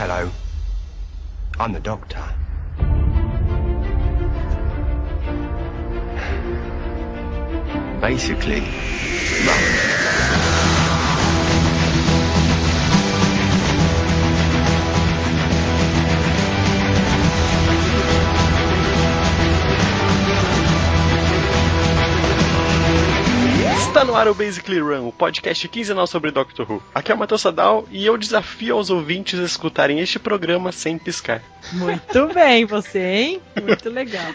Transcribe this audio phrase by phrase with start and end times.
[0.00, 0.30] Hello.
[1.58, 2.24] I'm the doctor.
[8.00, 8.62] Basically,
[23.90, 26.80] Está no ar o Basically Run, o podcast quinzenal sobre Doctor Who.
[26.94, 30.96] Aqui é o Matheus Sadal e eu desafio aos ouvintes a escutarem este programa sem
[30.96, 31.42] piscar.
[31.72, 33.42] Muito bem, você, hein?
[33.60, 34.32] Muito legal.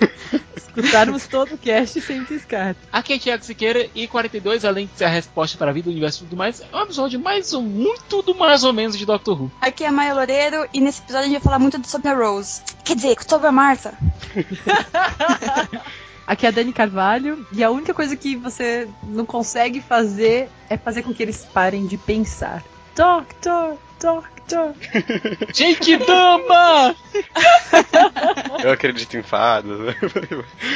[0.56, 2.74] Escutarmos todo o cast sem piscar.
[2.90, 5.92] Aqui é Tiago Siqueira e 42, além de ser a resposta para a vida, o
[5.92, 9.04] universo e tudo mais, é um episódio mais ou muito do mais ou menos de
[9.04, 9.52] Doctor Who.
[9.60, 12.14] Aqui é a Maia Loureiro e nesse episódio a gente vai falar muito sobre a
[12.14, 12.62] Rose.
[12.82, 13.92] Quer dizer, sobre a Martha.
[16.26, 20.76] Aqui é a Dani Carvalho e a única coisa que você não consegue fazer é
[20.76, 22.62] fazer com que eles parem de pensar.
[22.96, 24.74] Doctor, Doctor.
[25.52, 26.94] Jake Dama!
[28.62, 29.94] Eu acredito em fadas.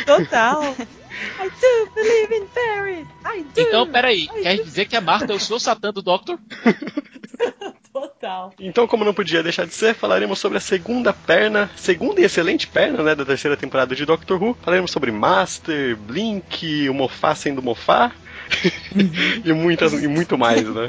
[0.06, 0.62] Total.
[1.40, 3.06] I do believe in fairies.
[3.24, 3.60] I do.
[3.60, 4.64] Então, peraí, I quer do.
[4.64, 6.38] dizer que a Marta é o senhor Satã do Doctor?
[7.92, 8.52] Total.
[8.60, 12.66] Então, como não podia deixar de ser, falaremos sobre a segunda perna, segunda e excelente
[12.66, 14.56] perna, né, da terceira temporada de Doctor Who.
[14.62, 18.12] Falaremos sobre Master, Blink, o Mofá sendo Mofá.
[19.44, 20.86] e, muitas, e muito mais, né?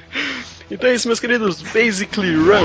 [0.70, 1.62] então é isso, meus queridos.
[1.62, 2.64] Basically Run.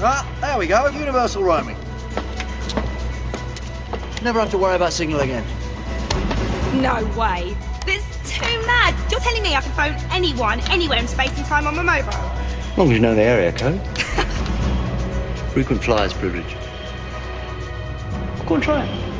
[0.00, 1.87] Right, there we go, universal roaming.
[4.22, 5.44] Never have to worry about signal again.
[6.82, 7.56] No way.
[7.86, 8.94] That's too mad.
[9.10, 12.12] You're telling me I can phone anyone, anywhere in space and time on my mobile?
[12.12, 13.80] As long as you know the area code.
[15.52, 16.56] Frequent flyers privilege.
[18.46, 19.17] Go and try it.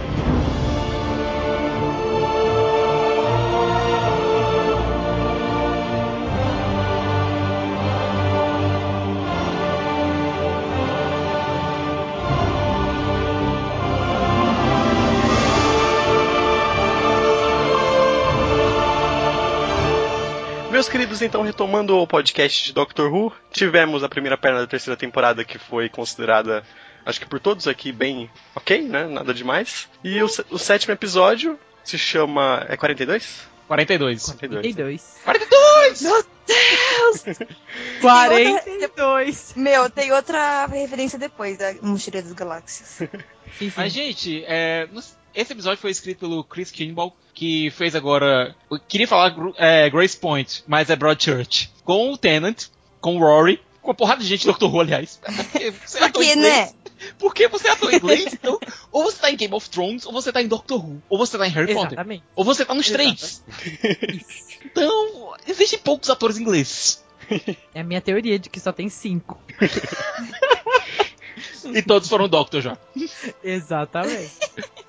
[20.70, 24.96] Meus queridos, então, retomando o podcast de Doctor Who, tivemos a primeira perna da terceira
[24.96, 26.62] temporada que foi considerada,
[27.06, 29.06] acho que por todos aqui, bem ok, né?
[29.06, 29.88] Nada demais.
[30.04, 32.64] E o, o sétimo episódio se chama.
[32.68, 33.48] É 42?
[33.66, 34.24] 42.
[34.26, 35.20] 42.
[35.24, 35.98] 42.
[35.98, 36.02] 42!
[36.02, 37.48] Meu Deus!
[38.00, 39.54] 42.
[39.56, 42.88] Meu, tem outra referência depois da Mochila das Galáxias.
[43.58, 43.72] Sim, sim.
[43.76, 48.54] Mas, gente, é, nos- esse episódio foi escrito pelo Chris Kimball, que fez agora.
[48.70, 51.70] Eu queria falar é, Grace Point, mas é Broadchurch.
[51.84, 52.66] Com o Tennant,
[53.00, 54.64] com o Rory, com a porrada de gente do Dr.
[54.64, 55.20] Who, aliás.
[55.24, 56.72] Porque você é né?
[57.18, 58.58] Porque você é ator inglês, então.
[58.90, 61.38] Ou você tá em Game of Thrones, ou você tá em Doctor Who, ou você
[61.38, 62.24] tá em Harry Potter, Exatamente.
[62.34, 63.42] ou você tá nos três.
[64.64, 67.04] Então, existem poucos atores ingleses.
[67.74, 69.40] É a minha teoria de que só tem cinco.
[71.64, 72.78] E todos foram Doctor já.
[73.42, 74.32] Exatamente.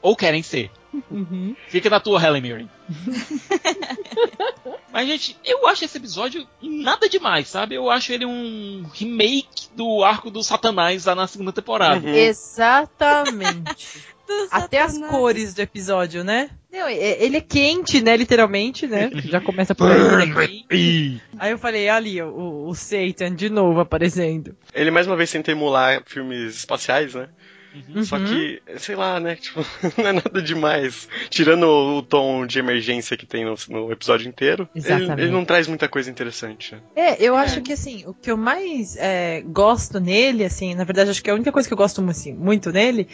[0.01, 0.71] Ou querem ser.
[1.11, 1.55] Uhum.
[1.67, 2.69] Fica na tua, Helen Mirren.
[4.91, 7.75] Mas, gente, eu acho esse episódio nada demais, sabe?
[7.75, 12.07] Eu acho ele um remake do arco do Satanás lá na segunda temporada.
[12.07, 12.13] Uhum.
[12.13, 14.03] Exatamente.
[14.51, 16.49] Até as cores do episódio, né?
[16.71, 18.15] Não, é- ele é quente, né?
[18.15, 19.09] Literalmente, né?
[19.25, 21.19] Já começa por aí.
[21.37, 24.55] Aí eu falei, ali, o, o Satan de novo aparecendo.
[24.73, 27.27] Ele mais uma vez tenta emular filmes espaciais, né?
[27.73, 28.03] Uhum.
[28.03, 29.35] Só que, sei lá, né?
[29.41, 29.65] Tipo,
[29.97, 31.07] não é nada demais.
[31.29, 35.21] Tirando o tom de emergência que tem no, no episódio inteiro, ele, Exatamente.
[35.21, 36.75] ele não traz muita coisa interessante.
[36.95, 41.09] É, eu acho que assim, o que eu mais é, gosto nele, assim, na verdade,
[41.11, 43.07] acho que a única coisa que eu gosto assim, muito nele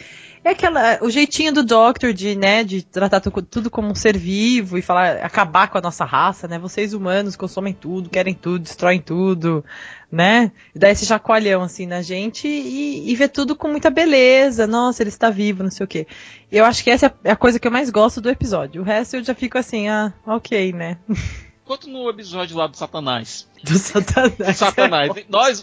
[0.44, 0.98] é aquela.
[1.02, 4.82] o jeitinho do Doctor de, né, de tratar tu- tudo como um ser vivo e
[4.82, 6.58] falar, acabar com a nossa raça, né?
[6.58, 9.64] Vocês humanos consomem tudo, querem tudo, destroem tudo,
[10.16, 10.50] né?
[10.74, 14.66] Daí esse chacoalhão, assim, na gente e, e ver tudo com muita beleza.
[14.66, 16.06] Nossa, ele está vivo, não sei o quê.
[16.50, 18.80] Eu acho que essa é a coisa que eu mais gosto do episódio.
[18.80, 20.96] O resto eu já fico assim, ah, ok, né?
[21.66, 23.46] Quanto no episódio lá do Satanás.
[23.62, 24.56] Do Satanás.
[24.56, 25.12] Satanás.
[25.28, 25.62] Nós.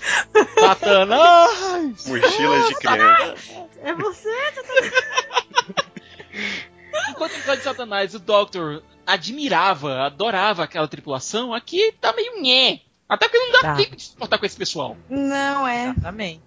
[0.60, 2.06] Satanás!
[2.06, 3.68] Mochilas de criança.
[3.82, 4.30] É você?
[7.10, 12.82] Enquanto no episódio de Satanás o Doctor admirava, adorava aquela tripulação, aqui tá meio nhé.
[13.14, 13.76] Até porque não dá Tá.
[13.76, 14.98] tempo de se portar com esse pessoal.
[15.10, 15.90] Não, é.
[15.90, 16.42] Exatamente.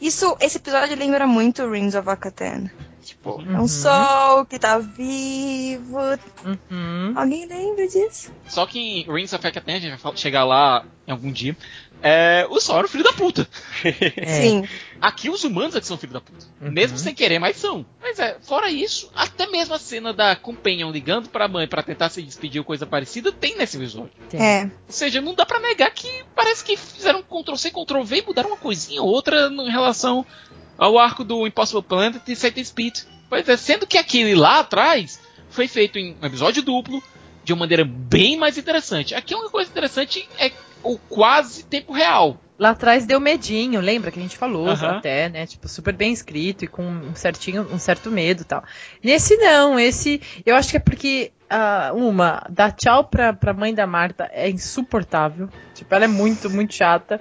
[0.00, 2.70] Isso, esse episódio lembra muito Rings of Akatan.
[3.02, 3.62] Tipo, é Uhum.
[3.62, 5.96] um sol que tá vivo.
[6.44, 7.12] Uhum.
[7.16, 8.32] Alguém lembra disso?
[8.48, 11.56] Só que em Rings of Akatan, a gente vai chegar lá em algum dia,
[12.02, 13.48] é, o Sauron é filho da puta.
[14.16, 14.40] É.
[14.40, 14.68] Sim.
[15.00, 16.46] Aqui os humanos é que são filho da puta.
[16.60, 16.70] Uhum.
[16.72, 17.84] Mesmo sem querer, mas são.
[18.00, 22.08] Mas é, fora isso, até mesmo a cena da Companion ligando pra mãe pra tentar
[22.08, 24.12] se despedir ou coisa parecida, tem nesse episódio.
[24.32, 24.64] É.
[24.64, 28.50] Ou seja, não dá pra negar que parece que fizeram um Ctrl-C, Ctrl-V e mudaram
[28.50, 30.24] uma coisinha ou outra em relação
[30.78, 33.00] ao arco do Impossible Planet e Satan Speed.
[33.28, 35.20] Pois é, sendo que aquele lá atrás
[35.50, 37.02] foi feito em um episódio duplo,
[37.46, 39.14] de uma maneira bem mais interessante.
[39.14, 40.50] Aqui uma coisa interessante é
[40.82, 42.40] o quase tempo real.
[42.58, 44.96] Lá atrás deu medinho, lembra que a gente falou Aham.
[44.96, 45.46] até, né?
[45.46, 48.64] Tipo, super bem escrito e com um certinho, um certo medo e tal.
[49.00, 53.72] Nesse não, esse eu acho que é porque ah, uma, dar tchau pra, pra mãe
[53.72, 55.48] da Marta é insuportável.
[55.72, 57.20] Tipo, ela é muito, muito chata,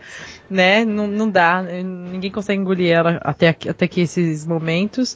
[0.50, 0.84] né?
[0.84, 5.16] Não, não dá, ninguém consegue engolir ela até aqui, até aqui esses momentos.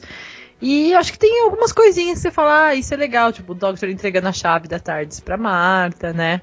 [0.60, 3.52] E eu acho que tem algumas coisinhas que você fala, ah, isso é legal, tipo,
[3.52, 6.42] o Doctor entregando a chave da Tardes pra Marta, né?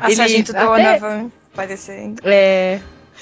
[0.00, 2.20] A Ele Sargento até- Donovan aparecendo.
[2.24, 2.80] É.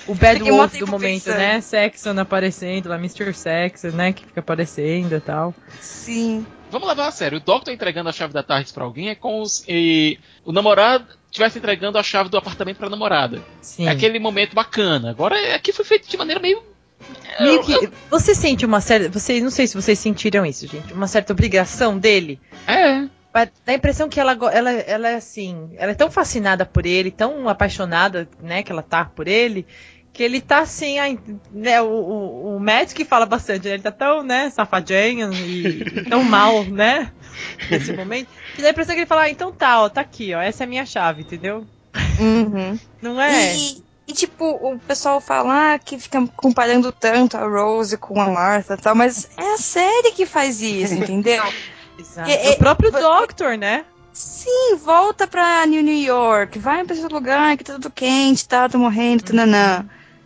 [0.08, 1.38] O Bad Fiquei Wolf do momento, pensando.
[1.38, 1.60] né?
[1.60, 3.32] Saxon aparecendo, lá Mr.
[3.32, 4.12] Saxon, né?
[4.12, 5.54] Que fica aparecendo e tal.
[5.80, 6.44] Sim.
[6.70, 7.38] Vamos levar a sério.
[7.38, 11.58] O Doctor entregando a chave da tarde pra alguém é como se o namorado estivesse
[11.58, 13.40] entregando a chave do apartamento pra namorada.
[13.60, 13.86] Sim.
[13.86, 15.10] É aquele momento bacana.
[15.10, 16.60] Agora, aqui foi feito de maneira meio.
[17.40, 17.90] Meio que.
[18.10, 19.08] Você sente uma certa.
[19.08, 20.92] Você, não sei se vocês sentiram isso, gente.
[20.92, 22.40] Uma certa obrigação dele.
[22.66, 23.08] É.
[23.32, 25.70] Mas Dá a impressão que ela, ela, ela é assim.
[25.76, 28.62] Ela é tão fascinada por ele, tão apaixonada, né?
[28.62, 29.66] Que ela tá por ele.
[30.12, 30.96] Que ele tá assim,
[31.50, 35.82] né, o, o, o Matt que fala bastante, né, ele tá tão, né, safadinho e,
[35.82, 37.10] e tão mal, né,
[37.68, 40.32] nesse momento, que dá a impressão que ele fala, ah, então tá, ó, tá aqui,
[40.32, 41.66] ó, essa é a minha chave, entendeu?
[42.20, 42.78] Uhum.
[43.02, 43.56] Não é?
[43.56, 48.28] E, e, tipo, o pessoal fala ah, que fica comparando tanto a Rose com a
[48.28, 51.42] Martha e tal, mas é a série que faz isso, entendeu?
[51.98, 52.28] Exato.
[52.30, 53.84] é- o próprio é- Doctor, né?
[54.12, 58.68] Sim, volta pra New New York, vai pra esse lugar que tá tudo quente, tá,
[58.68, 59.84] tô morrendo, tananã.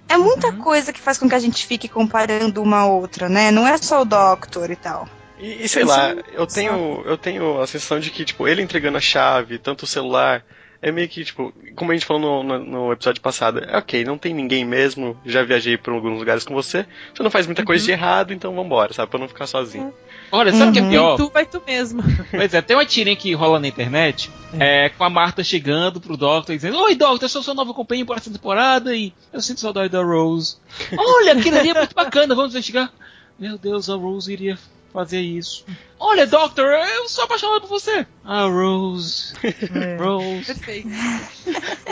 [0.09, 0.59] É muita Uhum.
[0.59, 3.51] coisa que faz com que a gente fique comparando uma a outra, né?
[3.51, 5.09] Não é só o Doctor e tal.
[5.39, 8.47] E, e sei Isso lá, é eu tenho, eu tenho a sensação de que, tipo,
[8.49, 10.45] ele entregando a chave, tanto o celular,
[10.81, 14.05] é meio que, tipo, como a gente falou no, no, no episódio passado, é ok,
[14.05, 17.65] não tem ninguém mesmo, já viajei por alguns lugares com você, você não faz muita
[17.65, 19.93] coisa de errado, então vambora, sabe, pra não ficar sozinho.
[20.31, 20.89] Olha, sabe o que é Uhum.
[20.91, 21.17] pior?
[21.17, 22.03] Tu vai tu mesmo.
[22.31, 24.31] Pois é, tem uma tirinha que rola na internet
[24.61, 27.73] é, com a Marta chegando pro Doctor e dizendo: Oi, Doctor, eu sou sua nova
[27.73, 30.57] companhia para essa temporada e eu sinto saudade da Rose.
[30.97, 32.93] Olha, aquilo ali é muito bacana, vamos investigar.
[33.39, 34.59] Meu Deus, a Rose iria
[34.93, 35.65] fazer isso.
[36.01, 38.07] Olha, Doctor, eu sou apaixonado por você.
[38.25, 39.35] Ah, Rose,
[39.99, 40.45] Rose.
[40.47, 40.89] Perfeito.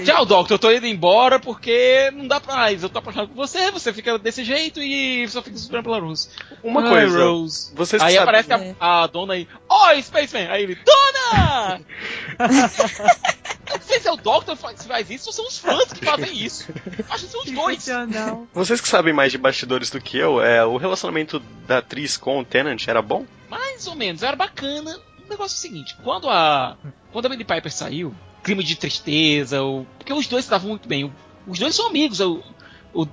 [0.04, 2.82] Tchau, Doctor, eu tô indo embora porque não dá pra mais.
[2.82, 6.28] Eu tô apaixonado por você, você fica desse jeito e só fica esperando pela Rose.
[6.62, 7.72] Uma Ai, coisa, Rose.
[7.74, 9.48] vocês Aí sabem- aparece a, a dona aí.
[9.68, 10.48] Oi, Spaceman!
[10.50, 11.80] Aí ele, Dona!
[13.68, 16.04] Eu não sei se é o Doctor que faz- isso ou são os fãs que
[16.04, 16.66] fazem isso.
[17.10, 17.84] Acho que são os dois.
[18.54, 22.38] Vocês que sabem mais de bastidores do que eu, é, o relacionamento da atriz com
[22.40, 23.26] o Tennant era bom?
[23.50, 24.96] Mais ou menos, era bacana.
[25.24, 26.76] O negócio é o seguinte: quando a.
[27.12, 28.14] Quando a Millie Piper saiu,
[28.44, 31.04] clima de tristeza, o, porque os dois estavam muito bem.
[31.04, 31.12] O-
[31.48, 32.42] os dois são amigos, o,
[32.94, 33.06] o,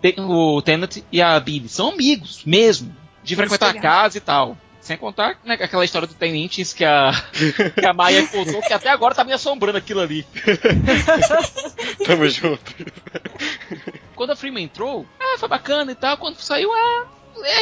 [0.57, 1.67] o Tennant e a Billy.
[1.69, 2.95] São amigos mesmo.
[3.23, 4.57] De frequentar a casa e tal.
[4.83, 7.11] Sem contar né, aquela história do Tenentes que a,
[7.79, 10.27] que a Maia contou, que até agora tá me assombrando aquilo ali.
[12.05, 12.75] Tamo junto.
[14.13, 16.17] Quando a Freeman entrou, ah, foi bacana e tal.
[16.17, 17.05] Quando saiu, ah,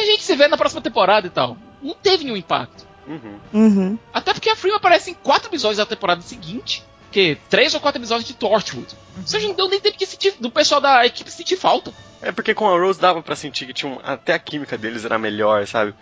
[0.00, 1.56] a gente se vê na próxima temporada e tal.
[1.80, 2.84] Não teve nenhum impacto.
[3.06, 3.38] Uhum.
[3.52, 3.98] Uhum.
[4.12, 6.84] Até porque a Freeman aparece em quatro episódios da temporada seguinte.
[7.12, 8.88] Que três ou quatro episódios de Torchwood.
[9.18, 11.92] Ou seja, não deu nem tempo de sentir, do pessoal da equipe sentir falta.
[12.22, 15.04] É porque com a Rose dava pra sentir que tinha um, até a química deles
[15.04, 15.92] era melhor, sabe?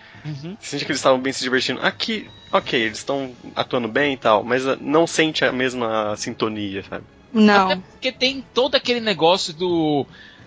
[0.61, 1.81] Sente que eles estavam bem se divertindo.
[1.81, 6.85] Aqui, ok, eles estão atuando bem e tal, mas ah, não sente a mesma sintonia,
[6.89, 7.05] sabe?
[7.33, 7.67] Não.
[7.67, 10.07] Até porque tem todo aquele negócio do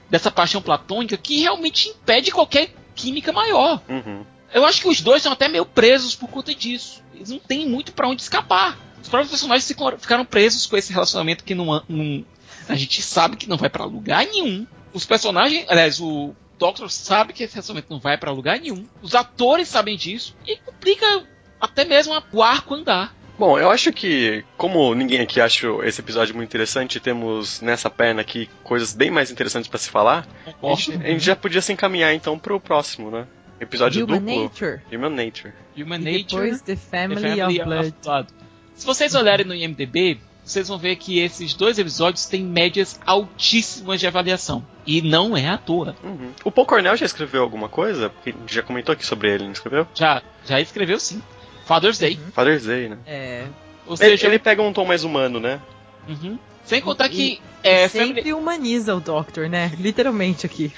[0.09, 3.81] dessa paixão platônica que realmente impede qualquer química maior.
[3.89, 4.23] Uhum.
[4.53, 7.03] Eu acho que os dois estão até meio presos por conta disso.
[7.15, 8.77] Eles não têm muito pra onde escapar.
[9.03, 12.25] Os próprios personagens ficaram presos com esse relacionamento que não, não-
[12.67, 14.65] a gente sabe que não vai pra lugar nenhum.
[14.93, 18.87] Os personagens, aliás, o Doctor sabe que esse relacionamento não vai pra lugar nenhum.
[19.01, 21.23] Os atores sabem disso e complica
[21.59, 23.13] até mesmo o arco andar.
[23.37, 28.21] Bom, eu acho que, como ninguém aqui acha esse episódio muito interessante, temos nessa perna
[28.21, 31.73] aqui coisas bem mais interessantes pra se falar, a gente, a gente já podia se
[31.73, 33.25] encaminhar então pro próximo, né?
[33.59, 34.43] Episódio Human duplo.
[34.43, 34.81] Nature.
[34.93, 35.53] Human Nature.
[35.75, 37.93] Human E Nature depois The The Family, Family of Blood.
[38.03, 38.27] Blood.
[38.75, 43.99] Se vocês olharem no IMDb, vocês vão ver que esses dois episódios têm médias altíssimas
[43.99, 44.65] de avaliação.
[44.85, 45.95] E não é à toa.
[46.03, 46.31] Uhum.
[46.43, 48.09] O Paul Cornell já escreveu alguma coisa?
[48.09, 49.87] Porque já comentou aqui sobre ele, não escreveu?
[49.95, 51.21] Já, já escreveu sim.
[51.65, 52.19] Father's Day.
[52.33, 52.97] Father's Day, né?
[53.05, 53.45] É,
[53.87, 55.61] Ou Ele, seja, ele pega um tom mais humano, né?
[56.09, 56.37] Uhum.
[56.65, 59.71] Sem contar que é, Sempre Family, humaniza o Doctor, né?
[59.79, 60.71] Literalmente aqui.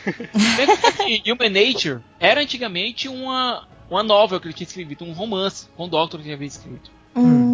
[0.56, 5.14] sem contar que Human Nature era antigamente uma, uma novel que ele tinha escrito, um
[5.14, 6.92] romance com o Doctor que ele havia escrito.
[7.16, 7.45] Hum.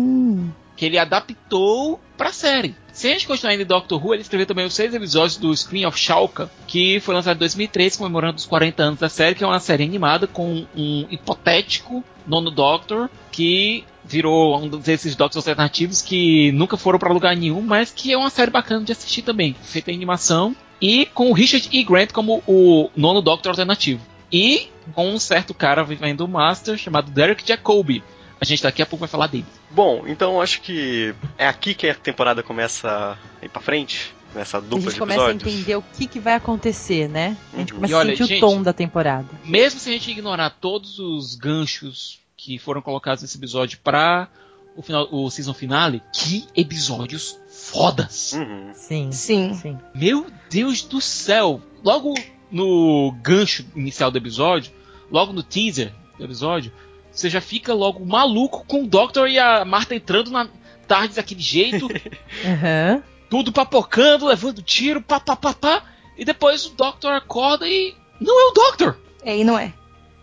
[0.81, 2.75] Que ele adaptou pra série.
[2.91, 5.55] Se a gente continuar ainda em Doctor Who, ele escreveu também os seis episódios do
[5.55, 9.43] Screen of Shalka, que foi lançado em 2003, comemorando os 40 anos da série, que
[9.43, 16.01] é uma série animada com um hipotético nono Doctor que virou um desses Doctors alternativos
[16.01, 19.55] que nunca foram pra lugar nenhum, mas que é uma série bacana de assistir também,
[19.61, 21.83] feita em animação e com o Richard E.
[21.83, 24.01] Grant como o nono Doctor alternativo.
[24.31, 28.03] E com um certo cara vivendo o Master chamado Derek Jacobi.
[28.41, 29.45] A gente daqui a pouco vai falar dele.
[29.69, 34.13] Bom, então acho que é aqui que a temporada começa a ir pra frente.
[34.33, 37.35] Nessa A dupla gente de começa a entender o que, que vai acontecer, né?
[37.53, 37.79] A gente Uhum.
[37.79, 39.27] começa E a olha, sentir gente- o tom da temporada.
[39.43, 44.29] Mesmo se a gente ignorar todos os ganchos que foram colocados nesse episódio pra
[44.75, 48.31] o, final, o season finale, que episódios fodas!
[48.31, 48.71] Uhum.
[48.73, 49.11] Sim.
[49.11, 49.53] Sim.
[49.53, 49.77] Sim.
[49.93, 51.61] Meu Deus do céu!
[51.83, 52.13] Logo
[52.49, 54.71] no gancho inicial do episódio,
[55.11, 56.71] logo no teaser do episódio,
[57.11, 60.47] você já fica logo maluco com o Doctor e a Marta entrando na
[60.87, 61.87] tarde daquele jeito,
[62.45, 63.03] Aham.
[63.29, 65.83] tudo papocando, levando tiro, pá, pá, pá, pá,
[66.17, 67.95] e depois o Doctor acorda e.
[68.19, 68.97] Não é o Doctor!
[69.23, 69.73] É, e não é.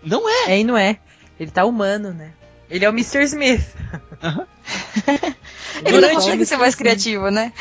[0.02, 0.52] Não é!
[0.52, 0.98] É e não é.
[1.38, 2.32] Ele tá humano, né?
[2.70, 3.22] Ele é o Mr.
[3.24, 3.62] Smith.
[5.84, 7.52] Ele Durante não consegue o ser mais criativo, né?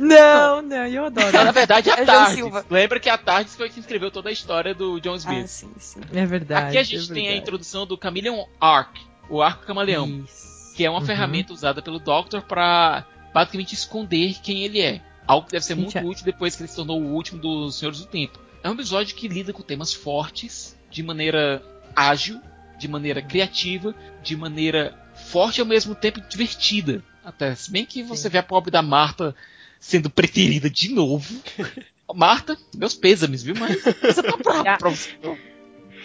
[0.00, 1.32] Não, não, eu adoro.
[1.32, 2.44] Não, na verdade é É Tardes.
[2.70, 5.44] Lembra que a Tardes foi quem escreveu toda a história do John Smith.
[5.44, 6.00] Ah, sim, sim.
[6.12, 6.68] É verdade.
[6.68, 8.96] Aqui a gente é tem a introdução do Chameleon Arc,
[9.28, 10.74] o arco camaleão, Isso.
[10.74, 11.06] que é uma Uhum.
[11.06, 13.04] ferramenta usada pelo Doctor para
[13.34, 15.00] basicamente esconder quem ele é.
[15.26, 17.38] Algo que deve ser Gente, muito é- útil depois que ele se tornou o último
[17.40, 18.38] dos Senhores do Tempo.
[18.64, 21.62] É um episódio que lida com temas fortes, de maneira
[21.94, 22.40] ágil,
[22.78, 24.98] de maneira criativa, de maneira
[25.30, 27.04] forte e ao mesmo tempo divertida.
[27.24, 28.28] Até se bem que você Sim.
[28.30, 29.34] vê a pobre da Marta
[29.80, 31.34] sendo preterida de novo.
[32.14, 33.54] Marta, meus pêsames, viu?
[33.58, 35.16] Mas você tá pra, pra você.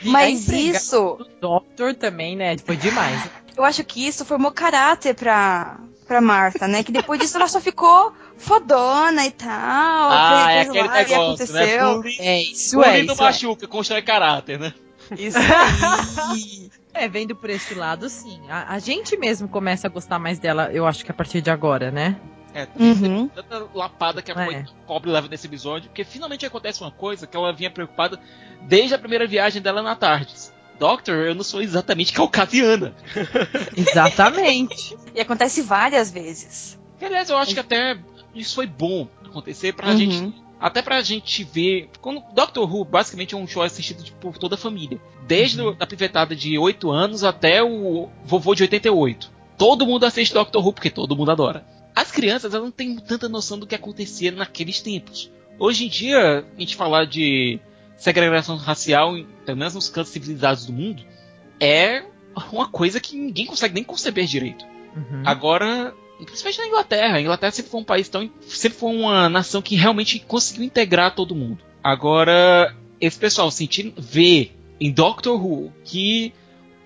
[0.04, 2.58] Mas isso, do Doctor também, né?
[2.58, 3.22] Foi demais.
[3.58, 5.78] eu acho que isso formou caráter pra,
[6.08, 6.84] pra Marta, né?
[6.84, 9.50] Que depois disso ela só ficou fodona e tal.
[9.50, 11.64] Ah, é aquele lá, negócio, né?
[11.64, 11.94] aconteceu.
[11.96, 13.00] Bullying, É, isso bullying é.
[13.02, 13.26] Isso é.
[13.26, 14.74] machuca, constrói caráter, né?
[15.18, 16.70] Isso aí.
[16.98, 18.40] É, vendo por esse lado, sim.
[18.48, 21.50] A, a gente mesmo começa a gostar mais dela, eu acho que a partir de
[21.50, 22.16] agora, né?
[22.56, 23.28] É, Uhum.
[23.28, 24.64] tanta lapada que a É.
[24.64, 28.18] po- pobre leva nesse episódio, porque finalmente acontece uma coisa que ela vinha preocupada
[28.62, 30.54] desde a primeira viagem dela na Tardes.
[30.80, 32.94] Doctor, eu não sou exatamente caucasiana.
[33.76, 34.98] Exatamente.
[35.14, 36.80] E acontece várias vezes.
[37.00, 37.98] Que, aliás, eu acho que até
[38.34, 39.98] isso foi bom acontecer pra Uhum.
[39.98, 40.34] gente.
[40.60, 41.90] Até pra gente ver.
[42.02, 45.00] Quando Doctor Who basicamente é um show assistido de- por toda a família.
[45.28, 45.76] Desde Uhum.
[45.80, 49.30] a pivetada de 8 anos até o vovô de 88.
[49.58, 51.66] Todo mundo assiste Doctor Who porque todo mundo adora.
[51.96, 55.32] As crianças elas não têm tanta noção do que acontecia naqueles tempos.
[55.58, 57.60] Hoje em dia, a gente falar de
[57.98, 59.14] segregação racial,
[59.46, 61.04] pelo menos nos cantos civilizados do mundo,
[61.60, 62.04] é
[62.52, 64.66] uma coisa que ninguém consegue nem conceber direito.
[64.96, 65.24] Uhum.
[65.26, 67.16] Agora, principalmente na Inglaterra.
[67.16, 68.30] A Inglaterra sempre foi um país tão.
[68.42, 71.60] sempre foi uma nação que realmente conseguiu integrar todo mundo.
[71.84, 76.34] Agora, esse pessoal sentir, ver em Doctor Who que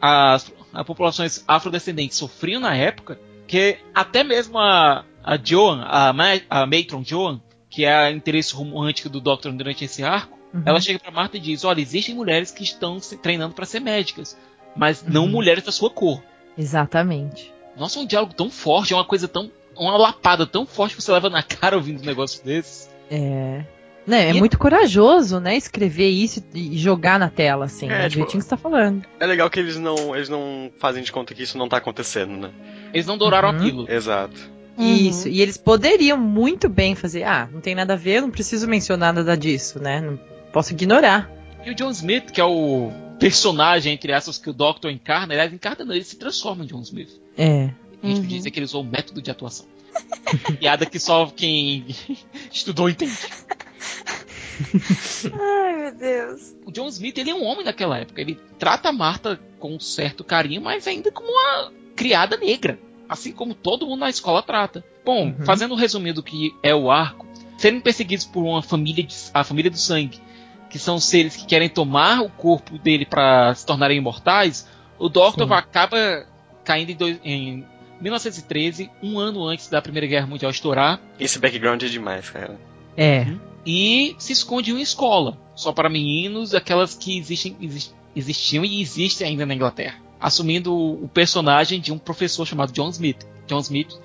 [0.01, 6.39] as, as populações afrodescendentes sofriam na época, que até mesmo a, a Joan, a, Ma-
[6.49, 10.63] a Matron Joan, que é a interesse romântico do Doctor durante esse arco, Uhum.
[10.65, 13.79] ela chega pra Marta e diz: Olha, existem mulheres que estão se treinando para ser
[13.79, 14.35] médicas,
[14.75, 15.29] mas não Uhum.
[15.29, 16.23] mulheres da sua cor.
[16.57, 17.53] Exatamente.
[17.77, 19.51] Nossa, é um diálogo tão forte, é uma coisa tão.
[19.77, 22.89] uma lapada tão forte que você leva na cara ouvindo um negócio desses.
[23.11, 23.63] É.
[24.09, 25.55] Né, é E- muito corajoso, né?
[25.55, 29.03] Escrever isso e jogar na tela, assim, É, do tipo- jeitinho que você tá falando.
[29.19, 32.35] É legal que eles não, eles não fazem de conta que isso não tá acontecendo,
[32.35, 32.49] né?
[32.93, 33.55] Eles não douraram Uhum.
[33.57, 33.91] aquilo.
[33.91, 34.35] Exato.
[34.77, 34.95] Uhum.
[34.95, 35.27] Isso.
[35.27, 37.23] E eles poderiam muito bem fazer.
[37.23, 40.01] Ah, não tem nada a ver, eu não preciso mencionar nada disso, né?
[40.01, 40.17] Não
[40.51, 41.29] posso ignorar.
[41.65, 42.89] E o John Smith, que é o
[43.19, 46.81] personagem, entre aspas, que o Doctor encarna, ele encarna, não, ele se transforma em John
[46.81, 47.09] Smith.
[47.37, 47.69] É.
[48.01, 48.21] A gente Uhum.
[48.23, 49.65] podia dizer que ele usou o método de atuação.
[50.59, 51.85] Piada que só quem
[52.51, 53.11] estudou entende.
[55.39, 56.55] Ai, meu Deus.
[56.65, 58.21] O John Smith, ele é um homem naquela época.
[58.21, 62.79] Ele trata a Marta com um certo carinho, mas ainda como uma criada negra.
[63.07, 64.83] Assim como todo mundo na escola trata.
[65.03, 65.45] Bom, Uhum.
[65.45, 67.25] fazendo um resumo do que é o arco,
[67.57, 70.19] serem perseguidos por uma família, de- a família do sangue,
[70.69, 74.67] que são seres que querem tomar o corpo dele para se tornarem imortais,
[74.99, 75.53] o Doctor Sim.
[75.53, 76.27] acaba
[76.63, 77.65] caindo em, dois- em
[77.99, 82.59] 1913, um ano antes da Primeira Guerra Mundial estourar, Esse background é demais, cara.
[83.01, 83.27] É.
[83.65, 88.81] e se esconde em uma escola, só para meninos, aquelas que existem, exis- existiam e
[88.81, 93.25] existem ainda na Inglaterra, assumindo o personagem de um professor chamado John Smith.
[93.47, 93.97] John Smith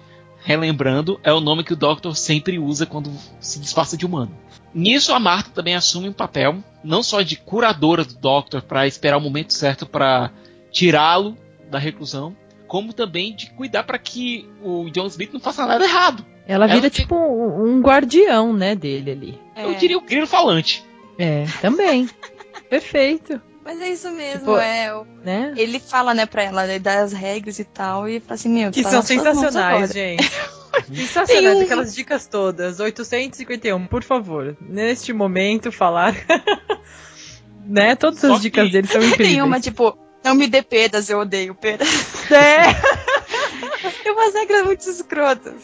[0.44, 3.10] relembrando, é o nome que o Doctor sempre usa quando
[3.40, 4.30] se disfarça de humano.
[4.74, 9.16] Nisso, a Marta também assume um papel, não só de curadora do Doctor para esperar
[9.16, 10.30] o momento certo para
[10.70, 11.36] tirá-lo
[11.70, 12.36] da reclusão,
[12.66, 16.26] como também de cuidar para que o John Smith não faça nada errado.
[16.46, 19.40] Ela vira Ela- tipo um, um guardião, né, dele ali.
[19.56, 19.64] É.
[19.64, 20.84] Eu diria o grilo falante.
[21.18, 22.08] É, também.
[22.68, 24.94] Perfeito, Mas é isso mesmo, Tipo, é.
[24.94, 25.54] o- né?
[25.56, 28.70] Ele fala, né, pra ela, ele dá as regras e tal, e fala assim, meu,
[28.70, 30.22] Que tá são sensacionais, gente.
[30.92, 32.80] Sensacionais, Tem um- aquelas dicas todas.
[32.80, 36.14] 851, por favor, neste momento falar.
[37.64, 37.94] né?
[37.96, 39.30] Todas Só as dicas que- dele são incríveis.
[39.30, 41.88] Tem uma, tipo, não me dê pedas, eu odeio pedas.
[42.30, 42.72] É.
[44.02, 45.54] Tem umas regras muito escrotas.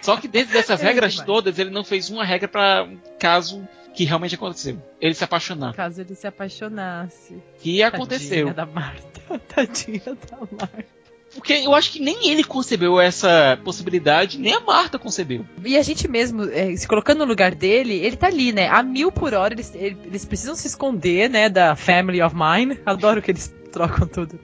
[0.00, 1.26] Só que dentro dessas É regras demais.
[1.26, 4.80] todas, ele não fez uma regra para um caso que realmente aconteceu.
[5.00, 5.74] Ele se apaixonar.
[5.74, 7.36] Caso ele se apaixonasse.
[7.60, 8.46] Que aconteceu.
[8.48, 9.38] Tadinha da Marta.
[9.48, 10.98] Tadinha da Marta.
[11.34, 15.44] Porque eu acho que nem ele concebeu essa possibilidade, nem a Marta concebeu.
[15.62, 18.66] E a gente mesmo, é, se colocando no lugar dele, ele tá ali, né?
[18.68, 21.48] A mil por hora, eles, ele- eles precisam se esconder, né?
[21.50, 22.80] Da Family of Mine.
[22.86, 24.40] Adoro que eles trocam tudo.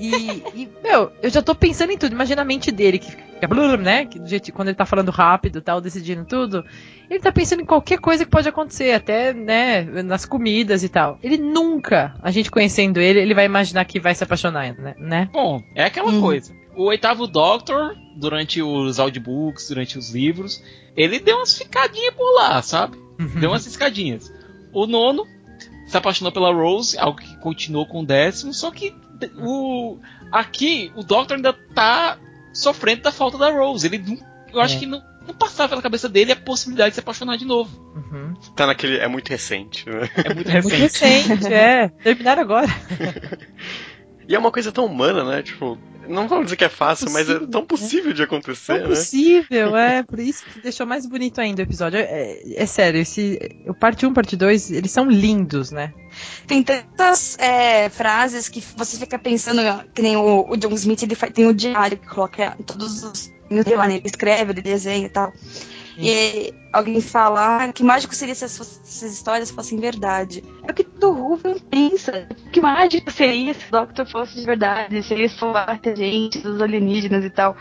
[0.00, 2.12] E, e, meu, eu já tô pensando em tudo.
[2.12, 4.06] Imagina a mente dele, que fica, blur, né?
[4.06, 6.64] Que do jeito, quando ele tá falando rápido e tal, decidindo tudo.
[7.10, 9.82] Ele tá pensando em qualquer coisa que pode acontecer, até, né?
[10.02, 11.18] Nas comidas e tal.
[11.22, 14.94] Ele nunca, a gente conhecendo ele, ele vai imaginar que vai se apaixonar, né?
[14.98, 15.28] né?
[15.32, 16.20] Bom, é aquela Hum.
[16.20, 16.54] coisa.
[16.74, 20.62] O oitavo Doctor, durante os audiobooks, durante os livros,
[20.96, 22.96] ele deu umas ficadinhas por lá, sabe?
[23.38, 24.32] Deu umas ciscadinhas.
[24.72, 25.26] O nono
[25.90, 28.94] se apaixonou pela Rose, algo que continuou com o décimo, só que
[29.38, 29.98] o
[30.32, 32.16] aqui o Doctor ainda tá
[32.52, 33.86] sofrendo da falta da Rose.
[33.86, 34.18] Ele não,
[34.52, 34.78] eu acho É.
[34.78, 37.70] que não, não passava pela cabeça dele a possibilidade de se apaixonar de novo.
[37.94, 38.34] Uhum.
[38.54, 38.98] Tá naquele.
[38.98, 40.08] É muito recente, né?
[40.24, 41.28] É muito É muito recente.
[41.28, 41.88] recente, é.
[41.88, 42.68] Terminaram agora.
[44.28, 45.42] E é uma coisa tão humana, né?
[45.42, 45.76] Tipo,
[46.10, 48.88] não vamos dizer que é fácil, mas é tão possível de acontecer, Não né?
[48.88, 50.02] possível, é.
[50.02, 51.98] Por isso que deixou mais bonito ainda o episódio.
[51.98, 55.92] É, é sério, esse, o parte 1 parte 2, eles são lindos, né?
[56.46, 59.60] Tem tantas é, frases que você fica pensando,
[59.94, 63.32] que nem o, o John Smith, ele fa- tem o diário que coloca todos os.
[63.76, 63.94] lá, né?
[63.96, 65.32] Ele escreve, ele desenha e tal.
[65.98, 70.42] E alguém fala, ah, que mágico seria se essas, histórias fossem verdade.
[70.66, 72.28] É o que todo Ruben pensa.
[72.52, 76.60] Que mágico seria se o Doctor fosse de verdade, se ele salvasse a gente, dos
[76.60, 77.56] alienígenas e tal.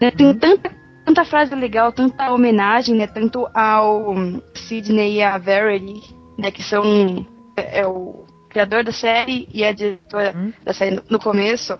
[0.00, 3.06] Né, Tem tanta, tanta frase legal, tanta homenagem, né?
[3.06, 4.14] Tanto ao
[4.54, 6.50] Sidney e a Verity, né?
[6.50, 7.24] Que são
[7.56, 10.52] é, é o criador da série e a diretora Hum.
[10.64, 11.78] da série no, no começo.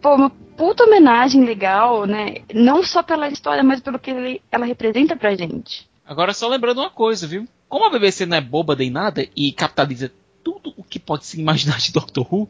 [0.00, 2.36] Pô, uma puta homenagem legal, né?
[2.54, 5.88] Não só pela história, mas pelo que ele- ela representa pra gente.
[6.06, 7.46] Agora só lembrando uma coisa, viu?
[7.68, 10.10] Como a BBC não é boba nem nada e capitaliza
[10.42, 12.48] tudo o que pode se imaginar de Doctor Who,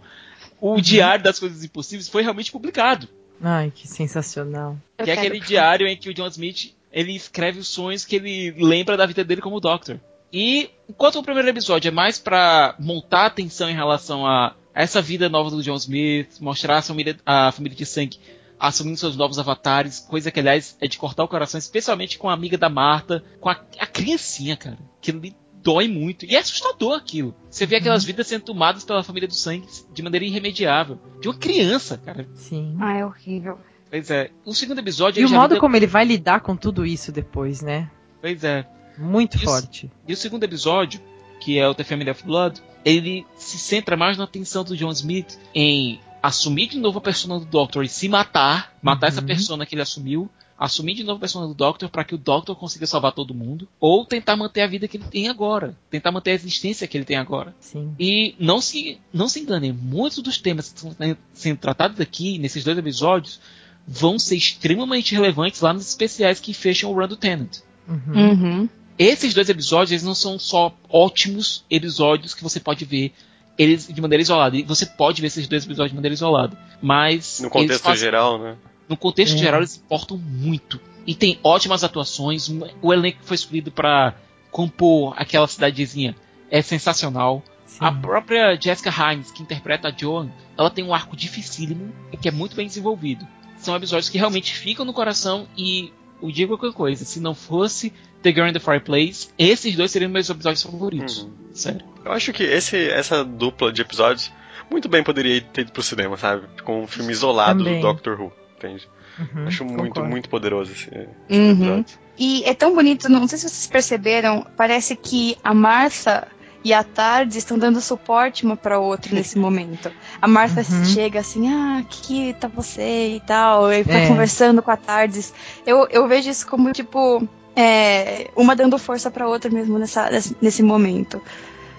[0.61, 3.07] o Diário das Coisas Impossíveis foi realmente publicado.
[3.43, 4.77] Ai, que sensacional.
[4.99, 8.05] Eu que é quero- aquele diário em que o John Smith ele escreve os sonhos
[8.05, 9.99] que ele lembra da vida dele como Doctor.
[10.33, 15.01] E enquanto o primeiro episódio é mais pra montar a atenção em relação a essa
[15.03, 18.19] vida nova do John Smith, mostrar a família, a família de sangue
[18.59, 22.35] assumindo seus novos avatares, coisa que aliás é de cortar o coração, especialmente com a
[22.35, 26.27] amiga da Marta, com a, a criancinha, cara, que lhe dói muito.
[26.27, 27.35] E é assustador aquilo.
[27.49, 30.99] Você vê aquelas vidas sendo tomadas pela família do sangue de maneira irremediável.
[31.23, 32.29] De uma criança, cara.
[32.35, 32.77] Sim.
[32.81, 33.59] Ah, é horrível.
[33.91, 34.31] Pois é.
[34.45, 37.11] O segundo episódio E o já modo lida- como ele vai lidar com tudo isso
[37.11, 37.91] depois, né?
[38.21, 38.67] Pois é.
[38.99, 39.47] Muito Isso.
[39.47, 39.91] forte.
[40.07, 41.01] E o segundo episódio,
[41.41, 44.91] que é o The Family of Blood, ele se centra mais na atenção do John
[44.93, 49.27] Smith em assumir de novo a persona do Doctor e se matar, matar essa Uhum.
[49.27, 52.55] persona que ele assumiu, assumir de novo a persona do Doctor para que o Doctor
[52.55, 56.33] consiga salvar todo mundo, ou tentar manter a vida que ele tem agora, tentar manter
[56.33, 57.55] a existência que ele tem agora.
[57.59, 57.95] Sim.
[57.99, 62.63] E não se, não se enganem, muitos dos temas que estão sendo tratados aqui, nesses
[62.63, 63.41] dois episódios,
[63.89, 67.59] vão ser extremamente relevantes lá nos especiais que fecham o Run do Tenant.
[67.89, 68.13] Uhum.
[68.15, 68.69] Uhum.
[68.99, 73.13] Esses dois episódios eles não são só ótimos episódios que você pode ver
[73.59, 74.57] eles de maneira isolada.
[74.57, 76.57] E você pode ver esses dois episódios de maneira isolada.
[76.83, 77.41] Mas.
[77.41, 78.57] No contexto fazem- geral, né?
[78.89, 79.39] No contexto É.
[79.39, 80.81] geral, eles importam muito.
[81.07, 82.49] E tem ótimas atuações.
[82.49, 84.15] um- O elenco que foi escolhido para
[84.51, 86.15] compor aquela cidadezinha
[86.51, 87.43] é sensacional.
[87.67, 87.79] Sim.
[87.81, 92.29] A própria Jessica Hines, que interpreta a Joan, ela tem um arco dificílimo e que
[92.29, 93.27] é muito bem desenvolvido.
[93.59, 97.93] São episódios que realmente ficam no coração e eu digo qualquer coisa, se não fosse
[98.23, 101.23] The Girl in the Fireplace, esses dois seriam meus episódios favoritos.
[101.23, 101.31] Uhum.
[101.55, 101.81] Sério.
[102.05, 104.31] Eu acho que esse, essa dupla de episódios
[104.71, 106.47] muito bem poderia ter ido pro cinema, sabe?
[106.65, 107.81] Com um filme isolado Também.
[107.81, 108.89] do Doctor Who, entende?
[109.19, 110.09] Uhum, acho muito, concordo.
[110.09, 111.09] muito poderoso esse, esse
[111.41, 111.51] Uhum.
[111.53, 111.99] episódio.
[112.19, 116.29] E é tão bonito, não sei se vocês perceberam, parece que a Martha
[116.63, 119.91] e a Tarde estão dando suporte uma pra outra nesse momento.
[120.21, 120.85] A Martha Uhum.
[120.85, 124.09] chega assim, ah, aqui tá você e tal, e tá É.
[124.09, 125.33] conversando com a Tardes.
[125.67, 130.37] Eu, eu vejo isso como, tipo, é, uma dando força pra outra mesmo nessa, nesse,
[130.41, 131.21] nesse momento.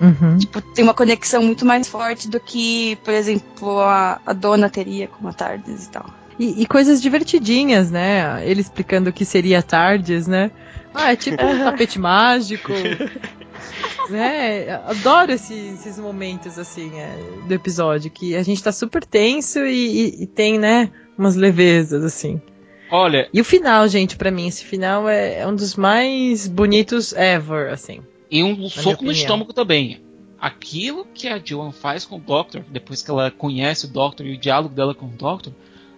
[0.01, 0.37] Uhum.
[0.39, 5.07] Tipo, tem uma conexão muito mais forte do que, por exemplo, a, a dona teria
[5.07, 6.05] com a Tardes e tal.
[6.39, 8.41] E, e coisas divertidinhas, né?
[8.43, 10.49] Ele explicando o que seria Tardes, né?
[10.91, 12.71] Ah, é tipo um tapete mágico.
[14.09, 14.69] né?
[14.85, 19.71] Adoro esses, esses momentos, assim, é, do episódio, que a gente tá super tenso e,
[20.19, 22.41] e- e tem, né, umas levezas, assim.
[22.89, 27.13] Olha, E o final, gente, pra mim, esse final é, é um dos mais bonitos
[27.13, 28.01] ever, assim.
[28.29, 30.01] e um soco no estômago também.
[30.39, 34.33] Aquilo que a Joan faz com o Doctor, depois que ela conhece o Doctor e
[34.33, 35.53] o diálogo dela com o Doctor,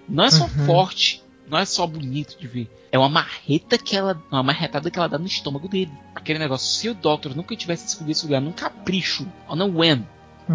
[0.08, 0.50] não é só Uhum.
[0.66, 2.70] forte, não é só bonito de ver.
[2.92, 4.22] É uma marreta que ela.
[4.32, 5.92] Uma marretada que ela dá no estômago dele.
[6.16, 10.06] Aquele negócio, se o Doctor nunca tivesse escolhido esse lugar num capricho, ou não when,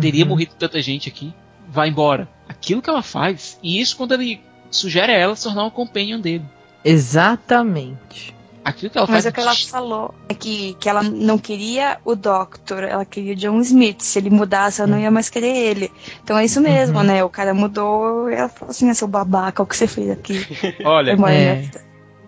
[0.00, 0.30] teria Uhum.
[0.30, 1.32] morrido tanta gente aqui.
[1.68, 2.28] Vai embora.
[2.48, 6.20] Aquilo que ela faz, e isso quando ele sugere a ela se tornar uma companion
[6.20, 6.44] dele.
[6.84, 8.34] Exatamente.
[8.68, 9.26] Aquilo que ela Mas faz.
[9.26, 13.32] é o que ela falou é que, que ela não queria o Doctor, ela queria
[13.32, 14.00] o John Smith.
[14.02, 15.90] Se ele mudasse, ela não ia mais querer ele.
[16.22, 17.04] Então é isso mesmo, Uhum.
[17.04, 17.24] né?
[17.24, 20.46] O cara mudou e ela falou assim: ah, seu babaca, o que você fez aqui?
[20.84, 21.16] Olha, É.
[21.16, 21.70] né?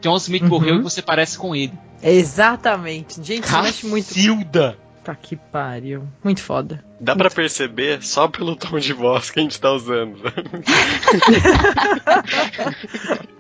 [0.01, 0.49] John Smith Uhum.
[0.49, 1.73] morreu e você parece com ele.
[2.03, 3.23] Exatamente.
[3.23, 4.09] Gente, mexe muito.
[4.09, 4.79] Cacilda!
[5.05, 6.05] Tá que pariu.
[6.23, 6.85] Muito foda.
[7.01, 10.21] Dá pra perceber só pelo tom de voz que a gente tá usando.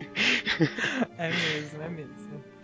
[1.19, 2.11] É mesmo, é mesmo.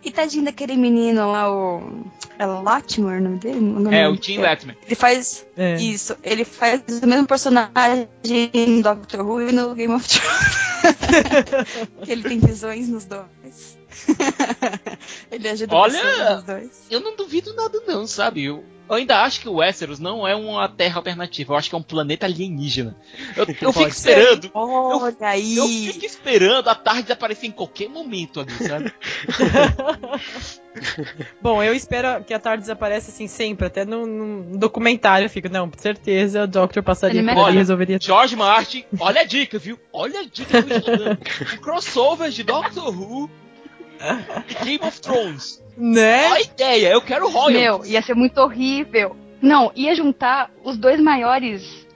[0.07, 2.07] E tadinho daquele menino lá, o.
[2.39, 3.59] É Latimer o nome dele?
[3.59, 4.77] Não É, o Tim Letman.
[4.87, 5.45] Ele faz.
[5.57, 5.75] É.
[5.75, 8.09] Isso, ele faz o mesmo personagem
[8.69, 11.89] no Doctor Who e no Game of Thrones.
[12.07, 13.77] ele tem visões nos dois.
[15.33, 16.35] ele ajuda Olha!
[16.37, 16.71] nos dois.
[16.89, 18.45] Eu não duvido nada, não, sabe?
[18.45, 21.53] Eu, eu ainda acho que o Westeros não é uma terra alternativa.
[21.53, 22.97] Eu acho que é um planeta alienígena.
[23.37, 24.51] Eu, eu fico esperando.
[24.55, 25.57] Olha aí!
[25.57, 28.93] Eu fico esperando a tarde aparecer em qualquer momento ali, sabe?
[31.41, 35.49] Bom, eu espero que a tarde desapareça assim sempre, até no, no documentário eu fico,
[35.49, 38.07] não, com certeza o Doctor passaria Ele por ali e resolveria tudo.
[38.07, 39.79] George Martin, olha a dica, viu?
[39.93, 41.19] Olha a dica que eu estou dando.
[41.55, 43.31] Um crossover de Doctor Who
[44.65, 45.63] Game of Thrones.
[45.77, 46.27] Né?
[46.31, 47.79] Olha a ideia, eu quero Royal.
[47.81, 49.15] Meu, ia ser muito horrível.
[49.43, 51.87] Não, ia juntar os dois maiores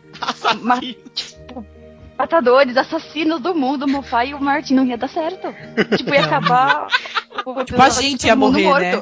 [0.60, 0.78] ma-
[1.14, 1.64] tipo,
[2.18, 4.74] matadores, assassinos do mundo, o Mofá e o Martin.
[4.74, 5.48] Não ia dar certo.
[5.96, 6.88] Tipo, ia acabar.
[7.46, 8.82] o Tipo, a gente ia morrer, morto.
[8.82, 9.00] né?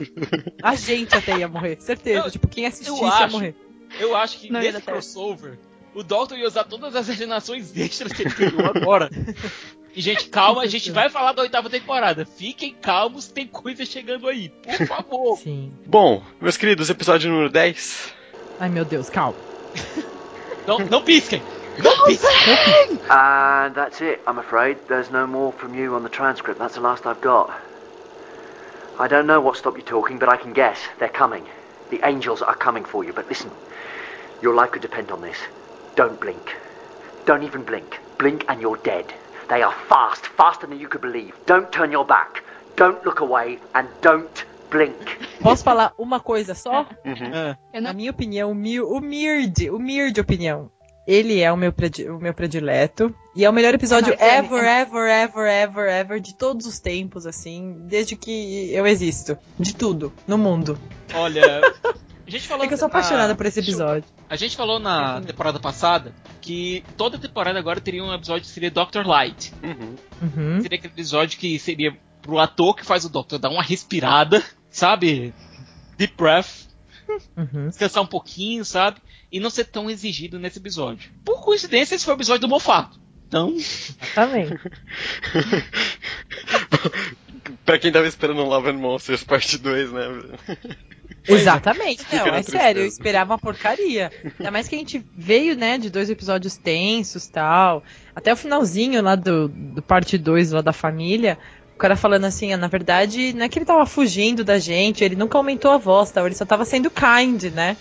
[0.63, 2.27] A gente até ia morrer, certeza.
[2.27, 3.33] Eu- tipo, quem assistisse eu ia acho.
[3.35, 3.55] morrer.
[3.99, 5.59] Eu acho que Não nesse crossover,
[5.95, 9.11] o Doctor ia usar todas as regenerações extras que ele criou agora.
[9.95, 12.25] E, gente, calma, a gente vai falar da oitava temporada.
[12.25, 15.39] Fiquem calmos, tem coisa chegando aí, por favor.
[15.43, 15.73] Sim.
[15.87, 18.13] Bom, meus queridos, episódio número 10.
[18.61, 19.37] Ai, meu Deus, calma.
[20.67, 21.43] Não, não pisquem!
[21.83, 22.99] Não pisquem!
[23.09, 24.79] And that's it, I'm afraid.
[24.89, 26.59] There's no more from you on the transcript.
[26.59, 27.51] That's the last I've got.
[29.01, 30.79] I don't know what stopped you talking, but I can guess.
[30.99, 31.45] They're coming.
[31.91, 33.13] The angels are coming for you.
[33.13, 33.51] But listen,
[34.43, 35.39] your life could depend on this.
[35.95, 36.57] Don't blink.
[37.25, 38.01] Don't even blink.
[38.19, 39.07] Blink and you're dead.
[39.49, 41.33] They are fast, faster than you could believe.
[41.47, 42.43] Don't turn your back.
[42.77, 44.95] Don't look away and don't blink.
[45.41, 46.87] Posso falar uma coisa só?
[47.33, 50.71] Ah, Eu Na não minha opinião, humil- humilde, humilde opinião.
[51.07, 51.73] Ele é o meu,
[52.15, 53.15] o meu predileto.
[53.35, 56.67] E é o melhor episódio É, mas é- ever, ever, ever, ever, ever, de todos
[56.67, 59.39] os tempos, assim, desde que eu existo.
[59.59, 60.79] De tudo, no mundo.
[61.15, 61.63] olha.
[62.29, 64.05] A gente falou É que eu sou apaixonada ah, por esse episódio.
[64.29, 68.71] A gente falou na temporada passada que toda temporada agora teria um episódio que seria
[68.71, 69.51] Doctor Light.
[69.63, 69.97] Uhum.
[70.21, 70.61] Uhum.
[70.61, 75.33] Seria aquele episódio que seria pro ator que faz o Doctor dar uma respirada, sabe?
[75.97, 76.69] Deep breath,
[77.35, 77.69] Uhum.
[77.69, 79.01] descansar um pouquinho, sabe?
[79.33, 81.11] E não ser tão exigido nesse episódio.
[81.25, 83.01] Por coincidência, esse foi o episódio do Mofato.
[83.27, 83.57] Então,
[84.15, 84.49] Também.
[87.65, 90.03] pra quem tava esperando Love and Monsters parte 2, né?
[91.27, 92.05] Exatamente.
[92.13, 92.87] Não, é sério, eu tristeza.
[92.87, 94.11] esperava uma porcaria.
[94.39, 97.83] Ainda mais que a gente veio, né, de dois episódios tensos tal.
[98.15, 101.39] Até o finalzinho lá do, do parte 2 lá da família.
[101.75, 105.05] O cara falando assim, ah, na verdade, não é que ele tava fugindo da gente,
[105.05, 107.77] ele nunca aumentou a voz, tal, ele só tava sendo kind, né?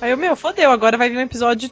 [0.00, 1.68] Aí eu, meu, fodeu, agora vai vir um episódio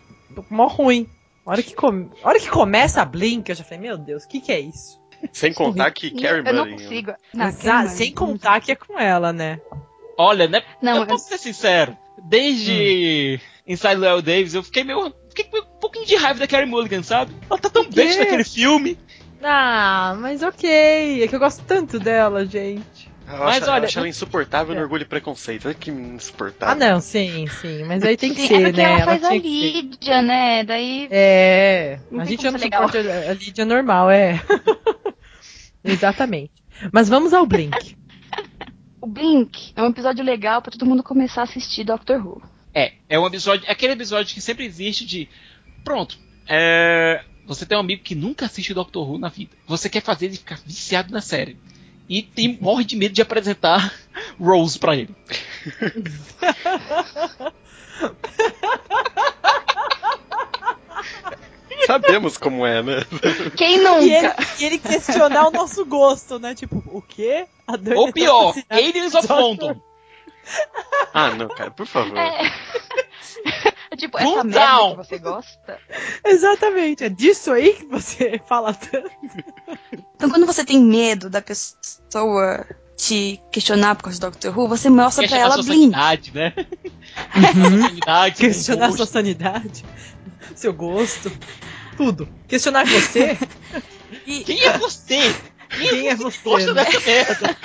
[0.50, 1.06] mó ruim.
[1.44, 2.10] A hora que, come...
[2.22, 4.60] a hora que começa a Blink, eu já falei, meu Deus, o que que é
[4.60, 5.01] isso?
[5.32, 6.82] Sem contar que Carrie eu não Mulligan.
[6.82, 7.12] consigo.
[7.34, 9.60] Não, Exa- Sem contar que é com ela, né?
[10.18, 10.62] olha, né?
[10.80, 11.96] Não, eu eu- posso ser sincero.
[12.24, 15.12] Desde Inside Llewellyn Davis, eu fiquei meio.
[15.34, 17.34] Fiquei um pouquinho de raiva da Carrie Mulligan, sabe?
[17.48, 18.98] Ela tá tão besta naquele filme.
[19.42, 21.24] Ah, mas ok.
[21.24, 22.82] É que eu gosto tanto dela, gente.
[23.32, 24.82] Eu Mas acho, eu olha, acho ela insuportável no É.
[24.82, 25.66] Orgulho e Preconceito.
[25.66, 26.74] Olha que insuportável.
[26.74, 27.84] Ah, não, sim, sim.
[27.84, 28.82] Mas aí tem que Sim, ser, é né?
[28.82, 29.82] ela faz a tinha que ser.
[29.82, 30.64] Lídia, né?
[30.64, 31.08] Daí.
[31.10, 31.98] É.
[32.10, 34.40] Não a gente não suporta a Lídia normal, é.
[35.82, 36.52] Exatamente.
[36.92, 37.96] Mas vamos ao Blink.
[39.00, 42.40] O Blink é um episódio legal pra todo mundo começar a assistir Doctor Who.
[42.72, 45.28] É, é um episódio, é aquele episódio que sempre existe de.
[45.82, 46.16] Pronto,
[46.48, 49.50] é, você tem um amigo que nunca assiste Doctor Who na vida.
[49.66, 51.56] Você quer fazer ele ficar viciado na série.
[52.12, 53.90] E tem, morre de medo de apresentar
[54.38, 55.14] Rose pra ele.
[61.86, 62.96] Sabemos como é, né?
[63.56, 64.36] Quem E ele, nunca?
[64.60, 66.54] e ele questionar o nosso gosto, né?
[66.54, 67.46] Tipo, o quê?
[67.66, 69.80] A Ou pior, Aliens of London.
[71.14, 72.18] Ah, não, cara, por favor.
[72.18, 72.52] É.
[73.96, 74.90] tipo, Cool essa merda down.
[74.90, 75.78] que você gosta.
[76.24, 79.10] Exatamente, é disso aí que você fala tanto.
[80.16, 84.88] Então, quando você tem medo da pessoa te questionar por causa do Doctor Who, você
[84.90, 85.80] mostra pra ela sua Blink.
[85.92, 86.52] sanidade, né?
[87.34, 88.96] Sua sanidade, Questionar gosto.
[88.98, 89.84] sua sanidade,
[90.54, 91.32] seu gosto,
[91.96, 92.28] tudo.
[92.46, 93.36] Questionar você,
[94.26, 95.34] E Quem é você?
[95.70, 96.84] quem é você, Gosta né?
[96.84, 97.56] dessa merda.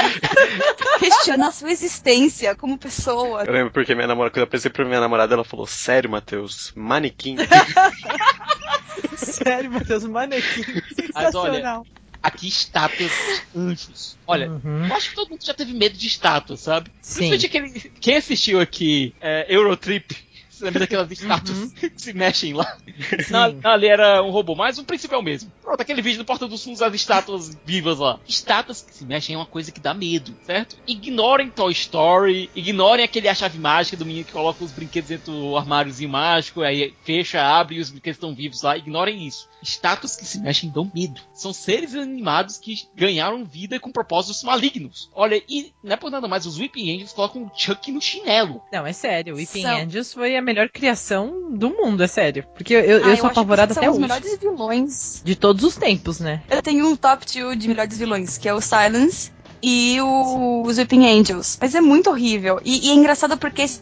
[1.16, 3.44] Questionar sua existência como pessoa.
[3.44, 6.72] Eu lembro porque minha namorada, quando eu apresentei pra minha namorada, ela falou: Sério, Matheus,
[6.76, 7.36] manequim.
[9.16, 10.64] Sério, Matheus, manequim.
[11.14, 11.86] Mas olha, Sensacional.
[12.22, 13.12] Aqui estátuas
[13.54, 14.18] de anjos.
[14.26, 14.88] Olha, Uhum.
[14.88, 16.92] eu acho que todo mundo já teve medo de estátuas, sabe?
[17.02, 17.30] Sim.
[17.30, 17.46] Principalmente
[17.78, 17.92] aquele.
[18.02, 20.14] Quem assistiu aqui é, Eurotrip?
[20.58, 21.70] Você lembra daquelas estátuas Uhum.
[21.70, 22.78] que se mexem lá?
[23.30, 25.52] Não, ali era um robô, mas o princípio é o mesmo.
[25.62, 28.20] Pronto, aquele vídeo do Porta dos Fundos das estátuas vivas lá.
[28.28, 30.76] Estátuas que se mexem é uma coisa que dá medo, certo?
[30.88, 35.32] Ignorem Toy Story, ignorem aquele a chave mágica do menino que coloca os brinquedos dentro
[35.32, 38.76] do armáriozinho mágico, aí fecha, abre e os brinquedos estão vivos lá.
[38.78, 39.48] Ignorem isso.
[39.62, 41.20] Estátuas que se mexem dão medo.
[41.34, 45.10] São seres animados que ganharam vida com propósitos malignos.
[45.14, 48.62] Olha, e não é por nada mais, os Weeping Angels colocam o Chuck no chinelo.
[48.72, 52.44] Não, é sério, o Weeping São- Angels foi a melhor criação do mundo, é sério.
[52.56, 54.02] Porque eu, eu, Ah, eu sou acho que apavorada são até os hoje.
[54.02, 55.22] melhores vilões.
[55.24, 56.42] De todos os tempos, né?
[56.50, 59.32] Eu tenho um top 2 de melhores vilões, que é o Silence
[59.62, 61.58] e o, os Weeping Angels.
[61.62, 62.60] Mas é muito horrível.
[62.64, 63.82] E, e é engraçado porque esse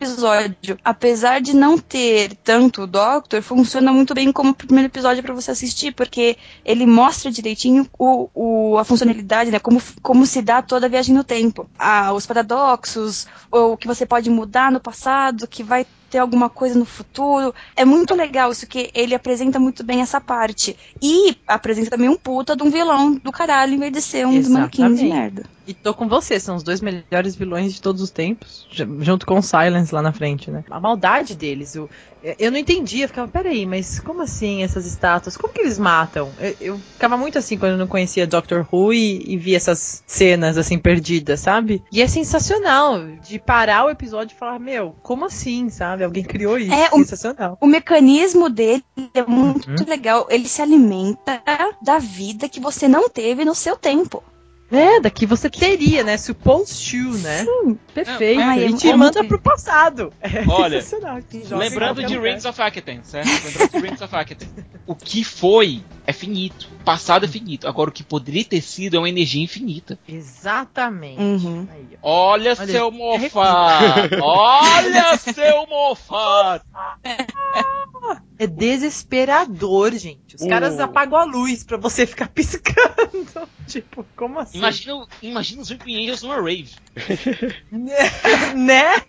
[0.00, 5.22] episódio, apesar de não ter tanto o Doctor, funciona muito bem como o primeiro episódio
[5.22, 9.58] pra você assistir, porque ele mostra direitinho o, o- a funcionalidade, né?
[9.58, 11.68] Como, como se dá toda a viagem no tempo.
[11.78, 16.50] Ah, os paradoxos, ou o que você pode mudar no passado, que vai ter alguma
[16.50, 17.54] coisa no futuro.
[17.76, 20.76] É muito legal isso que ele apresenta muito bem essa parte.
[21.00, 24.38] E apresenta também um puta de um vilão do caralho, em vez de ser um
[24.38, 25.44] dos manequins de merda.
[25.66, 29.26] E tô com você, são os dois melhores vilões de todos os tempos, ju- junto
[29.26, 30.64] com o Silence lá na frente, né?
[30.70, 31.88] A maldade deles, o,
[32.38, 35.36] eu não entendia, eu ficava, peraí, mas como assim essas estátuas?
[35.36, 36.34] Como que eles matam?
[36.38, 40.02] Eu, eu ficava muito assim quando eu não conhecia Doctor Who e, e via essas
[40.06, 41.84] cenas assim perdidas, sabe?
[41.92, 46.04] E é sensacional de parar o episódio e falar, meu, como assim, sabe?
[46.04, 47.58] Alguém criou isso, É, o- sensacional.
[47.60, 48.82] O mecanismo dele
[49.14, 49.86] é muito Uhum.
[49.88, 50.26] legal.
[50.30, 51.42] Ele se alimenta
[51.82, 54.22] da vida que você não teve no seu tempo.
[54.70, 56.16] É, daqui você teria, né?
[56.16, 57.44] Supposed to, né?
[57.92, 58.40] Perfeito.
[58.40, 60.12] Ai, é e te manda pro passado.
[60.20, 60.80] É Olha,
[61.50, 62.18] Lembrando de.
[62.18, 63.28] Rings of Akaten, certo?
[63.28, 64.48] Lembrando de Rings of Akaten.
[64.86, 66.68] O que foi é finito.
[66.80, 67.66] O passado é finito.
[67.66, 69.98] Agora, o que poderia ter sido é uma energia infinita.
[70.08, 71.20] Exatamente.
[71.20, 71.66] Uhum.
[71.72, 71.98] Aí.
[72.02, 74.16] Olha, Olha, seu mofado!
[74.22, 75.99] Olha, seu mofado!
[78.42, 80.34] É desesperador, gente.
[80.36, 80.48] Os Uh.
[80.48, 83.46] caras apagam a luz pra você ficar piscando.
[83.66, 84.56] tipo, como assim?
[84.56, 86.70] Imagina, imagina os Weeping Angels numa rave.
[88.56, 89.02] né?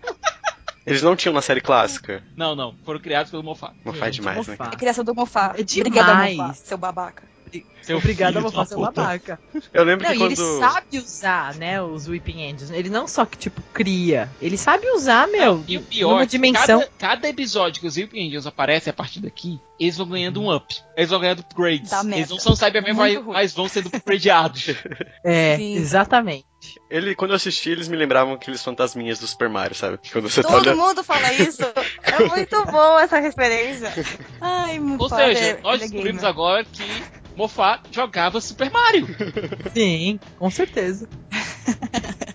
[0.86, 2.22] Eles não tinham na série clássica.
[2.36, 2.76] Não, não.
[2.84, 3.42] Foram criados pelo.
[3.44, 3.74] Não faz
[4.16, 4.56] Gente, demais, né?
[4.58, 4.66] mofá.
[4.66, 5.54] A criação do Mofá.
[5.58, 6.36] É Obrigada, demais.
[6.38, 7.24] Mofá, seu babaca.
[7.82, 9.40] Seu Obrigada, filho vou fazer uma babaca.
[9.74, 10.60] Eu lembro Não, que e ele quando.
[10.60, 12.70] sabe usar, né, os Weeping Angels.
[12.70, 14.30] Ele não só que, tipo, cria.
[14.40, 16.80] Ele sabe usar, meu, E o pior, numa que dimensão.
[16.82, 20.54] cada, cada episódio que os Weeping Angels aparecem a partir daqui, eles vão ganhando um
[20.56, 20.76] up.
[20.96, 21.92] Eles vão ganhando upgrades.
[21.92, 24.68] Eles não são Cybermen, Muito mas, mas vão sendo upgradeados.
[25.26, 25.76] É, Sim.
[25.76, 26.46] exatamente.
[26.90, 30.00] Ele, quando eu assisti, eles me lembravam aqueles fantasminhas do Super Mario, sabe?
[30.12, 30.78] Quando você tá Todo olhando.
[30.78, 31.62] mundo fala isso.
[32.04, 33.92] É muito bom essa referência.
[34.40, 36.84] Ai, Ou Mofá, seja, é- nós descobrimos agora que
[37.36, 39.08] Moffat jogava Super Mario.
[39.74, 41.08] Sim, com certeza.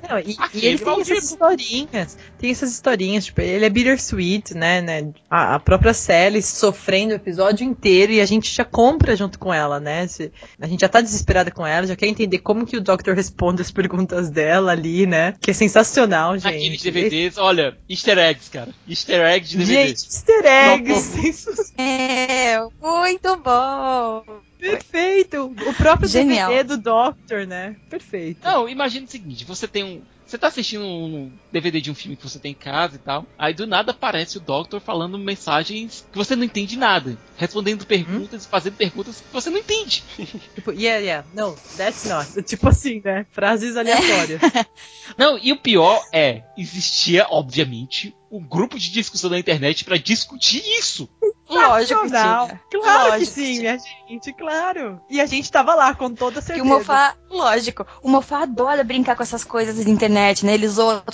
[0.08, 1.12] Não, e, e ele tem maldito.
[1.14, 6.40] essas historinhas, tem essas historinhas, tipo, ele é bittersweet, né, né, a, a própria Sally
[6.42, 10.30] sofrendo o episódio inteiro e a gente já compra junto com ela, né, Se-
[10.60, 13.62] a gente já tá desesperada com ela, já quer entender como que o Doctor responde
[13.62, 16.44] as perguntas dela ali, né, que é sensacional, gente.
[16.52, 18.72] Naqueles DVDs, olha, easter eggs, cara.
[18.88, 19.88] Easter eggs de DVDs.
[19.88, 21.66] Gente, easter eggs, Não.
[21.84, 24.22] É, muito bom.
[24.58, 25.54] Perfeito!
[25.66, 26.50] O próprio Genial.
[26.50, 27.76] DVD do Doctor, né?
[27.88, 28.40] Perfeito.
[28.42, 30.02] Não, imagina o seguinte, você tem um.
[30.26, 33.24] Você tá assistindo um DVD de um filme que você tem em casa e tal.
[33.38, 37.16] Aí do nada aparece o Doctor falando mensagens que você não entende nada.
[37.36, 40.02] Respondendo perguntas e fazendo perguntas que você não entende.
[40.56, 41.28] Tipo, yeah, yeah.
[41.32, 42.42] No, that's not.
[42.42, 43.24] Tipo assim, né?
[43.30, 44.40] Frases aleatórias.
[45.16, 50.60] Não, e o pior é, existia, obviamente, um grupo de discussão na internet pra discutir
[50.76, 51.08] isso.
[51.48, 52.60] Lógico que tinha.
[52.70, 53.78] Claro Lógico que sim, minha
[54.08, 55.00] gente, claro.
[55.08, 56.64] E a gente tava lá com toda certeza.
[56.64, 60.54] o Mofá, lógico, o Mofá adora brincar com essas coisas da internet, né?
[60.54, 61.04] Ele zoa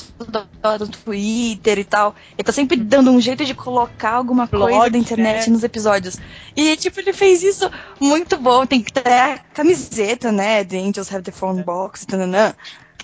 [0.81, 2.15] no Twitter e tal.
[2.33, 5.53] Ele tá sempre dando um jeito de colocar alguma Blog, coisa da internet né?
[5.53, 6.17] nos episódios.
[6.57, 8.65] E, tipo, ele fez isso muito bom.
[8.65, 10.65] Tem que ter a camiseta, né?
[10.65, 12.55] The Angels Have the Phone Box, tananã.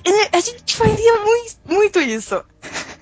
[0.05, 2.43] E A gente faria muito, muito isso.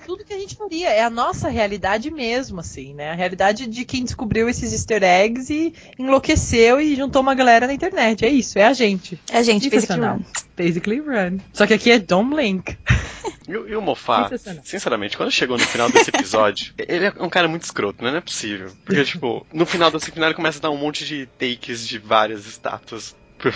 [0.07, 0.89] Tudo que a gente faria.
[0.89, 3.11] É a nossa realidade mesmo, assim, né?
[3.11, 7.73] A realidade de quem descobriu esses easter eggs e enlouqueceu e juntou uma galera na
[7.73, 8.23] internet.
[8.25, 9.19] É isso, é a gente.
[9.29, 10.19] É, gente, fez aqui Sensacional.
[10.57, 11.39] Basically run.
[11.51, 12.77] Só que aqui é Don't Blink.
[13.47, 14.29] E, o- e o Mofá,
[14.63, 18.09] sinceramente, quando chegou no final desse episódio, ele é um cara muito escroto, né?
[18.11, 18.71] Não é possível.
[18.85, 21.99] Porque, tipo, no final desse final ele começa a dar um monte de takes de
[21.99, 23.13] várias estátuas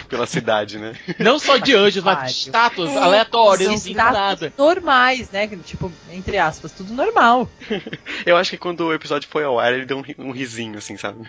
[0.08, 0.94] pela cidade, né?
[1.20, 4.54] Não só de anjos, mas de estátuas É, aleatórias, Status nada.
[4.58, 5.48] normais, né?
[5.65, 7.50] Tipo, entre aspas, tudo normal.
[8.26, 10.98] Eu acho que quando o episódio foi ao ar, ele deu um, um risinho, assim,
[10.98, 11.28] sabe?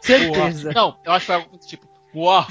[0.00, 0.72] Certeza.
[0.72, 2.46] Não, eu acho que foi algo tipo, uau!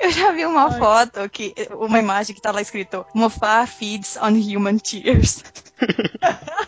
[0.00, 4.28] Eu já vi uma foto, que, uma imagem que tá lá escrito Mofá feeds on
[4.30, 5.44] human tears.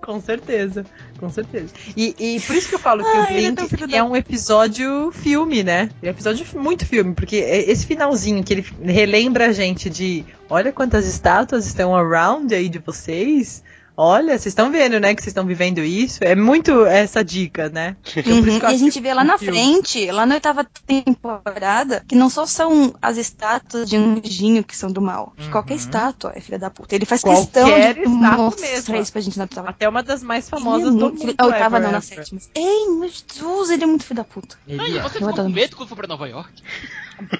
[0.00, 0.86] Com certeza,
[1.20, 1.74] com certeza.
[1.94, 4.16] E, e por isso que eu falo que Ai, o é Blink é da- um
[4.16, 5.90] episódio filme, né?
[6.02, 10.24] É um episódio muito filme, porque é esse finalzinho que ele relembra a gente de
[10.48, 13.62] olha quantas estátuas estão around aí de vocês.
[14.00, 16.22] Olha, vocês estão vendo, né, que vocês estão vivendo isso.
[16.22, 17.96] É muito essa dica, né?
[18.16, 22.30] Então, Uhum, E a gente vê lá na frente, lá na oitava temporada, que não
[22.30, 25.32] só são as estátuas de anjinho que são do mal.
[25.36, 26.94] que Qualquer estátua é filha da puta.
[26.94, 27.32] Ele faz Uhum.
[27.34, 28.96] Qualquer questão de mostrar mesmo.
[29.02, 29.70] isso pra gente na oitava.
[29.70, 31.34] Até uma das mais Ele famosas é do mundo.
[31.36, 32.40] A oitava ever, não, na sétima.
[32.54, 34.56] Ei, meu Deus, ele é muito filho da puta.
[34.68, 35.02] Ele Ai, é.
[35.02, 36.62] você Eu ficou com medo quando foi pra Nova York?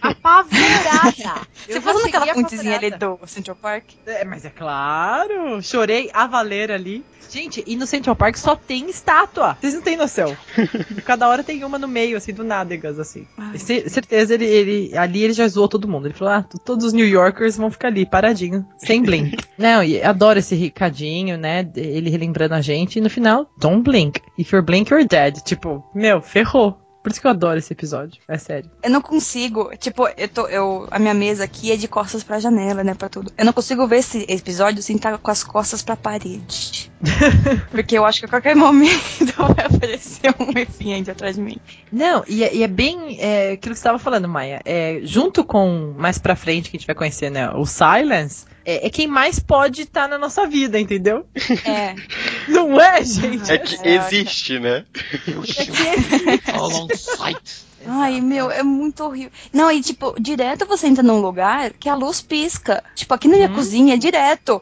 [0.03, 1.47] Apavorada.
[1.67, 3.85] Você naquela cheguei pontezinha ali do Central Park?
[4.07, 7.05] É, mas é claro, chorei a valer ali.
[7.31, 9.55] Gente, e no Central Park só tem estátua.
[9.61, 10.35] Vocês não têm noção.
[11.05, 13.27] Cada hora tem uma no meio, assim, do nádegas, assim.
[13.37, 13.59] Ai.
[13.59, 16.07] Ce- certeza, ele, ele, ali ele já zoou todo mundo.
[16.07, 19.37] Ele falou, ah, todos os New Yorkers vão ficar ali, paradinho, sem blink.
[19.59, 22.99] não, e adoro esse recadinho, né, ele relembrando a gente.
[22.99, 24.23] E no final, don't blink.
[24.39, 25.43] If you're blink, you're dead.
[25.43, 26.79] Tipo, meu, ferrou.
[27.09, 28.71] Por isso que eu adoro esse episódio, é sério.
[28.83, 32.39] Eu não consigo, tipo, eu tô, eu, a minha mesa aqui é de costas pra
[32.39, 33.33] janela, né, pra tudo.
[33.39, 36.93] Eu não consigo ver esse episódio sem estar com as costas pra parede.
[37.73, 41.57] Porque eu acho que a qualquer momento vai aparecer um deficiente atrás de mim.
[41.91, 44.61] Não, e é, e é bem é, aquilo que você estava falando, Maia.
[44.67, 47.51] É, junto com mais pra frente que a gente vai conhecer, né?
[47.53, 51.27] O Silence, é, é quem mais pode estar na nossa vida, entendeu?
[51.65, 51.95] É.
[52.47, 53.51] Não é, gente?
[53.51, 54.85] É que É, existe, né?
[55.15, 57.41] É que Alongside.
[57.87, 59.31] Ai, meu, é muito horrível.
[59.53, 62.83] Não, e tipo, direto você entra num lugar que a luz pisca.
[62.95, 63.55] Tipo, aqui na minha Hum.
[63.55, 64.61] cozinha, direto.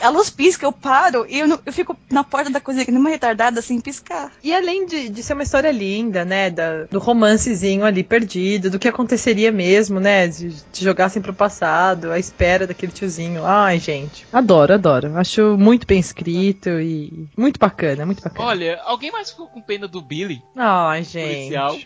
[0.00, 2.90] A luz pisca, eu paro e eu, não- eu fico na porta da cozinha, que
[2.90, 4.32] nem uma retardada, sem piscar.
[4.42, 6.50] E além de, de ser uma história linda, né?
[6.50, 10.26] da- do romancezinho ali perdido, do que aconteceria mesmo, né?
[10.28, 13.44] De, de jogassem pro passado, à espera daquele tiozinho.
[13.44, 14.26] Ai, gente.
[14.32, 15.16] Adoro, adoro.
[15.16, 18.48] Acho muito bem escrito e muito bacana, muito bacana.
[18.48, 20.42] Olha, alguém mais ficou com pena do Billy?
[20.56, 21.28] Ai, gente.
[21.36, 21.76] Policial?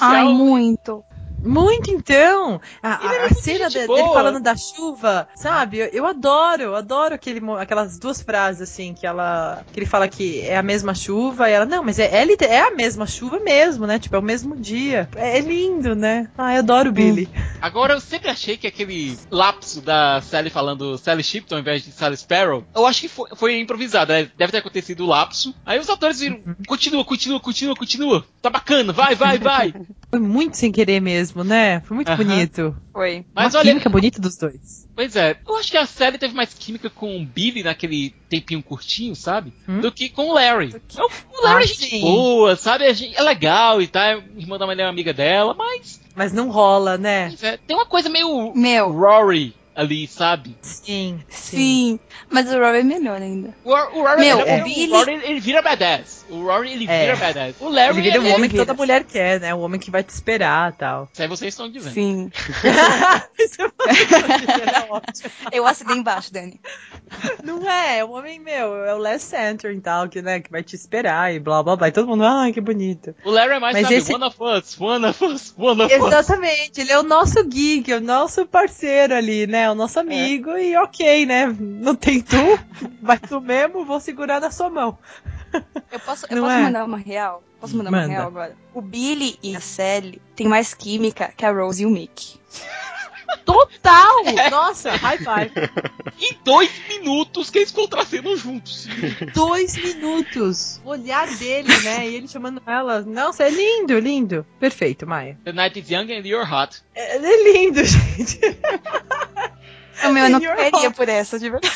[0.00, 1.04] Ai, muito.
[1.42, 2.60] Muito então!
[2.82, 5.78] A, é a- a cena de- dele falando da chuva, sabe?
[5.78, 9.64] Eu, eu adoro, eu adoro aquele, aquelas duas frases assim que ela.
[9.72, 12.60] que ele fala que é a mesma chuva e ela, não, mas é, é, é
[12.60, 13.98] a mesma chuva mesmo, né?
[13.98, 15.08] Tipo, é o mesmo dia.
[15.16, 16.28] É, é lindo, né?
[16.36, 17.30] Ai, eu adoro o Billy.
[17.60, 21.92] Agora, eu sempre achei que aquele lapso da Sally falando Sally Shipton ao invés de
[21.92, 24.30] Sally Sparrow, eu acho que foi, foi improvisado, né?
[24.36, 25.54] Deve ter acontecido o lapso.
[25.64, 28.24] Aí os atores viram, continua, continua, continua, continua.
[28.42, 29.74] Tá bacana, vai, vai, vai.
[30.10, 31.80] Foi muito sem querer mesmo, né?
[31.80, 32.16] Foi muito Aham.
[32.16, 32.76] bonito.
[32.92, 33.26] Foi.
[33.34, 34.86] Mas Uma olha, química bonita dos dois.
[34.94, 38.62] pois é, eu acho que a Sally teve mais química com o Billy naquele tempinho
[38.62, 39.52] curtinho, sabe?
[39.68, 39.80] Hum?
[39.80, 40.74] Do que com o Larry.
[40.96, 42.00] O o Larry Ah, é gente sim.
[42.00, 42.84] boa, sabe?
[42.84, 46.98] É, é legal e tal, é irmã da melhor amiga dela, mas Mas não rola,
[46.98, 47.28] né?
[47.28, 50.56] pois é, tem uma coisa meio Meu, Rory ali, sabe?
[50.60, 53.54] Sim, Sim, mas o Rory é melhor ainda.
[53.64, 56.26] O, o Rory, Meu, ele, o Billy- o Rory ele vira badass.
[56.28, 57.00] O Rory ele É.
[57.14, 57.54] vira badass.
[57.60, 58.66] O Larry Ele vira o homem que vira.
[58.66, 59.54] toda mulher quer, né?
[59.54, 61.08] O homem que vai te esperar tal.
[61.12, 61.94] Isso aí vocês estão dizendo.
[61.94, 62.30] Sim.
[63.38, 65.30] Isso é ótimo.
[65.52, 66.60] Eu assinei embaixo, Dani.
[67.42, 70.50] Não é, é o homem meu, é o last center e tal, que, né, que
[70.50, 71.88] vai te esperar e blá blá blá.
[71.88, 73.14] E todo mundo, ai, que bonito.
[73.24, 75.94] O Larry é mais, Mas sabe, esse- one of us, one of us, one of
[75.94, 76.06] us.
[76.06, 79.67] Exatamente, ele é o nosso geek, o nosso parceiro ali, né?
[79.72, 81.46] O nosso amigo e ok, né?
[81.58, 82.36] Não tem tu,
[83.02, 84.98] vai tu mesmo, vou segurar na sua mão.
[85.90, 86.62] Eu posso, eu posso é?
[86.62, 87.42] mandar uma real?
[87.60, 88.06] Posso mandar Manda.
[88.06, 88.56] uma real agora?
[88.74, 92.38] O Billy e a Sally têm mais química que a Rose e o Mick.
[93.44, 94.24] Total!
[94.50, 95.52] Nossa, high five.
[96.20, 98.86] Em dois minutos que eles contracenam juntos.
[99.34, 100.80] Dois minutos.
[100.84, 102.08] O olhar dele, né?
[102.08, 103.02] E ele chamando ela.
[103.02, 104.46] Nossa, é lindo, lindo.
[104.58, 105.38] Perfeito, Maia.
[105.44, 106.82] The night is young and you're hot.
[106.94, 108.38] É, é lindo, gente.
[110.02, 110.38] Eu, meu, eu não
[110.86, 110.94] hot.
[110.94, 111.74] por essa, de verdade.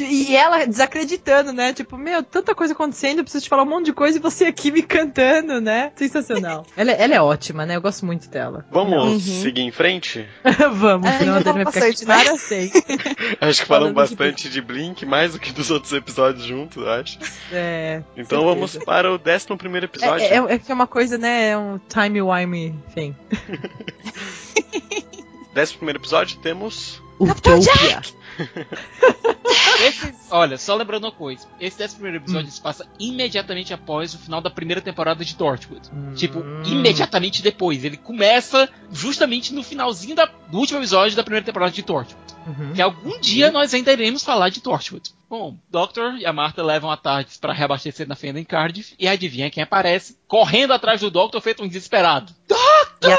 [0.00, 1.72] E ela desacreditando, né?
[1.72, 4.46] Tipo, meu, tanta coisa acontecendo, eu preciso te falar um monte de coisa e você
[4.46, 5.92] aqui me cantando, né?
[5.96, 6.66] Sensacional.
[6.76, 7.76] ela, ela é ótima, né?
[7.76, 8.66] Eu gosto muito dela.
[8.70, 8.90] Vamos
[9.26, 9.42] Uhum.
[9.42, 10.26] seguir em frente?
[10.72, 12.24] Vamos, É, senão a Dani vai ficar né?
[12.24, 12.82] para sempre.
[13.40, 16.90] Acho que falamos de bastante de Blink, mais do que dos outros episódios juntos, eu
[16.90, 17.18] acho.
[17.52, 18.44] É, Então certeza.
[18.44, 20.24] vamos para o 11 primeiro episódio.
[20.24, 21.50] É, é, é que é uma coisa, né?
[21.50, 23.14] É um time-wime thing.
[25.56, 27.02] 11 primeiro episódio temos.
[27.20, 28.00] Utopia.
[29.82, 31.46] Esse, olha, só lembrando uma coisa.
[31.60, 35.88] Esse décimo primeiro episódio se passa imediatamente após o final da primeira temporada de Torchwood.
[36.14, 36.62] Tipo, Hum.
[36.66, 37.84] imediatamente depois.
[37.84, 42.30] Ele começa justamente no finalzinho da- do último episódio da primeira temporada de Torchwood.
[42.46, 42.72] Uhum.
[42.74, 45.10] Que algum dia nós ainda iremos falar de Torchwood.
[45.28, 48.94] Bom, Doctor e a Martha levam a Tardes para reabastecer na fenda em Cardiff.
[48.98, 50.16] E adivinha quem aparece?
[50.26, 52.32] Correndo atrás do Doctor, feito um desesperado.
[52.48, 53.18] Doctor!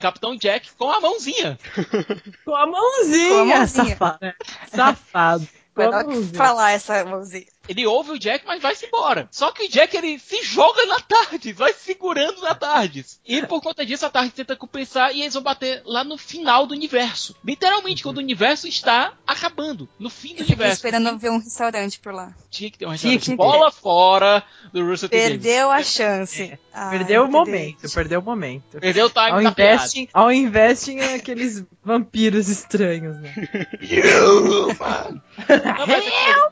[0.00, 1.58] Capitão Jack com a mãozinha.
[2.44, 3.96] Com a mãozinha, Com a mãozinha.
[3.96, 4.18] safado.
[4.74, 5.48] Safado.
[5.74, 6.34] Que mãozinha.
[6.34, 7.46] falar essa mãozinha.
[7.70, 9.28] Ele ouve o Jack, mas vai-se embora.
[9.30, 13.20] Só que o Jack, ele se joga na Tardes, vai segurando na Tardes.
[13.24, 16.66] E por conta disso, a Tardes tenta compensar e eles vão bater lá no final
[16.66, 17.36] do universo.
[17.44, 19.88] Literalmente, quando o universo está acabando.
[20.00, 20.74] No fim do Eu universo.
[20.74, 22.34] esperando ver um restaurante por lá.
[22.50, 23.36] Tinha que ter um Tinha restaurante ter.
[23.36, 24.42] bola fora
[24.72, 25.16] do Russell T.
[25.16, 26.58] Perdeu a chance.
[26.72, 28.80] Ai, Perdeu o momento, perdeu o momento.
[28.80, 29.74] Perdeu o time Ao da piada.
[29.74, 33.32] investe, ao investe em aqueles vampiros estranhos, né?
[35.78, 36.50] Não, mas, aquilo,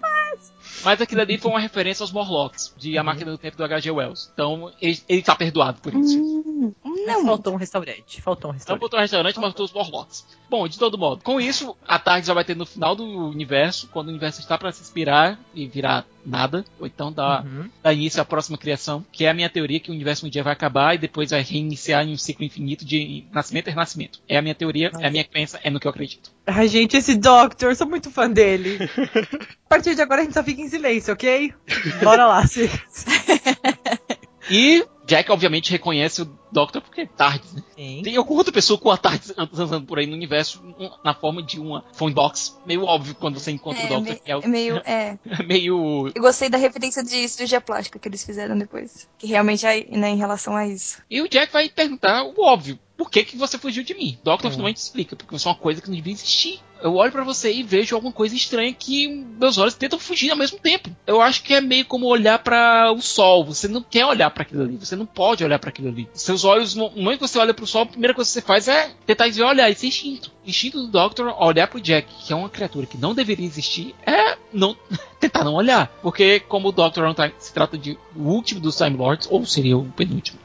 [0.84, 3.90] mas aquilo ali foi uma referência aos Morlocks, de A Máquina do Tempo do H.G.
[3.90, 4.30] Wells.
[4.32, 6.18] Então, ele, ele tá perdoado por isso.
[6.18, 8.20] Hum, Mas não, faltou um restaurante.
[8.22, 8.80] Faltou um Então restaurante.
[8.80, 10.26] botou o restaurante, mas botou os Morlocks.
[10.50, 13.88] Bom, de todo modo, com isso, a tarde já vai ter no final do universo,
[13.92, 17.68] quando o universo está para se expirar e virar nada, ou então dar, Uhum.
[17.82, 20.42] dar início à próxima criação, que é a minha teoria que o universo um dia
[20.42, 24.20] vai acabar e depois vai reiniciar em um ciclo infinito de nascimento e renascimento.
[24.28, 26.30] É a minha teoria, é a minha crença, é no que eu acredito.
[26.46, 28.78] Ai, gente, esse Doctor, sou muito fã dele.
[29.64, 31.52] A partir de agora a gente só fica em silêncio, ok?
[32.02, 32.42] Bora lá.
[34.50, 37.62] E Jack, obviamente, reconhece o Doctor porque é Tardes, né?
[37.76, 38.00] Sim.
[38.04, 40.62] Tem alguma outra pessoa com a Tardes andando por aí no universo
[41.04, 42.58] na forma de uma phone box.
[42.66, 44.76] Meio óbvio quando você encontra o é, Doctor, me- que é, o- é meio.
[44.86, 45.18] É.
[45.46, 49.08] meio Eu gostei da referência de cirurgia plástica que eles fizeram depois.
[49.18, 51.02] Que realmente é né, em relação a isso.
[51.10, 52.78] E o Jack vai perguntar o óbvio.
[53.08, 54.18] Por que, que você fugiu de mim?
[54.22, 54.52] Doctor Hum.
[54.52, 56.60] finalmente explica, porque isso é uma coisa que não devia existir.
[56.82, 60.36] Eu olho pra você e vejo alguma coisa estranha que meus olhos tentam fugir ao
[60.36, 60.90] mesmo tempo.
[61.06, 63.44] Eu acho que é meio como olhar para o sol.
[63.46, 66.06] Você não quer olhar para aquilo ali, você não pode olhar para aquilo ali.
[66.12, 68.68] Seus olhos, no momento que você olha pro sol, a primeira coisa que você faz
[68.68, 69.68] é tentar desviar olhar.
[69.70, 70.30] Esse é instinto.
[70.46, 73.92] O instinto do Doctor olhar pro Jack, que é uma criatura que não deveria existir,
[74.06, 74.76] é não
[75.18, 75.88] tentar não olhar.
[76.02, 79.44] Porque como o Doctor é time- se trata de o último dos Time Lords, ou
[79.46, 80.38] seria o penúltimo.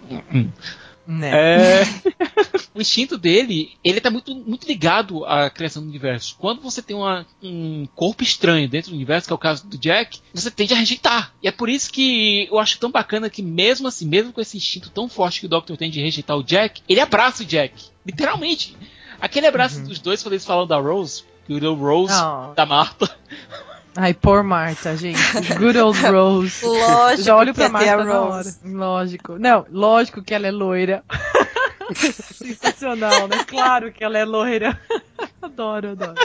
[1.05, 1.31] Né?
[1.33, 1.83] É.
[2.73, 6.35] o instinto dele, ele tá muito, muito ligado à criação do universo.
[6.39, 9.77] Quando você tem uma- um corpo estranho dentro do universo, que é o caso do
[9.77, 11.33] Jack, você tende a rejeitar.
[11.43, 14.55] E é por isso que eu acho tão bacana que, mesmo assim, mesmo com esse
[14.57, 17.73] instinto tão forte que o Doctor tem de rejeitar o Jack, ele abraça o Jack.
[18.05, 18.75] Literalmente.
[19.19, 22.53] Aquele abraço dos dois quando eles falam da Rose, que o Rose Oh.
[22.53, 23.13] da Marta.
[23.95, 25.19] Ai, por Marta, gente.
[25.57, 26.65] Good old Rose.
[26.65, 27.21] Lógico.
[27.23, 28.35] Já olho pra Marta a na hora.
[28.37, 28.59] Rose.
[28.65, 29.37] Lógico.
[29.39, 31.03] Não, lógico que ela é loira.
[32.33, 33.43] Sensacional, né?
[33.45, 34.79] Claro que ela é loira.
[35.41, 36.15] adoro, adoro.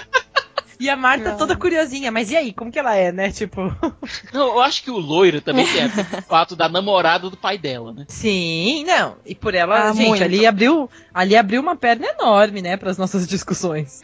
[0.81, 3.33] E a Marta toda curiosinha, mas e aí, como que ela é, né?
[3.33, 3.63] Tipo.
[4.33, 7.93] Não, eu acho que o loiro também tem o fato da namorada do pai dela,
[7.93, 8.05] né?
[8.09, 9.17] Sim, não.
[9.27, 10.23] E por ela, Ah, gente, muito.
[10.23, 14.01] ali abriu, ali abriu uma perna enorme, né, para as nossas discussões.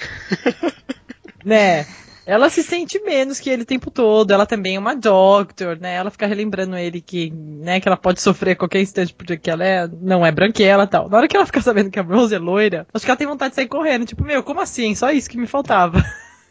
[1.45, 1.87] né?
[2.27, 4.31] Ela se sente menos que ele o tempo todo.
[4.31, 5.95] Ela também é uma doctor, né?
[5.95, 9.65] Ela fica relembrando ele que, né, que ela pode sofrer a qualquer instante porque ela
[9.65, 11.09] é, não é branquela e tal.
[11.09, 13.27] Na hora que ela fica sabendo que a Rose é loira, acho que ela tem
[13.27, 14.07] vontade de sair correndo.
[14.07, 14.95] Tipo, meu, como assim?
[14.95, 16.03] Só isso que me faltava.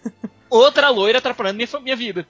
[0.49, 2.27] Outra loira atrapalhando minha, minha vida.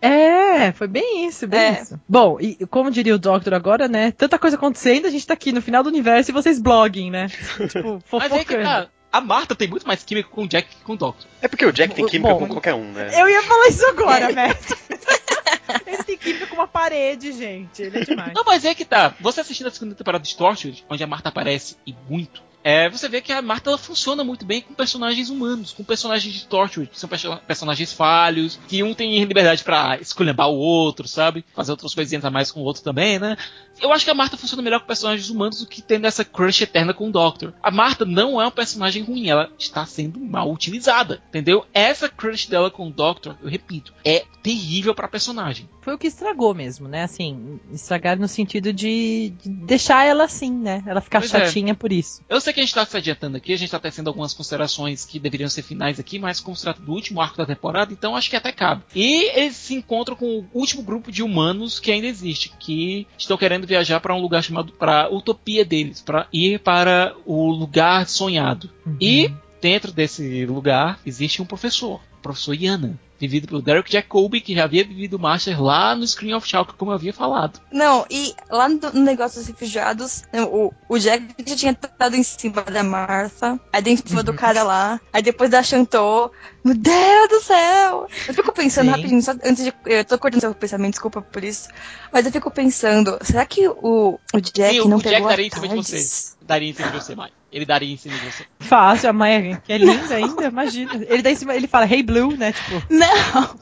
[0.00, 1.82] É, foi bem isso, bem É.
[1.82, 2.00] isso.
[2.08, 4.10] Bom, e como diria o Doctor agora, né?
[4.12, 7.26] Tanta coisa acontecendo, a gente tá aqui no final do universo e vocês bloguem, né?
[7.68, 8.88] tipo, Mas é que fofocando.
[9.12, 11.26] A Marta tem muito mais química com o Jack que com o Doctor.
[11.40, 13.10] É porque o Jack tem química Bom, com qualquer um, né?
[13.20, 14.70] Eu ia falar isso agora, Matt.
[15.86, 17.82] Ele tem química com uma parede, gente.
[17.82, 18.32] Ele é demais.
[18.34, 19.14] Não, mas é que tá.
[19.20, 23.08] Você assistindo a segunda temporada de Torchwood, onde a Marta aparece e muito, é, você
[23.08, 26.90] vê que a Marta ela funciona muito bem com personagens humanos, com personagens de Torchwood,
[26.90, 31.44] que são perso- personagens falhos, que um tem liberdade pra esculhambar o outro, sabe?
[31.54, 33.36] Fazer outras coisinhas a mais com o outro também, né?
[33.80, 36.62] Eu acho que a Marta funciona melhor com personagens humanos do que tendo essa crush
[36.62, 37.54] eterna com o Doctor.
[37.62, 41.64] A Marta não é um personagem ruim, ela está sendo mal utilizada, entendeu?
[41.72, 45.68] Essa crush dela com o Doctor, eu repito, é terrível pra personagem.
[45.82, 47.02] Foi o que estragou mesmo, né?
[47.02, 50.82] Assim, estragar no sentido de, de deixar ela assim, né?
[50.86, 51.46] Ela ficar Pois é.
[51.46, 52.22] chatinha por isso.
[52.28, 55.04] Eu sei que a gente tá se adiantando aqui, a gente tá tecendo algumas considerações
[55.04, 58.16] que deveriam ser finais aqui, mas como se trata do último arco da temporada, então
[58.16, 58.82] acho que até cabe.
[58.94, 63.36] E eles se encontram com o último grupo de humanos que ainda existe, que estão
[63.36, 68.70] querendo viajar para um lugar chamado para utopia deles, para ir para o lugar sonhado.
[69.00, 74.54] E dentro desse lugar existe um professor, o professor Yana, vivido pelo Derek Jacobi, que
[74.54, 77.60] já havia vivido o Master lá no Screen of Chalk, como eu havia falado.
[77.72, 82.22] Não, e lá no, no negócio dos refugiados, o, o Jack já tinha estado em
[82.22, 86.32] cima da Martha, aí dentro cima do cara lá, aí depois da Chantou.
[86.64, 88.08] Meu Deus do céu!
[88.26, 88.90] Eu fico pensando Sim.
[88.90, 89.72] rapidinho, só antes de.
[89.86, 91.68] Eu tô cortando seu pensamento, desculpa por isso.
[92.12, 95.44] Mas eu fico pensando, será que o, o Jack Sim, não o Jack pegou daria
[95.44, 95.92] a em cima de você.
[95.92, 96.37] Tardes?
[96.48, 97.30] Daria em cima de você, Mai.
[97.52, 98.46] Ele daria em cima de você.
[98.60, 100.94] Fácil, a mãe que é linda ainda, imagina.
[101.06, 102.52] Ele dá em cima, ele fala, hey Blue, né?
[102.52, 103.58] Tipo, Não!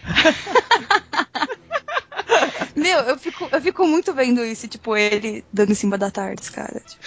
[2.76, 6.49] Meu, eu fico, eu fico muito vendo isso, tipo, ele dando em cima da Tardes,
[6.49, 6.80] cara.
[6.80, 7.03] Tipo,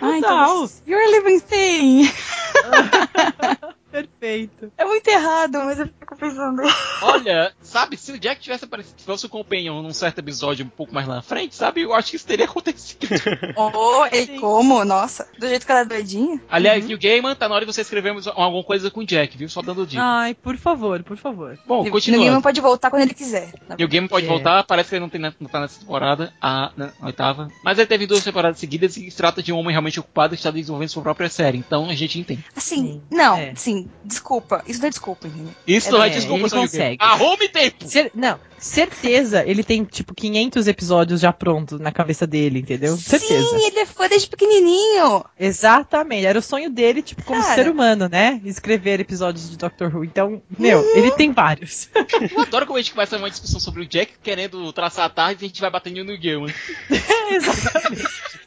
[0.00, 2.10] Ai, então, you're a living thing!
[3.90, 4.72] perfeito.
[4.76, 6.62] É muito errado, mas eu fico pensando.
[7.02, 10.68] Olha, sabe, se o Jack tivesse aparecido, se fosse o companion num certo episódio um
[10.68, 12.98] pouco mais lá na frente, sabe, eu acho que isso teria acontecido.
[13.56, 14.34] Oh, Sim.
[14.36, 14.84] e como?
[14.84, 16.40] Nossa, do jeito que ela é doidinha.
[16.48, 19.48] Aliás, Neil Gaiman, tá na hora de você escrever alguma coisa com o Jack, viu?
[19.48, 20.02] Só dando dica.
[20.02, 21.58] Ai, por favor, por favor.
[21.66, 22.40] Bom, continuando.
[22.42, 23.52] pode voltar quando ele quiser.
[23.76, 24.28] Neil Gaiman pode É.
[24.28, 27.48] voltar, parece que ele não, tem, não tá nessa temporada, a, na oitava.
[27.64, 30.40] Mas ele teve duas temporadas seguidas e se trata de um homem realmente ocupado que
[30.40, 32.44] está desenvolvendo sua própria série, então a gente entende.
[32.56, 33.54] Assim, Sim, não, é.
[33.54, 34.62] sim, desculpa.
[34.66, 35.52] Isso não é desculpa, entendeu?
[35.66, 36.96] Isso É, não é é, desculpa, ele consegue.
[37.00, 37.86] Arrume tempo!
[37.86, 42.96] Cer- não, certeza ele tem, tipo, 500 episódios já prontos na cabeça dele, entendeu?
[42.96, 43.48] Certeza.
[43.50, 45.24] Sim, ele é fã desde pequenininho.
[45.38, 46.26] Exatamente.
[46.26, 47.54] Era o sonho dele, tipo, como Cara.
[47.54, 48.40] ser humano, né?
[48.44, 50.04] Escrever episódios de Doctor Who.
[50.04, 51.88] Então, meu, ele tem vários.
[52.34, 55.44] Eu adoro como a gente começa uma discussão sobre o Jack querendo traçar a tarde
[55.44, 56.54] e a gente vai batendo no Neil Gaiman.
[57.30, 58.04] Exatamente.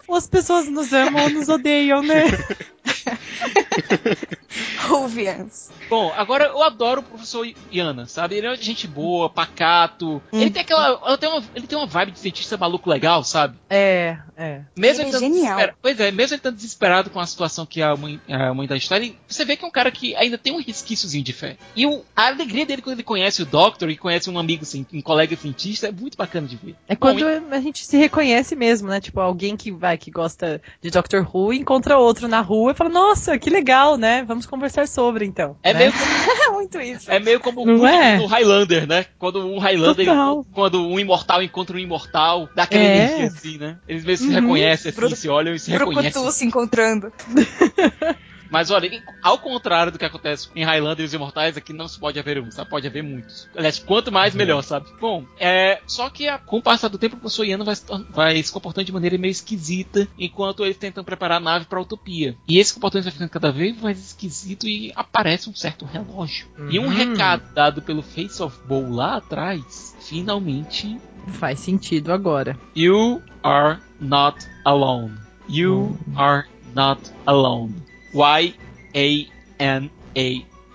[0.07, 2.23] Ou as pessoas nos amam ou nos odeiam, né?
[4.87, 5.69] Ruvians.
[5.89, 8.35] Bom, agora eu adoro o professor Yana, sabe?
[8.35, 10.21] Ele é gente boa, pacato.
[10.31, 10.99] Ele tem aquela.
[11.07, 13.57] Ele tem, uma, ele tem uma vibe de cientista maluco legal, sabe?
[13.69, 14.61] É, é.
[14.77, 15.59] Mesmo Ele é estando genial.
[15.81, 18.77] Pois é, mesmo ele estando desesperado com a situação que a mãe, a mãe da
[18.77, 21.57] história, ele- você vê que é um cara que ainda tem um resquíciozinho de fé.
[21.75, 24.85] E o- a alegria dele quando ele conhece o Doctor e conhece um amigo, cien-
[24.93, 26.75] um colega cientista, é muito bacana de ver.
[26.87, 29.01] É Bom, quando a gente se reconhece mesmo, né?
[29.01, 32.89] Tipo, alguém que vai, que gosta de Doctor Who, encontra outro na rua e fala,
[33.07, 34.23] nossa, que legal, né?
[34.27, 35.57] Vamos conversar sobre, então.
[35.63, 35.79] É né?
[35.79, 36.01] meio como
[36.41, 37.11] É muito isso.
[37.11, 38.17] É meio como Não o é?
[38.17, 39.05] do Highlander, né?
[39.17, 40.45] Quando um Highlander, Total.
[40.53, 42.87] quando um imortal encontra um imortal, dá aquela É.
[42.95, 43.77] energia assim, né?
[43.87, 44.41] Eles mesmos se Uhum.
[44.41, 46.11] reconhecem assim, Bruto- se olham e se reconhecem.
[46.11, 47.11] Brucutu se encontrando.
[48.51, 51.97] Mas olha, ao contrário do que acontece em Highlander e os Imortais, aqui não se
[51.99, 52.69] pode haver um, sabe?
[52.69, 53.47] Pode haver muitos.
[53.55, 54.87] Aliás, quanto mais, melhor, sabe?
[54.99, 55.79] Bom, é.
[55.87, 57.75] Só que a- com o passar do tempo, o professor Iano vai,
[58.09, 62.35] vai se comportando de maneira meio esquisita, enquanto eles tentam preparar a nave pra utopia.
[62.47, 66.47] E esse comportamento vai ficando cada vez mais esquisito e aparece um certo relógio.
[66.69, 66.89] E um Uhum.
[66.89, 70.99] recado dado pelo Face of Bowl lá atrás, finalmente.
[71.33, 72.57] Faz sentido agora.
[72.75, 75.15] You are not alone.
[75.47, 77.75] You are not alone.
[78.13, 79.91] Y-A-N-A.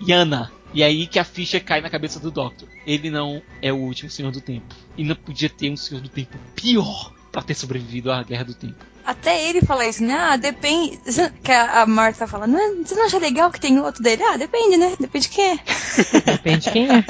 [0.06, 0.52] Yana.
[0.74, 2.68] E aí que a ficha cai na cabeça do Doctor.
[2.86, 4.74] Ele não é o último Senhor do Tempo.
[4.96, 8.54] E não podia ter um Senhor do Tempo pior pra ter sobrevivido à Guerra do
[8.54, 8.76] Tempo.
[9.04, 10.14] Até ele fala isso, né?
[10.14, 10.98] Ah, depende.
[11.42, 14.22] Que a, a Marta fala, não, é- você não acha legal que tem outro dele?
[14.22, 14.94] Ah, depende, né?
[14.98, 15.56] Depende de quem é.
[16.32, 17.04] Depende de quem é.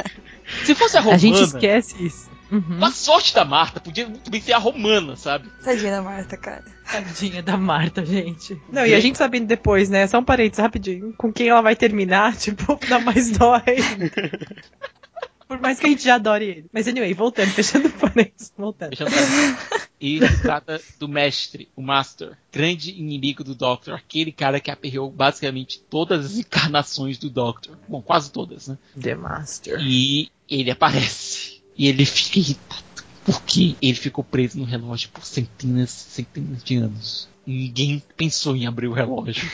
[0.65, 2.29] Se fosse a A Romana, gente esquece isso.
[2.51, 2.79] Uhum.
[2.79, 5.49] com a sorte da Marta, podia muito bem ser a Romana, sabe?
[5.65, 6.65] Tadinha da Marta, cara.
[6.91, 8.61] Tadinha da Marta, gente.
[8.71, 10.07] Não, e a gente sabendo depois, né?
[10.07, 11.13] Só um parênteses rapidinho.
[11.17, 14.31] Com quem ela vai terminar, tipo, dá mais dó ainda.
[15.49, 16.67] Por mais que a gente já adore ele.
[16.73, 18.91] Mas anyway, voltando, fechando parênteses, voltando.
[18.91, 19.87] Fechando parênteses.
[20.01, 25.11] E se trata do mestre, o Master, grande inimigo do Doctor, aquele cara que aperreou
[25.11, 27.79] basicamente todas as encarnações do Doctor.
[27.89, 28.77] Bom, quase todas, né?
[29.01, 29.79] The Master.
[29.81, 31.56] E ele aparece.
[31.77, 32.87] E ele fica irritado.
[33.25, 37.29] Porque ele ficou preso no relógio por centenas e centenas de anos.
[37.45, 39.51] Ninguém pensou em abrir o relógio.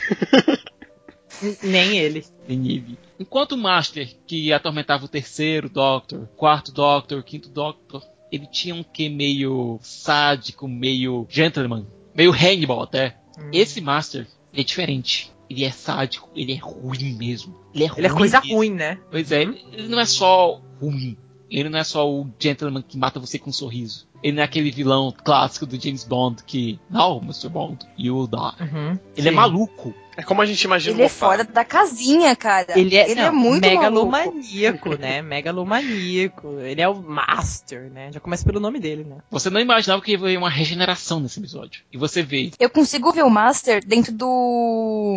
[1.63, 2.25] Nem ele.
[2.47, 2.99] Nem ele.
[3.19, 8.83] Enquanto o Master, que atormentava o terceiro Doctor, quarto Doctor, quinto Doctor, ele tinha um
[8.83, 13.17] que meio sádico, meio gentleman, meio Hannibal até.
[13.39, 13.51] Hum.
[13.53, 15.33] Esse Master, é diferente.
[15.51, 17.59] Ele é sádico, ele é ruim mesmo.
[17.75, 18.57] Ele é, Ele é ruim coisa mesmo.
[18.57, 18.99] ruim, né?
[19.11, 21.17] Pois é, ele não é só ruim.
[21.59, 24.09] Ele não é só o gentleman que mata você com um sorriso.
[24.23, 27.49] Ele não é aquele vilão clássico do James Bond que, não, Mr.
[27.49, 28.63] Bond, you die.
[28.63, 28.99] Uhum.
[29.17, 29.37] Ele é Sim.
[29.37, 29.95] maluco.
[30.17, 32.79] É como a gente imagina Ele é fora da casinha, cara.
[32.79, 34.11] Ele é, não, muito maluco.
[34.11, 35.23] megalomaníaco, né?
[35.23, 36.61] Megalomaníaco.
[36.61, 38.13] Ele é o Master, né?
[38.13, 39.17] Já começa pelo nome dele, né?
[39.31, 41.83] Você não imaginava que ia haver uma regeneração nesse episódio.
[41.91, 42.51] E você vê.
[42.61, 45.17] Eu consigo ver o Master dentro do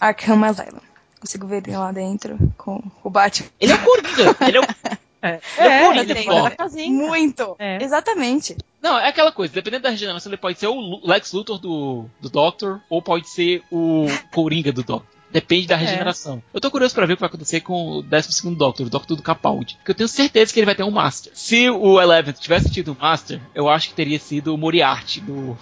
[0.00, 0.80] Arkham Asylum.
[1.20, 3.48] Consigo ver ele lá dentro com o Batman.
[3.60, 4.36] Ele é o Coringa.
[4.40, 4.64] ele é o...
[5.22, 6.42] É, Ele é é, tem Bob.
[6.42, 7.06] da casinha.
[7.06, 7.54] Muito.
[7.58, 7.82] É.
[7.82, 8.56] Exatamente.
[8.82, 9.54] Não, é aquela coisa.
[9.54, 13.62] Dependendo da regeneração, ele pode ser o Lex Luthor do, do Doctor ou pode ser
[13.70, 15.12] o Coringa do Doctor.
[15.32, 16.42] Depende da regeneração.
[16.52, 19.16] Eu tô curioso pra ver o que vai acontecer com o 12 Doctor, o Doctor
[19.16, 19.76] do Capaldi.
[19.76, 21.32] Porque eu tenho certeza que ele vai ter um Master.
[21.34, 25.56] Se o Eleven tivesse tido um Master, eu acho que teria sido o Moriarty do,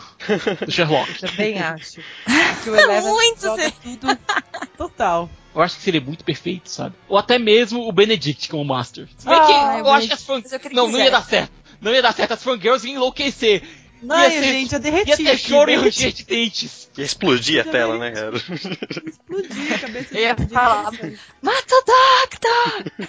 [0.66, 1.20] do Sherlock.
[1.20, 2.00] Também acho.
[2.64, 3.40] Que o Eleven Muito
[4.00, 4.18] tudo
[4.76, 5.30] total.
[5.55, 6.94] Eu acho que seria muito perfeito, sabe?
[7.09, 9.09] Ou até mesmo o Benedict como Master.
[9.18, 11.24] Se bem que Ah, eu o acho que as queria Não, que não ia dar
[11.24, 11.53] certo.
[11.80, 12.32] Não ia dar certo.
[12.32, 13.62] As fangirls iam enlouquecer.
[14.09, 16.88] Ai, ser- gente, eu derreti Ia ter choro e ranger de dentes.
[16.96, 18.36] Ia explodir a tela, né, cara?
[18.36, 20.90] Explodiu a cabeça ia de falar.
[21.42, 23.09] Mata o Doctor!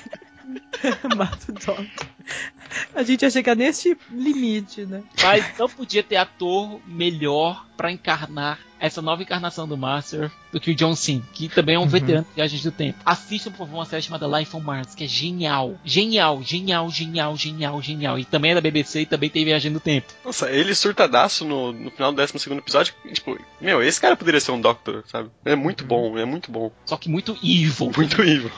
[1.16, 1.86] Mata o Doctor.
[2.96, 5.04] A gente ia chegar neste limite, né?
[5.22, 10.72] Mas não podia ter ator melhor pra encarnar essa nova encarnação do Master do que
[10.72, 11.88] o John Sim, que também é um Uhum.
[11.90, 12.98] veterano de Viagens do Tempo.
[13.06, 15.76] Assistam, por favor, uma série chamada Life on Mars, que é genial.
[15.84, 18.18] Genial, genial, genial, genial, genial.
[18.20, 20.08] E também é da BBC e também tem Viagem do Tempo.
[20.26, 22.94] Nossa, ele surtadaço no, no final do 12 episódio.
[23.14, 25.30] Tipo, meu, esse cara poderia ser um Doctor, sabe?
[25.46, 26.72] É muito bom, é muito bom.
[26.86, 27.92] Só que muito evil.
[27.96, 28.52] Muito evil.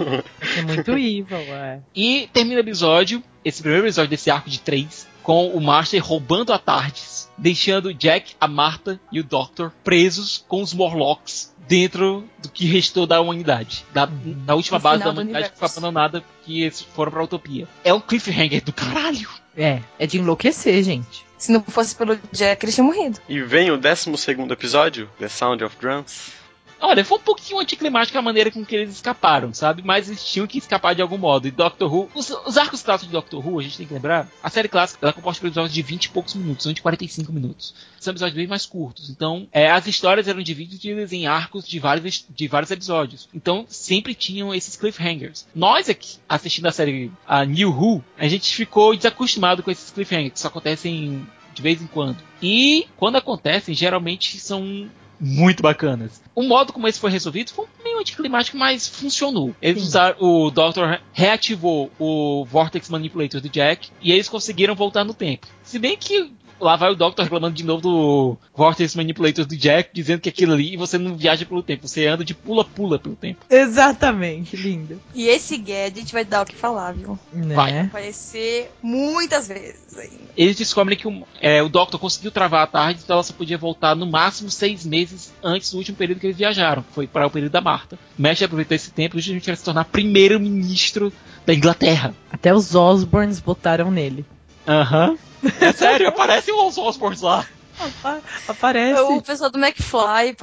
[0.57, 1.81] É muito evil, é.
[1.95, 6.51] E termina o episódio, esse primeiro episódio desse arco de três, com o Master roubando
[6.51, 12.49] a Tardes, deixando Jack, a Marta e o Doctor presos com os Morlocks dentro do
[12.49, 13.85] que restou da humanidade.
[13.93, 17.67] Da, da última No base da humanidade que foi abandonada, que eles foram pra Utopia.
[17.83, 19.29] É um cliffhanger do caralho.
[19.55, 21.25] É, é de enlouquecer, gente.
[21.37, 23.19] Se não fosse pelo Jack, ele tinha morrido.
[23.27, 24.11] E vem o 12
[24.49, 26.31] episódio, The Sound of Drums.
[26.85, 29.81] Olha, foi um pouquinho anticlimática a maneira com que eles escaparam, sabe?
[29.81, 31.47] Mas eles tinham que escapar de algum modo.
[31.47, 32.09] E Doctor Who.
[32.13, 34.29] Os, os arcos clássicos de Doctor Who, a gente tem que lembrar.
[34.43, 36.81] A série clássica ela é composta por episódios de 20 e poucos minutos, não de
[36.81, 37.73] 45 minutos.
[38.01, 39.09] São episódios bem mais curtos.
[39.09, 43.29] Então, é, as histórias eram divididas em arcos de vários, de vários episódios.
[43.33, 45.47] Então, sempre tinham esses cliffhangers.
[45.55, 50.33] Nós aqui, assistindo a série a New Who, a gente ficou desacostumado com esses cliffhangers,
[50.33, 52.17] que só acontecem de vez em quando.
[52.41, 56.21] E quando acontecem, geralmente são muito bacanas.
[56.35, 59.55] O modo como esse foi resolvido foi meio anticlimático, mas funcionou.
[59.61, 65.03] Eles usaram, o Doctor re- reativou o Vortex Manipulator do Jack e eles conseguiram voltar
[65.03, 65.47] no tempo.
[65.63, 69.89] Se bem que lá vai o Doctor reclamando de novo do Vortex Manipulator do Jack,
[69.93, 73.45] dizendo que aquilo ali você não viaja pelo tempo, você anda de pula-pula pelo tempo.
[73.49, 75.01] Exatamente, lindo.
[75.13, 77.17] E esse gadget vai dar o que falar, viu?
[77.31, 77.55] Né?
[77.55, 77.71] Vai.
[77.71, 80.23] Vai aparecer muitas vezes ainda.
[80.35, 83.57] Eles descobrem que o, é, o Doctor conseguiu travar a tarde, então ela só podia
[83.57, 87.27] voltar no máximo seis meses antes do último período que eles viajaram, que foi para
[87.27, 87.97] o período da Marta.
[88.17, 91.11] Mestre aproveitou esse tempo justamente para se tornar primeiro-ministro
[91.45, 92.13] da Inglaterra.
[92.31, 94.25] Até os Osborns botaram nele.
[94.67, 95.17] Aham.
[95.61, 97.45] É sério, aparece os Osborns lá.
[97.79, 99.01] Apa- Aparece.
[99.01, 100.35] O pessoal do McFly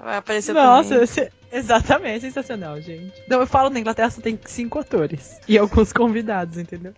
[0.00, 1.28] vai aparecer Nossa, também.
[1.52, 3.12] exatamente, sensacional, gente.
[3.28, 5.38] Não, eu falo na Inglaterra só tem cinco atores.
[5.46, 6.94] E alguns convidados, entendeu?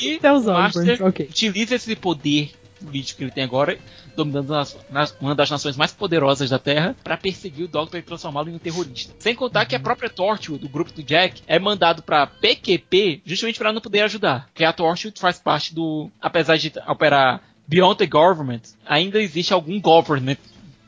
[0.00, 1.26] E Até os o Osborns, ok.
[1.26, 2.50] utiliza esse poder
[2.84, 3.78] político que ele tem agora,
[4.16, 8.02] dominando nas- nas- uma das nações mais poderosas da Terra, para perseguir o Doctor e
[8.02, 9.14] transformá-lo em um terrorista.
[9.18, 13.58] Sem contar que a própria Torchwood, do grupo do Jack, é mandado para PQP justamente
[13.58, 14.46] para não poder ajudar.
[14.52, 16.10] Porque a Torchwood faz parte do.
[16.20, 20.36] Apesar de operar beyond the government, ainda existe algum government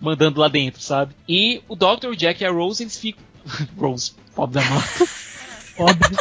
[0.00, 1.14] mandando lá dentro, sabe?
[1.28, 3.22] E o Doctor, o Jack e a Rose, eles ficam.
[3.78, 5.06] Rose, pobre da Marta.
[5.76, 6.16] Pobre.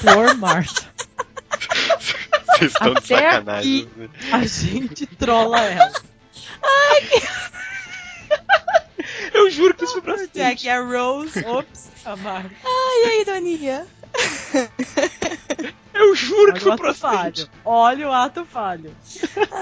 [0.00, 0.90] Poor Martha.
[2.68, 3.88] Vocês estão de sacanagem.
[3.96, 4.08] né?
[4.32, 5.92] A gente trola ela.
[9.34, 11.44] Eu juro que isso foi pra O Jack e a Rose.
[11.44, 12.50] Ops, a Martha.
[12.64, 13.86] Ai, ai, Doninha.
[15.94, 17.48] Eu juro que Olha o foi ato falho.
[17.64, 18.94] Olha o ato falho.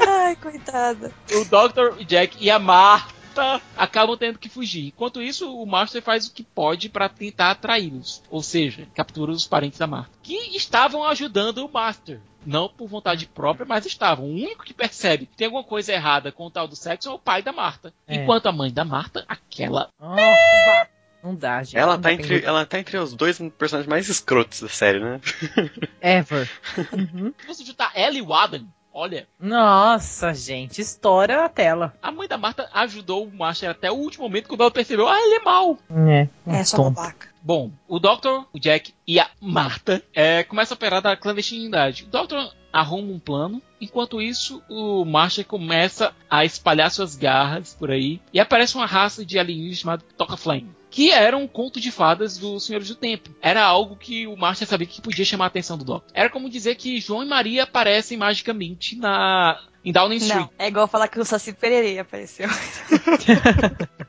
[0.06, 1.12] Ai, coitada.
[1.32, 2.04] o Dr.
[2.04, 4.86] Jack e a Marta acabam tendo que fugir.
[4.88, 8.22] Enquanto isso, o Master faz o que pode para tentar atraí-los.
[8.30, 10.10] Ou seja, captura os parentes da Marta.
[10.22, 12.20] Que estavam ajudando o Master.
[12.44, 14.24] Não por vontade própria, mas estavam.
[14.24, 17.12] O único que percebe que tem alguma coisa errada com o tal do sexo é
[17.12, 17.92] o pai da Marta.
[18.06, 18.16] É.
[18.16, 19.88] Enquanto a mãe da Marta, aquela.
[20.00, 20.16] Oh,
[21.22, 21.76] não dá, gente.
[21.76, 25.20] Ela Não tá, entre, ela tá entre os dois personagens mais escrotos da série, né?
[26.00, 26.50] Ever.
[26.92, 27.32] Uhum.
[27.40, 31.94] Se você juntar ela e o Adam, olha, Nossa, gente, estoura a tela.
[32.02, 35.20] a mãe da Marta ajudou o Master até o último momento quando ela percebeu, ah,
[35.20, 35.78] ele é mau.
[36.08, 37.28] É, É, só babaca.
[37.42, 42.04] Bom, o Doctor, o Jack e a Marta é, começam a operar da clandestinidade.
[42.04, 47.90] O Doctor arruma um plano, enquanto isso o Marshall começa a espalhar suas garras por
[47.90, 50.70] aí e aparece uma raça de alienígenas chamada Toca Flame.
[50.90, 53.30] Que era um conto de fadas dos Senhores do Tempo.
[53.40, 56.10] Era algo que o Marshall sabia que podia chamar a atenção do Doctor.
[56.12, 60.40] Era como dizer que João e Maria aparecem magicamente na em Downing Street.
[60.40, 62.48] Não, é igual falar que o Saci Pererê apareceu.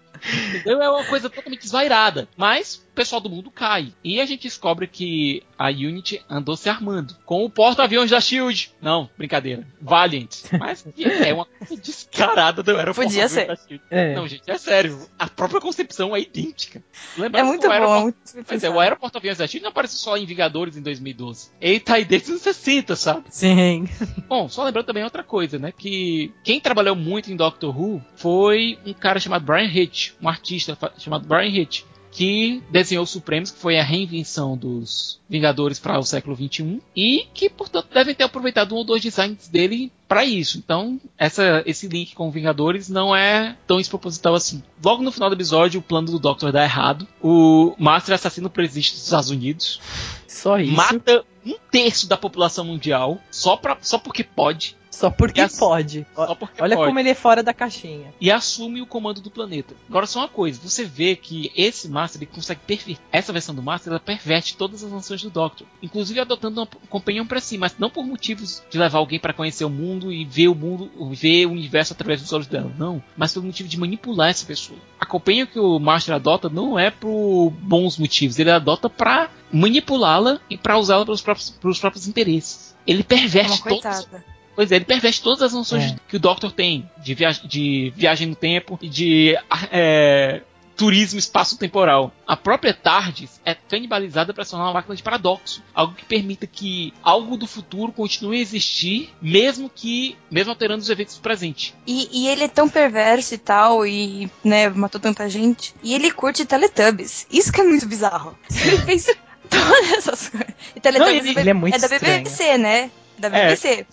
[0.55, 0.81] Entendeu?
[0.81, 2.27] É uma coisa totalmente desvairada.
[2.37, 3.93] Mas o pessoal do mundo cai.
[4.03, 8.71] E a gente descobre que a Unity andou se armando com o porta-aviões da Shield.
[8.81, 9.65] Não, brincadeira.
[9.81, 10.29] Valiant.
[10.59, 13.47] Mas é uma coisa descarada do era Podia porta-aviões ser.
[13.47, 13.81] da Shield.
[13.89, 14.15] É.
[14.15, 15.07] Não, gente, é sério.
[15.17, 16.83] A própria concepção é idêntica.
[17.17, 18.03] Lembra É muito bom, é aeroporto-
[18.35, 21.49] muito Pois é, o aeroporto-aviões da Shield não apareceu só em Vingadores em 2012.
[21.61, 23.23] Ele tá aí desde os 60, sabe?
[23.29, 23.87] Sim.
[24.27, 25.71] Bom, só lembrando também outra coisa, né?
[25.75, 30.77] Que quem trabalhou muito em Doctor Who foi um cara chamado Brian Hitch, um artista
[30.97, 36.03] chamado Brian Hitch, que desenhou os Supremos, que foi a reinvenção dos Vingadores para o
[36.03, 40.57] século XXI, e que, portanto, devem ter aproveitado um ou dois designs dele para isso.
[40.57, 44.61] Então, essa, esse link com Vingadores não é tão desproposital assim.
[44.83, 47.07] Logo no final do episódio, o plano do Doctor dá errado.
[47.21, 49.79] O Master assassina o presidente dos Estados Unidos
[50.27, 50.73] Só isso.
[50.73, 54.75] mata um terço da população mundial só, pra, só porque pode.
[55.01, 56.05] Só porque E as- pode.
[56.15, 56.87] Só porque Olha pode.
[56.87, 58.13] como ele é fora da caixinha.
[58.21, 59.73] E assume o comando do planeta.
[59.89, 62.97] Agora só uma coisa, você vê que esse Master ele consegue perverter.
[63.11, 65.65] Essa versão do Master ela perverte todas as ações do Doctor.
[65.81, 69.65] Inclusive adotando uma companhia pra si, mas não por motivos de levar alguém para conhecer
[69.65, 72.71] o mundo e ver o mundo, ver o universo através dos olhos dela.
[72.77, 73.01] Não.
[73.17, 74.77] Mas pelo motivo de manipular essa pessoa.
[74.99, 80.39] A companhia que o Master adota não é por bons motivos, ele adota pra manipulá-la
[80.49, 82.75] e pra usá-la pelos próprios, pros próprios interesses.
[82.85, 84.25] Ele É perverte uma todos coitada.
[84.55, 85.95] Pois é, ele perverte todas as noções É.
[86.07, 89.35] que o Doctor tem de, via de viagem no tempo e de
[89.71, 90.41] é,
[90.75, 92.11] turismo espaço-temporal.
[92.27, 96.47] A própria TARDIS é canibalizada para se tornar uma máquina de paradoxo, algo que permita
[96.47, 101.73] que algo do futuro continue a existir, mesmo que mesmo alterando os eventos do presente.
[101.85, 105.73] E, e ele é tão perverso e tal, e, né, matou tanta gente.
[105.83, 107.25] E ele curte Teletubbies.
[107.31, 108.37] Isso que é muito bizarro.
[108.65, 109.05] Ele fez
[109.49, 110.53] todas essas coisas.
[110.75, 112.23] E Teletubbies ele- ele é muito da estranho.
[112.23, 112.91] BBC, né?
[113.19, 113.85] Da BBC.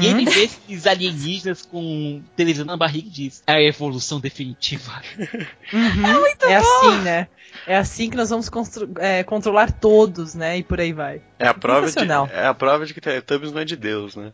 [0.00, 5.00] E ele vê esses alienígenas com televisão na barriga e diz: é a evolução definitiva.
[5.72, 6.26] Uhum.
[6.48, 7.28] É assim, né?
[7.66, 8.50] É assim que nós vamos
[8.98, 10.58] é, controlar todos, né?
[10.58, 11.20] E por aí vai.
[11.38, 11.98] É a prova de,
[12.32, 14.32] é a prova de que Teletubbies não é de Deus, né?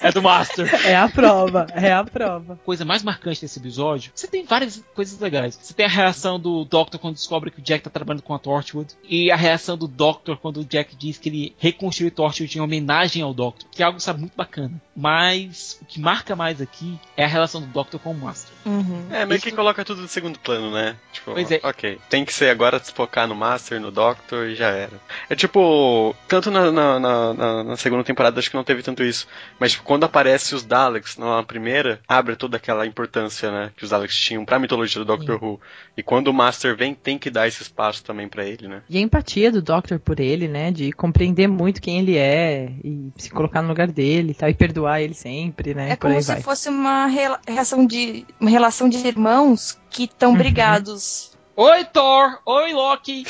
[0.00, 0.64] É do Master.
[0.84, 2.58] É a prova, é a prova.
[2.64, 5.58] coisa mais marcante desse episódio, você tem várias coisas legais.
[5.60, 8.38] Você tem a reação do Doctor quando descobre que o Jack tá trabalhando com a
[8.38, 8.94] Torchwood.
[9.08, 13.22] E a reação do Doctor quando o Jack diz que ele reconstruiu Torchwood em homenagem
[13.22, 13.68] ao Doctor.
[13.70, 14.72] Que é algo, sabe, muito bacana.
[14.96, 18.52] Mas o que marca mais aqui é a relação do Doctor com o Master.
[18.64, 19.06] Uhum.
[19.10, 20.96] É, meio Isso- que coloca tudo no segundo plano, né?
[21.12, 21.60] Tipo, Pois é.
[21.62, 21.98] ok.
[22.08, 24.92] Tem que ser agora se focar no Master, no Doctor e já era.
[25.28, 29.02] É tipo, tanto na, na, na- na- na segunda temporada acho que não teve tanto
[29.02, 29.26] isso.
[29.58, 33.70] Mas tipo, quando aparece os Daleks na primeira, abre toda aquela importância, né?
[33.76, 35.60] Que os Daleks tinham pra mitologia do Doctor Who.
[35.96, 38.82] E quando o Master vem, tem que dar esse espaço também pra ele, né?
[38.88, 40.70] E a empatia do Doctor por ele, né?
[40.70, 44.54] De compreender muito quem ele é e se colocar no lugar dele e tal, e
[44.54, 45.90] perdoar ele sempre, né?
[45.90, 46.42] É por como aí se vai.
[46.42, 50.36] fosse uma rela- relação de, uma relação de irmãos que estão Uhum.
[50.38, 51.32] brigados.
[51.56, 52.40] Oi, Thor!
[52.44, 53.24] Oi, Loki!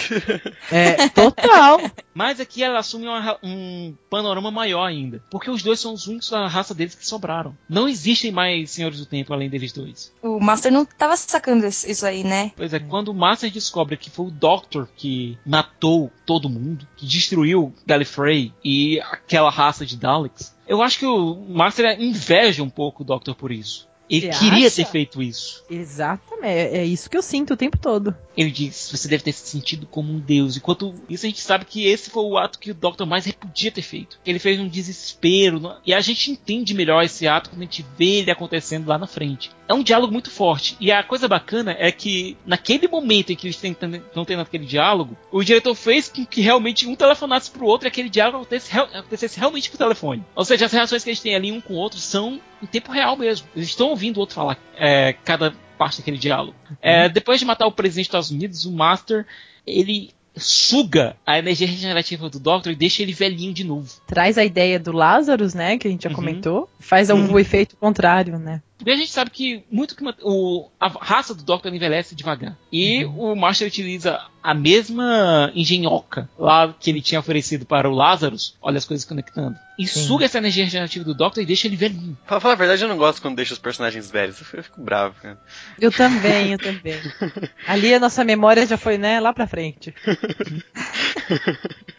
[0.72, 1.78] É, total.
[2.14, 5.22] Mas aqui ela assume uma um panorama maior ainda.
[5.30, 7.54] Porque os dois são os únicos da raça deles que sobraram.
[7.68, 10.10] Não existem mais Senhores do Tempo além deles dois.
[10.22, 12.52] O Master não tava sacando isso isso aí, né?
[12.56, 17.04] Pois é, quando o Master descobre que foi o Doctor que matou todo mundo, que
[17.04, 23.02] destruiu Gallifrey e aquela raça de Daleks, eu acho que o Master inveja um pouco
[23.02, 23.88] o Doctor por isso.
[24.16, 24.76] Ele Você queria acha?
[24.76, 25.64] ter feito isso.
[25.70, 26.44] Exatamente.
[26.46, 28.14] É é isso que eu sinto o tempo todo.
[28.36, 30.56] Ele diz: você deve ter se sentido como um deus.
[30.56, 33.70] Enquanto isso, a gente sabe que esse foi o ato que o Doctor mais repudia
[33.70, 34.18] ter feito.
[34.26, 35.58] Ele fez um desespero.
[35.60, 38.98] no- E a gente entende melhor esse ato quando a gente vê ele acontecendo lá
[38.98, 39.50] na frente.
[39.68, 40.76] É um diálogo muito forte.
[40.78, 45.16] E a coisa bacana é que, naquele momento em que eles estão tendo aquele diálogo,
[45.32, 49.38] o diretor fez com que realmente um telefonasse pro outro e aquele diálogo acontecesse, acontecesse
[49.38, 50.22] realmente por telefone.
[50.36, 52.90] Ou seja, as reações que eles têm ali um com o outro são em tempo
[52.90, 53.46] real mesmo.
[53.54, 56.56] Eles estão ouvindo o outro falar é, cada parte daquele diálogo.
[56.80, 59.26] É, depois de matar o presidente dos Estados Unidos, o Master,
[59.66, 63.88] ele suga a energia regenerativa do Doctor e deixa ele velhinho de novo.
[64.06, 65.78] Traz a ideia do Lazarus, né?
[65.78, 66.16] Que a gente já Uhum.
[66.16, 66.68] comentou.
[66.80, 68.60] Faz um, o efeito contrário, né?
[68.84, 72.54] Porque a gente sabe que muito que o, a raça do Doctor envelhece devagar.
[72.70, 78.54] E o Master utiliza a mesma engenhoca lá que ele tinha oferecido para o Lazarus,
[78.60, 80.06] olha as coisas conectando, e Sim.
[80.06, 82.14] suga essa energia regenerativa do Doctor e deixa ele velhinho.
[82.26, 84.38] Pra falar a verdade, eu não gosto quando deixa os personagens velhos.
[84.52, 85.40] Eu fico- bravo, cara.
[85.80, 87.00] Eu também, eu também.
[87.66, 89.94] Ali a nossa memória já foi, né, lá pra frente.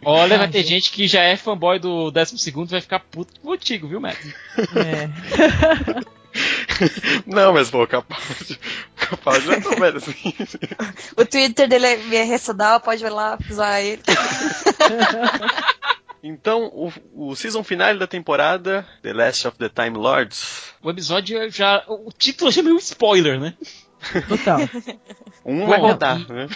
[0.04, 0.68] Olha, Ai, vai ter gente.
[0.68, 4.18] gente que já é fanboy do 12 segundo vai ficar puto contigo, viu, Matt?
[4.76, 5.10] É.
[7.26, 8.58] Não, mas pô, capaz.
[8.96, 10.14] Capaz é tão velho assim.
[11.16, 14.02] O Twitter dele é minha ressodal, pode ir lá usar ele.
[16.22, 21.48] Então, o, o season finale da temporada, The Last of the Time Lords, O episódio
[21.50, 21.84] já.
[21.86, 23.54] O título já é meio spoiler, né?
[24.28, 24.58] Total.
[25.44, 26.48] um vai Bom, rodar, e- né?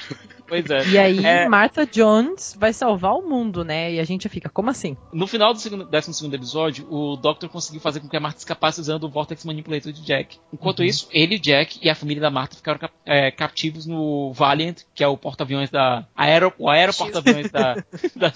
[0.51, 0.87] Pois é.
[0.89, 1.49] E aí, É.
[1.49, 3.93] Martha Jones vai salvar o mundo, né?
[3.95, 4.97] E a gente fica, como assim?
[5.13, 8.81] No final do segundo, 12 episódio, o Doctor conseguiu fazer com que a Marta escapasse
[8.81, 10.39] usando o Vortex Manipulator de Jack.
[10.53, 14.79] Enquanto isso, ele, Jack e a família da Marta ficaram cap- é, captivos no Valiant,
[14.93, 16.05] que é o porta-aviões da.
[16.17, 17.77] Aero, o aeroporta-aviões da,
[18.17, 18.33] da,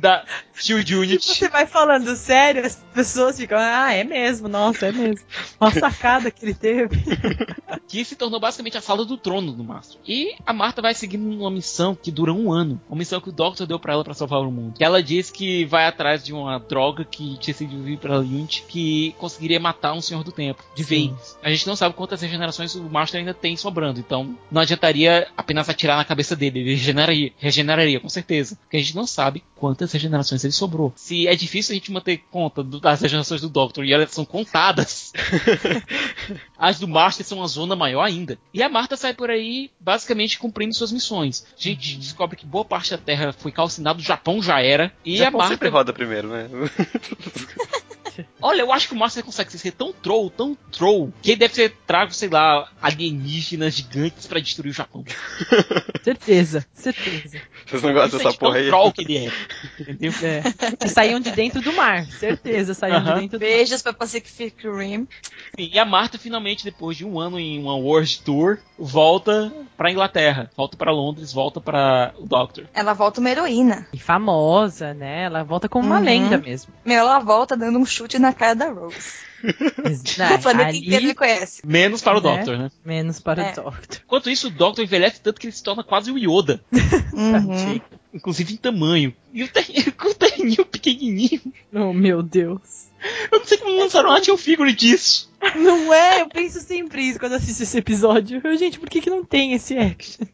[0.00, 0.24] da
[0.54, 1.24] Shield Unit.
[1.24, 5.24] Você vai falando sério, as pessoas ficam, ah, é mesmo, nossa, é mesmo.
[5.60, 6.96] Uma sacada que ele teve.
[7.86, 10.00] que se tornou basicamente a sala do trono do Master.
[10.06, 13.32] E a Marta vai seguindo uma missão que dura um ano, uma missão que o
[13.32, 14.74] Doctor deu pra ela pra salvar o mundo.
[14.76, 18.64] Que ela diz que vai atrás de uma droga que tinha sido desenvolvida pela Unity
[18.68, 21.36] que conseguiria matar um Senhor do Tempo de vez.
[21.42, 25.68] A gente não sabe quantas regenerações o Master ainda tem sobrando, então não adiantaria apenas
[25.68, 29.92] atirar na cabeça dele, ele regeneraria, regeneraria com certeza, porque a gente não sabe quantas
[29.92, 30.92] regenerações ele sobrou.
[30.96, 34.24] Se é difícil a gente manter conta do- das regenerações do Doctor e elas são
[34.24, 35.12] contadas,
[36.58, 38.38] as do Master são uma zona maior ainda.
[38.52, 41.25] E a Marta sai por aí basicamente cumprindo suas missões.
[41.28, 44.92] A gente descobre que boa parte da Terra foi calcinada, o Japão já era.
[45.04, 45.54] E Japão a Marta.
[45.54, 46.48] sempre roda primeiro, né?
[48.40, 51.54] Olha, eu acho que o Master consegue ser tão troll, tão troll, que ele deve
[51.54, 55.04] ter trago, sei lá, alienígenas gigantes pra destruir o Japão.
[56.02, 57.40] Certeza, certeza.
[57.66, 58.68] Vocês não gostam é dessa de porra aí?
[58.68, 59.32] troll que ele é.
[59.80, 60.12] Entendeu?
[60.22, 60.86] É.
[60.88, 63.14] Saíam de dentro do mar, certeza, saíam Aham.
[63.14, 63.48] de dentro do mar.
[63.50, 65.08] Beijos pra Pacific Rim.
[65.58, 69.90] Sim, e a Marta finalmente, depois de um ano em uma World Tour, volta pra
[69.90, 72.66] Inglaterra, volta pra Londres, volta pra o Doctor.
[72.72, 73.88] Ela volta uma heroína.
[73.92, 75.24] E famosa, né?
[75.24, 76.04] Ela volta como uma Uhum.
[76.04, 76.72] lenda mesmo.
[76.84, 78.96] Meu, ela volta dando um chute na cara da Rose.
[79.46, 81.60] o planeta inteiro me conhece.
[81.64, 82.36] Menos para o Né?
[82.36, 82.70] Doctor, né?
[82.84, 83.52] Menos para É.
[83.52, 84.00] o Doctor.
[84.04, 86.60] Enquanto isso, o Doctor envelhece tanto que ele se torna quase o Yoda.
[87.12, 87.80] Uhum.
[88.12, 89.14] Inclusive em tamanho.
[89.32, 91.40] E o terninho, com o terninho pequenininho.
[91.72, 92.86] Oh, meu Deus.
[93.30, 95.30] Eu não sei como lançaram uma action figure disso.
[95.54, 96.22] Não é?
[96.22, 98.40] Eu penso sempre isso quando assisto esse episódio.
[98.42, 100.26] Eu, gente, por que, que não tem esse action?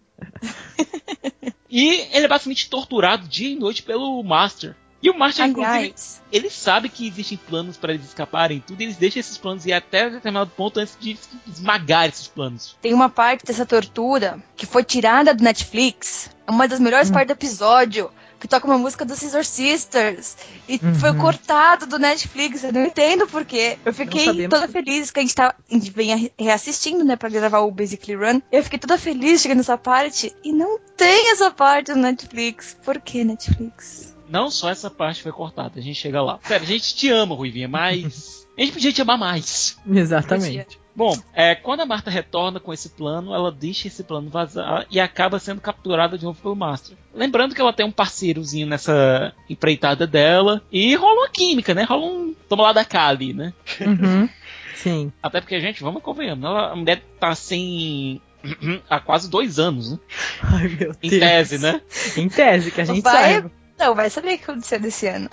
[1.71, 4.77] E ele é basicamente torturado dia e noite pelo Master.
[5.03, 5.95] E o Master, inclusive,
[6.31, 9.67] ele sabe que existem planos para eles escaparem, e tudo, e eles deixam esses planos
[9.67, 12.77] ir até determinado ponto antes de esmagar esses planos.
[12.81, 16.31] tem uma parte dessa tortura que foi tirada do Netflix.
[16.47, 17.15] É uma das melhores Hum.
[17.15, 18.11] partes do episódio.
[18.39, 20.37] Que toca uma música do Scissor Sisters.
[20.69, 20.95] E Uhum.
[20.97, 22.65] foi cortado do Netflix.
[22.65, 23.79] Eu não entendo por quê.
[23.85, 27.61] Eu fiquei toda feliz que a gente, tá, a gente vem reassistindo, né, pra gravar
[27.61, 28.41] o Basically Run.
[28.51, 30.35] Eu fiquei toda feliz chegando nessa parte.
[30.43, 32.77] E não tem essa parte no Netflix.
[32.85, 34.12] Por que Netflix?
[34.33, 36.39] Não só essa parte foi cortada, a gente chega lá.
[36.43, 38.41] Sério, a gente te ama, Ruivinha, mas.
[38.55, 39.79] A gente podia te amar mais.
[39.91, 40.79] Exatamente.
[40.95, 45.01] Bom, é, quando a Marta retorna com esse plano, ela deixa esse plano vazar e
[45.01, 46.95] acaba sendo capturada de novo pelo Master.
[47.15, 51.85] Lembrando que ela tem um parceirozinho nessa empreitada dela e rola uma química, né?
[51.85, 53.55] Rola um toma lá da cá ali, né?
[53.81, 54.29] Uhum.
[54.77, 55.11] Sim.
[55.23, 58.21] Até porque, gente, vamos convenhamos, ela- a mulher tá sem.
[58.91, 59.99] há quase dois anos, né?
[60.43, 61.21] Ai, meu Em Deus.
[61.23, 61.81] tese, né?
[62.19, 63.51] Em tese, que a gente Vai- saiba.
[63.83, 65.29] Não, vai saber o que aconteceu desse ano.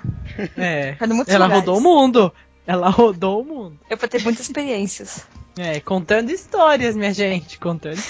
[0.57, 0.97] É.
[0.99, 1.53] Ela lugares.
[1.53, 2.33] rodou o mundo.
[2.65, 3.79] Ela rodou o mundo.
[3.87, 5.25] Eu vou ter muitas experiências.
[5.57, 7.59] É, contando histórias, minha gente.
[7.59, 8.01] Contando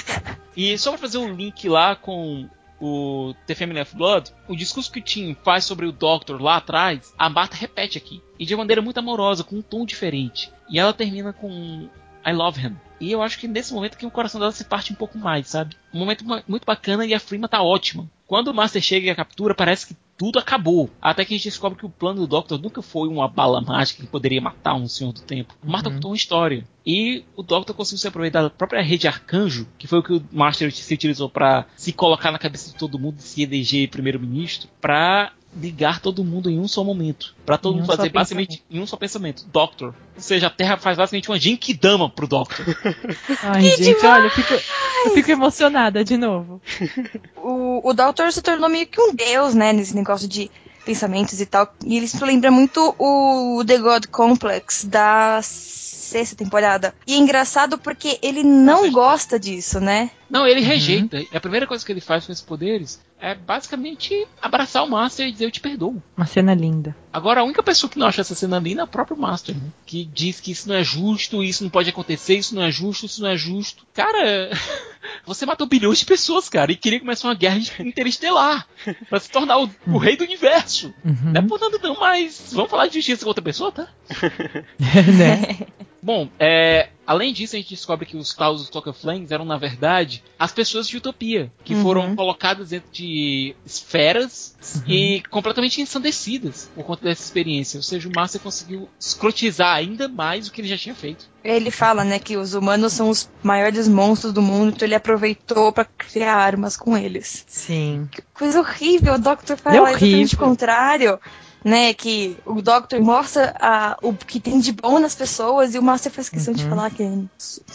[0.56, 2.48] E só pra fazer um link lá com
[2.80, 6.58] o The Family of Blood, o discurso que o Tim faz sobre o Doctor lá
[6.58, 8.22] atrás, a Marta repete aqui.
[8.38, 10.52] E de maneira muito amorosa, com um tom diferente.
[10.70, 11.90] E ela termina com
[12.24, 12.76] I love him.
[13.00, 15.48] E eu acho que nesse momento que o coração dela se parte um pouco mais,
[15.48, 15.76] sabe?
[15.92, 18.08] Um momento muito bacana e a Freema tá ótima.
[18.28, 20.90] Quando o Master chega e a captura, parece que tudo acabou.
[21.02, 24.02] Até que a gente descobre que o plano do Doctor nunca foi uma bala mágica
[24.04, 25.56] que poderia matar um Senhor do Tempo.
[25.64, 26.68] O Marta contou uma história.
[26.86, 30.24] E o Doctor conseguiu se aproveitar da própria rede Arcanjo, que foi o que o
[30.30, 34.68] Master se utilizou para se colocar na cabeça de todo mundo e se eleger primeiro-ministro,
[34.82, 37.36] para ligar todo mundo em um só momento.
[37.46, 39.46] Para todo Em mundo um fazer basicamente em um só pensamento.
[39.52, 39.96] Doctor.
[40.16, 42.66] Ou seja, a Terra faz basicamente uma Genkidama pro Doctor.
[43.44, 46.62] Ai, gente, olha, eu fico, eu fico emocionada de novo.
[47.42, 47.52] O,
[47.84, 50.50] o Doctor se tornou meio que um deus, né, nesse negócio de
[50.86, 51.74] pensamentos e tal.
[51.86, 56.94] E isso lembra muito o The God Complex da sexta temporada.
[57.06, 60.10] E é engraçado porque ele não gosta disso, né?
[60.30, 61.18] Não, ele rejeita.
[61.20, 65.28] E a primeira coisa que ele faz com esses poderes é basicamente abraçar o Master
[65.28, 66.02] e dizer eu te perdoo.
[66.16, 66.96] Uma cena linda.
[67.12, 69.70] Agora, a única pessoa que não acha essa cena linda é o próprio Master, né?
[69.86, 73.06] Que diz que isso não é justo, isso não pode acontecer, isso não é justo,
[73.06, 73.86] isso não é justo.
[73.94, 74.50] Cara,
[75.26, 78.68] você matou bilhões de pessoas, cara, e queria começar uma guerra interestelar
[79.10, 80.94] pra se tornar o, o rei do universo.
[81.04, 81.32] Uhum.
[81.34, 83.88] Não é por nada não, mas vamos falar de justiça com outra pessoa, tá?
[84.80, 85.68] né?
[86.02, 89.58] Bom, é, além disso, a gente descobre que os Taus dos Toca Flames eram, na
[89.58, 91.82] verdade, as pessoas de Utopia, que Uhum.
[91.82, 94.56] foram colocadas dentro de esferas
[94.88, 97.78] e completamente ensandecidas por conta dessa experiência.
[97.78, 101.28] Ou seja, o Master conseguiu escrotizar ainda mais o que ele já tinha feito.
[101.44, 105.72] Ele fala, né, que os humanos são os maiores monstros do mundo, então ele aproveitou
[105.72, 107.46] pra criar armas com eles.
[107.48, 108.08] Sim.
[108.12, 111.20] Que coisa horrível, o Doctor fala É exatamente o contrário.
[111.64, 115.84] Né, que o Doctor mostra a- o que tem de bom nas pessoas e o
[115.84, 116.70] Master faz questão de Uhum.
[116.70, 117.04] falar que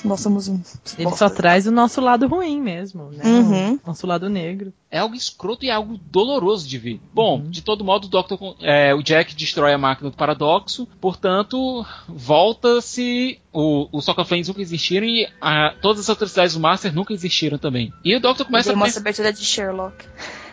[0.05, 0.59] nós somos um.
[0.99, 3.23] Ele só traz o nosso lado ruim mesmo, né?
[3.25, 3.75] Uhum.
[3.75, 4.73] O nosso lado negro.
[4.91, 7.01] É algo escroto e é algo doloroso de ver.
[7.13, 7.51] Bom, Uhum.
[7.51, 13.39] de todo modo, o, Doctor, é, o Jack destrói a máquina do paradoxo, portanto, volta-se.
[13.53, 17.59] O, os Soca Flames nunca existiram e a- todas as atrocidades do Master nunca existiram
[17.59, 17.93] também.
[18.05, 20.05] E o Doctor começa Ele a mostra a abertura de Sherlock.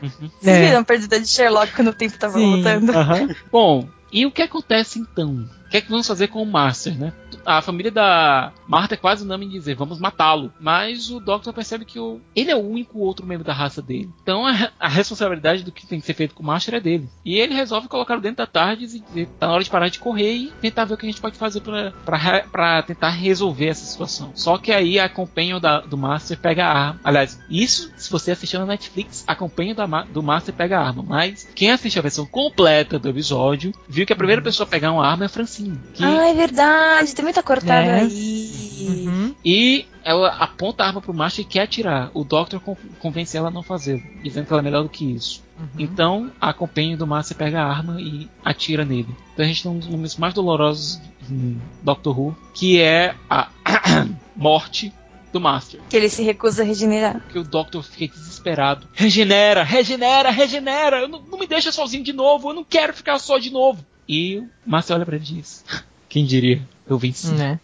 [0.01, 0.09] Uhum.
[0.39, 0.65] Vocês É.
[0.65, 2.51] viram a abertura de Sherlock quando o tempo tava Sim.
[2.51, 2.91] voltando?
[3.51, 5.47] Bom, e o que acontece então?
[5.71, 7.13] O que é que vamos fazer com o Master, né?
[7.45, 11.85] A família da Marta é quase unânime em dizer vamos matá-lo, mas o Doctor percebe
[11.85, 14.09] que o- ele é o único outro membro da raça dele.
[14.21, 17.09] Então a, a responsabilidade do que tem que ser feito com o Master é dele.
[17.23, 19.97] E ele resolve colocar dentro da tarde e dizer tá na hora de parar de
[19.97, 24.31] correr e tentar ver o que a gente pode fazer pra tentar resolver essa situação.
[24.35, 26.99] Só que aí a companion da- do Master pega a arma.
[27.03, 31.03] Aliás, isso se você assistiu na Netflix, a companion da do Master pega a arma.
[31.07, 34.91] Mas quem assistiu a versão completa do episódio viu que a primeira pessoa a pegar
[34.91, 35.60] uma arma é a Francine.
[35.93, 38.01] Que Ah, é verdade, tem muita cortada É.
[38.01, 38.51] aí.
[39.07, 39.35] Uhum.
[39.45, 42.09] E ela aponta a arma pro macho e quer atirar.
[42.13, 45.05] O Doctor con- convence ela a não fazê-lo, dizendo que ela é melhor do que
[45.13, 45.43] isso.
[45.59, 45.67] Uhum.
[45.77, 49.07] Então a companhia do Master pega a arma e atira nele.
[49.33, 50.99] Então a gente tem um dos momentos mais dolorosos
[51.29, 53.49] em Doctor Who, que é a
[54.35, 54.91] morte
[55.31, 55.79] do Master.
[55.89, 57.21] Que ele se recusa a regenerar.
[57.31, 58.87] Que o Doctor fica desesperado.
[58.93, 60.99] Regenera, regenera, regenera!
[60.99, 63.85] Eu não, não me deixa sozinho de novo, eu não quero ficar só de novo.
[64.11, 65.63] E o Master olha pra ele e diz:
[66.09, 66.61] Quem diria?
[66.85, 67.31] Eu venci.
[67.31, 67.57] Né?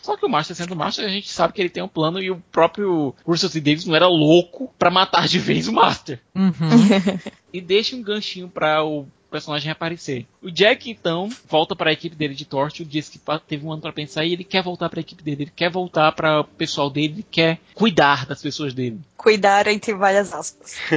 [0.00, 2.30] Só que o Master sendo Master, a gente sabe que ele tem um plano e
[2.30, 3.60] o próprio Russell T.
[3.60, 6.18] Davis não era louco pra matar de vez o Master.
[6.34, 6.52] Uhum.
[7.52, 10.26] E deixa um ganchinho pra o personagem reaparecer.
[10.40, 13.18] O Jack, então, volta pra equipe dele de Torchwood, diz que
[13.48, 16.12] teve um ano pra pensar e ele quer voltar pra equipe dele, ele quer voltar
[16.12, 19.00] para o pessoal dele, ele quer cuidar das pessoas dele.
[19.16, 20.76] Cuidar entre várias aspas.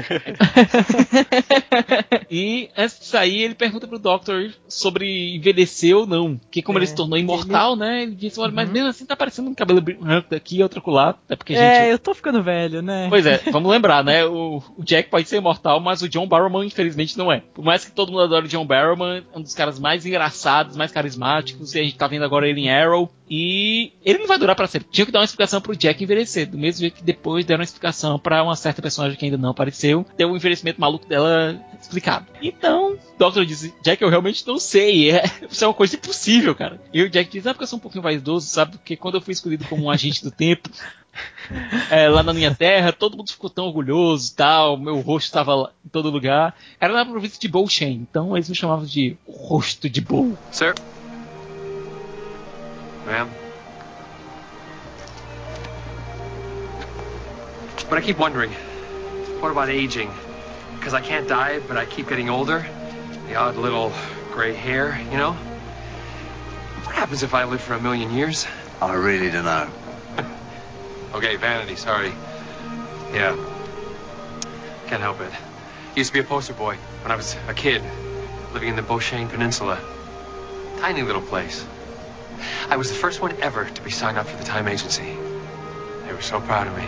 [2.29, 6.39] E antes de sair, ele pergunta pro Doctor sobre envelhecer ou não.
[6.51, 8.03] Que como É, ele se tornou imortal, né?
[8.03, 8.73] Ele disse, olha, mas Uhum.
[8.73, 11.15] mesmo assim tá parecendo um cabelo branco daqui e outro acolá.
[11.29, 13.07] É porque a gente É, eu tô ficando velho, né?
[13.09, 14.25] Pois é, vamos lembrar, né?
[14.25, 17.41] O, o Jack pode ser imortal, mas o John Barrowman, infelizmente, não é.
[17.53, 20.91] Por mais que todo mundo adore o John Barrowman, um dos caras mais engraçados, mais
[20.91, 23.11] carismáticos, e a gente tá vendo agora ele em Arrow.
[23.29, 24.87] E ele não vai durar pra sempre.
[24.89, 26.49] Tinha que dar uma explicação pro Jack envelhecer.
[26.49, 29.49] Do mesmo jeito que depois deram uma explicação pra uma certa personagem que ainda não
[29.49, 30.05] apareceu.
[30.17, 32.25] Deu o envelhecimento maluco dela explicado.
[32.41, 35.11] Então, Doctor diz: Jack, eu realmente não sei.
[35.17, 36.79] É, isso é uma coisa impossível, cara.
[36.93, 38.73] E o Jack diz: Ah, porque eu sou um pouquinho vaidoso, sabe?
[38.73, 40.69] Porque quando eu fui escolhido como um agente do tempo,
[41.89, 45.71] é, lá na minha terra, todo mundo ficou tão orgulhoso e tal, meu rosto estava
[45.85, 46.55] em todo lugar.
[46.79, 50.37] Era na província de Bolshen, então eles me chamavam de rosto de Bol.
[50.51, 50.75] Sir?
[53.05, 53.27] Ma'am?
[57.89, 58.51] But I keep wondering,
[59.39, 60.11] what about aging?
[60.75, 62.65] Because I can't die, but I keep getting older.
[63.29, 63.93] The odd little
[64.33, 65.31] gray hair, you know?
[66.83, 68.45] What happens if I live for a million years?
[68.81, 69.69] I really don't know.
[71.13, 72.11] Okay, vanity, sorry.
[73.13, 73.35] Yeah.
[74.87, 75.31] Can't help it.
[75.95, 77.81] Used to be a poster boy when I was a kid,
[78.53, 79.79] living in the Boshane Peninsula.
[80.79, 81.65] Tiny little place.
[82.69, 85.17] I was the first one ever to be signed up for the Time Agency.
[86.05, 86.87] They were so proud of me.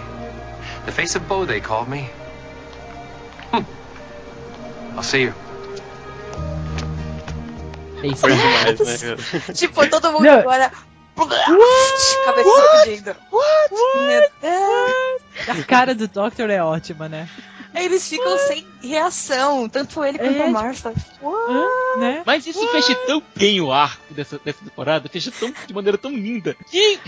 [0.86, 2.10] The face of Bo, they called me.
[3.52, 3.64] Hmm.
[4.96, 5.34] I'll see you.
[8.02, 8.38] É isso Foi aí.
[8.38, 9.54] demais, né, cara?
[9.54, 10.72] Tipo, todo mundo Não.
[11.24, 11.46] Agora.
[12.26, 13.16] Cabeça explodindo.
[13.96, 15.60] Meu Deus.
[15.60, 17.30] A cara do Doctor é ótima, né?
[17.76, 20.94] Eles ficam sem reação, tanto ele quanto É, a tipo- Martha.
[21.24, 22.00] Hã?
[22.00, 22.24] Né?
[22.26, 26.10] Mas isso fecha tão bem o arco dessa, dessa temporada, fecha tão, de maneira tão
[26.12, 27.00] linda, que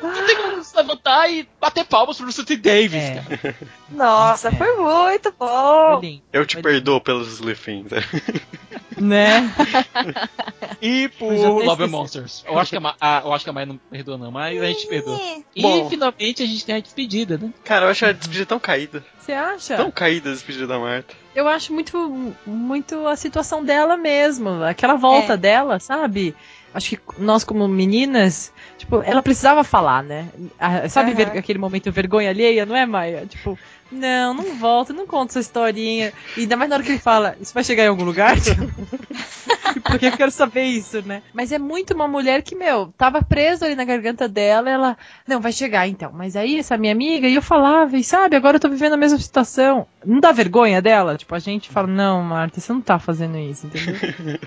[0.00, 2.56] não tem como se levantar e bater palmas pro Russell T.
[2.56, 3.14] Davis, É.
[3.36, 3.56] cara.
[3.90, 4.52] Nossa, É.
[4.52, 6.00] foi muito Foi bom.
[6.00, 6.22] lindo.
[6.32, 7.88] Eu te perdoo pelos Slifins.
[8.96, 9.52] Né?
[10.80, 11.88] E por Love and.
[11.88, 12.44] Monsters.
[12.46, 14.66] Eu acho que a, a- eu acho que a Maia não perdoa, não, mas a
[14.66, 15.18] gente perdoa.
[15.54, 15.90] E Bom.
[15.90, 17.52] finalmente a gente tem a despedida, né?
[17.64, 19.04] Cara, eu acho a despedida tão caída.
[19.18, 19.76] Você acha?
[19.76, 21.14] Tão caída a despedida da Marta.
[21.34, 24.62] Eu acho muito, muito a situação dela mesmo.
[24.62, 25.36] Aquela volta É.
[25.36, 26.34] dela, sabe?
[26.72, 30.28] Acho que nós, como meninas, tipo, ela precisava falar, né?
[30.60, 31.16] Ah, Sabe Aham.
[31.16, 33.26] ver- aquele momento vergonha alheia, não é, Maia?
[33.26, 33.58] Tipo,
[33.90, 36.12] não, não volta, não conta essa historinha.
[36.36, 38.36] E ainda mais na hora que ele fala, isso vai chegar em algum lugar?
[39.84, 41.22] Porque eu quero saber isso, né?
[41.32, 45.40] Mas é muito uma mulher que, meu, tava presa ali na garganta dela, ela, não,
[45.40, 46.10] vai chegar então.
[46.12, 48.96] Mas aí essa minha amiga, e eu falava, e sabe, agora eu tô vivendo a
[48.98, 49.86] mesma situação.
[50.04, 51.16] Não dá vergonha dela?
[51.16, 53.94] Tipo, a gente fala, não, Marta, você não tá fazendo isso, entendeu?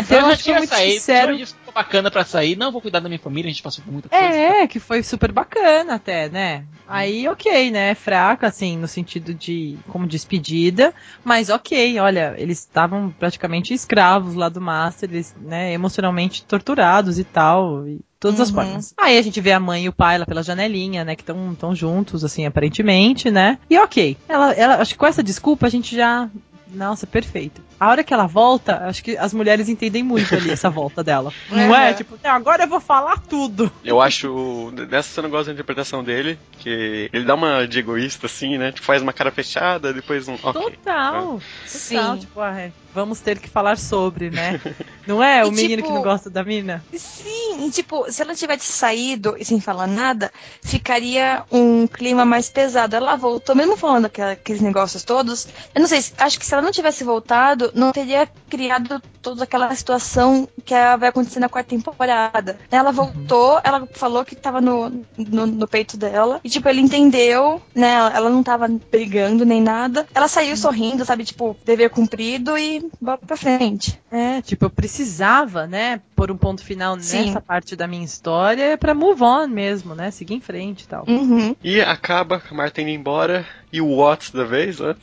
[0.00, 1.34] então eu acho que tinha muito saído, sincero.
[1.34, 2.56] tinha ficou bacana pra sair.
[2.56, 4.24] Não, vou cuidar da minha família, a gente passou por muita coisa.
[4.24, 6.64] É, que foi super bacana até, né?
[6.86, 7.94] Aí, ok, né?
[7.94, 10.94] Fraca, assim, no sentido de como despedida,
[11.24, 17.24] mas ok, olha, eles estavam praticamente escravos lá do Master, eles, né, emocionalmente torturados e
[17.24, 18.54] tal, e todas as Uhum.
[18.54, 18.94] formas.
[18.98, 21.54] Aí a gente vê a mãe e o pai lá pela janelinha, né, que estão
[21.54, 23.58] tão juntos, assim, aparentemente, né?
[23.68, 26.28] E ok, ela, ela, acho que com essa desculpa a gente já.
[26.68, 27.62] Nossa, perfeito.
[27.78, 31.32] A hora que ela volta, acho que as mulheres entendem muito ali essa volta dela.
[31.50, 31.90] Não é?
[31.90, 31.94] Uhum.
[31.96, 33.70] Tipo, "Não, agora eu vou falar tudo.
[33.84, 34.72] Eu acho.
[34.90, 38.72] Nessa cena eu gosto da interpretação dele, que ele dá uma de egoísta, assim, né?
[38.72, 40.34] Tipo, faz uma cara fechada, depois um.
[40.42, 40.52] Ok.
[40.76, 41.40] Total.
[41.66, 41.96] Sim.
[41.96, 42.18] Total.
[42.18, 44.60] Tipo, ah, é, vamos ter que falar sobre, né?
[45.06, 45.44] Não é?
[45.44, 46.82] O E, menino tipo, que não gosta da mina?
[46.96, 52.48] Sim, e, tipo, se ela tivesse saído e sem falar nada, ficaria um clima mais
[52.48, 52.96] pesado.
[52.96, 55.46] Ela voltou, mesmo falando aquela- aqueles negócios todos.
[55.74, 59.44] Eu não sei, se- acho que se ela não tivesse voltado, não teria criado toda
[59.44, 62.58] aquela situação que é- vai acontecer na quarta temporada.
[62.70, 66.40] Ela voltou, ela falou que tava no, no, no peito dela.
[66.44, 67.92] E, tipo, ele entendeu, né?
[68.14, 70.06] Ela não tava brigando nem nada.
[70.14, 71.24] Ela saiu sorrindo, sabe?
[71.24, 73.98] Tipo, dever cumprido e bora pra frente.
[74.10, 77.26] É, tipo, eu precisava, né, pôr um ponto final Sim.
[77.26, 80.10] nessa parte da minha história pra move on mesmo, né?
[80.10, 81.04] Seguir em frente e tal.
[81.08, 81.56] Uhum.
[81.64, 84.94] E acaba com a Marta indo embora e o Watts da vez, né?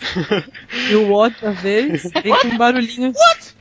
[0.90, 3.14] E o outra vez vem com um barulhinho.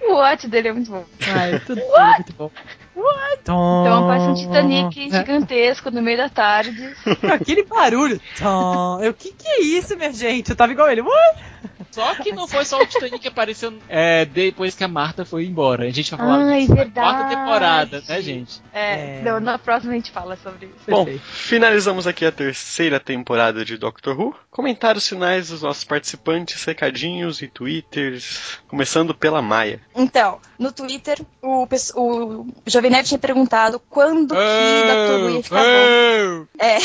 [0.02, 1.04] O watch dele é muito bom.
[1.34, 2.50] Ai, tudo dele é muito bom.
[2.96, 3.38] What?
[3.42, 5.18] Então aparece um Titanic É.
[5.18, 6.92] gigantesco no meio da tarde.
[7.32, 8.20] Aquele barulho.
[8.38, 9.00] Tom.
[9.00, 10.50] Eu, que que é isso, minha gente?
[10.50, 11.00] Eu tava igual ele.
[11.00, 11.38] What?
[11.90, 15.44] Só que não foi só o Titanic que apareceu é, depois que a Marta foi
[15.44, 15.84] embora.
[15.86, 17.06] A gente vai falar Ai, disso na verdade.
[17.08, 18.62] quarta temporada, né, gente?
[18.72, 19.22] É, É.
[19.22, 20.88] não, na próxima a gente fala sobre isso.
[20.88, 21.24] Bom, Perfeito.
[21.26, 24.34] finalizamos aqui a terceira temporada de Doctor Who.
[24.50, 28.58] Comentários finais dos nossos participantes, recadinhos e twitters.
[28.68, 29.80] Começando pela Maia.
[29.94, 35.22] Então, no Twitter, o, o Jovem Nerd tinha perguntado quando que Dr.
[35.24, 36.46] Who ia ficar bom.
[36.58, 36.78] É.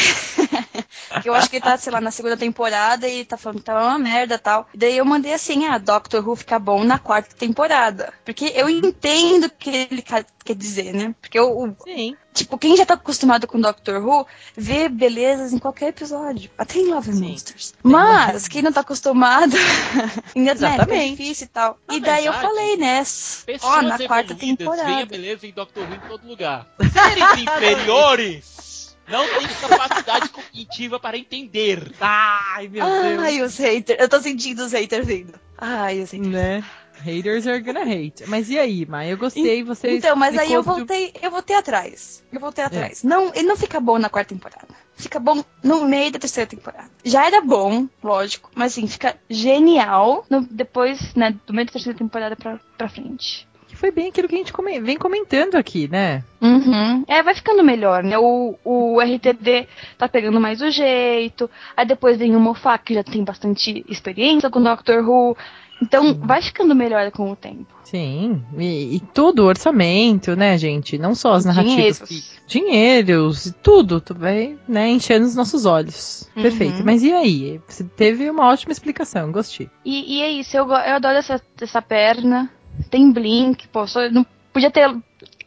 [1.24, 3.86] eu acho que ele tá, sei lá, na segunda temporada e tá falando que tava
[3.86, 4.65] uma merda e tal.
[4.74, 8.14] Daí eu mandei assim, ah, Doctor Who fica bom na quarta temporada.
[8.24, 11.16] Porque eu entendo o que ele quer dizer, né?
[11.20, 12.16] Porque o, Sim.
[12.34, 16.50] tipo, quem já tá acostumado com Doctor Who, vê belezas em qualquer episódio.
[16.58, 17.16] Até em Love and.
[17.16, 17.74] Monsters.
[17.82, 19.56] Mas, quem não tá acostumado,
[20.36, 21.18] ainda né, Exatamente.
[21.18, 21.78] difícil e tal.
[21.88, 23.04] Na e daí eu verdade, falei, né?
[23.62, 25.06] Ó, na quarta evoluídas veem a temporada.
[25.06, 26.68] beleza em Doctor Who em todo lugar.
[26.80, 28.56] Seres inferiores
[29.08, 31.92] não têm capacidade cognitiva para entender.
[32.00, 33.20] Ai, meu Deus.
[33.20, 34.00] Ai, os haters.
[34.00, 35.34] Eu tô sentindo os haters vindo.
[35.58, 36.32] Ai, os haters.
[36.32, 36.64] Né?
[36.98, 38.24] Haters are gonna hate.
[38.28, 39.12] Mas e aí, Maia?
[39.12, 42.24] Eu gostei, você Então, mas aí eu voltei, eu voltei atrás.
[42.32, 43.04] Eu voltei atrás.
[43.04, 44.68] Não, ele não fica bom na quarta temporada.
[44.96, 46.90] Fica bom no meio da terceira temporada.
[47.04, 51.98] Já era bom, lógico, mas assim, fica genial no- depois, né, do meio da terceira
[51.98, 53.46] temporada pra, pra frente.
[53.76, 56.24] Que foi bem aquilo que a gente come- vem comentando aqui, né?
[56.42, 57.04] Uhum.
[57.08, 58.18] É, vai ficando melhor, né?
[58.18, 59.68] O, o RTD
[59.98, 61.50] tá pegando mais o jeito.
[61.76, 65.36] Aí depois vem o Moffat, que já tem bastante experiência com Doctor Who.
[65.82, 67.66] Então, vai ficando melhor com o tempo.
[67.84, 70.98] Sim, e, e tudo, orçamento, né, gente?
[70.98, 72.00] Não só as narrativas.
[72.08, 72.40] Dinheiros.
[72.48, 76.30] dinheiros, tudo, tu vai, né, enchendo os nossos olhos.
[76.34, 76.44] Uhum.
[76.44, 76.82] Perfeito.
[76.86, 77.60] Mas e aí?
[77.68, 79.70] Você teve uma ótima explicação, gostei.
[79.84, 82.50] E, e é isso, eu, eu adoro essa, essa perna.
[82.90, 84.94] Tem blink, pô, só, não podia ter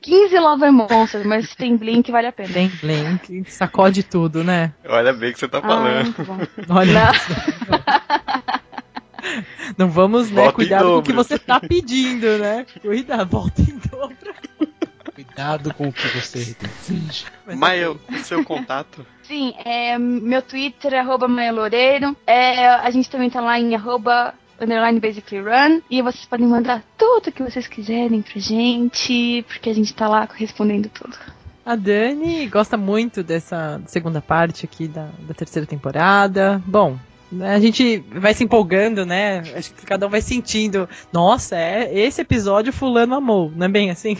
[0.01, 2.53] 15 Lover Monsters, mas se tem Blink, vale a pena.
[2.53, 4.73] Tem Blink, sacode tudo, né?
[4.89, 6.05] Olha bem o que você tá Ah, falando.
[6.05, 6.39] muito bom.
[6.69, 7.11] Olha.
[9.77, 10.43] Não vamos, né?
[10.43, 12.65] Volta Cuidado com o que você tá pedindo, né?
[12.81, 14.35] Cuidado, volta em dobro.
[15.15, 16.57] Cuidado com o que você
[16.89, 17.27] deseja.
[17.57, 19.05] Maia, o seu contato?
[19.25, 22.17] Sim, é, meu Twitter é arroba Maia Loureiro.
[22.27, 25.81] É, a gente também tá lá em arroba underline basically run.
[25.91, 30.29] E vocês podem mandar tudo que vocês quiserem pra gente, porque a gente tá lá
[30.35, 31.17] respondendo tudo.
[31.65, 36.63] A Dani gosta muito dessa segunda parte aqui da, da terceira temporada.
[36.67, 36.99] Bom,
[37.43, 39.43] a gente vai se empolgando, né?
[39.55, 40.89] Acho que cada um vai sentindo.
[41.13, 44.17] Nossa, é esse episódio fulano amou, não é bem assim?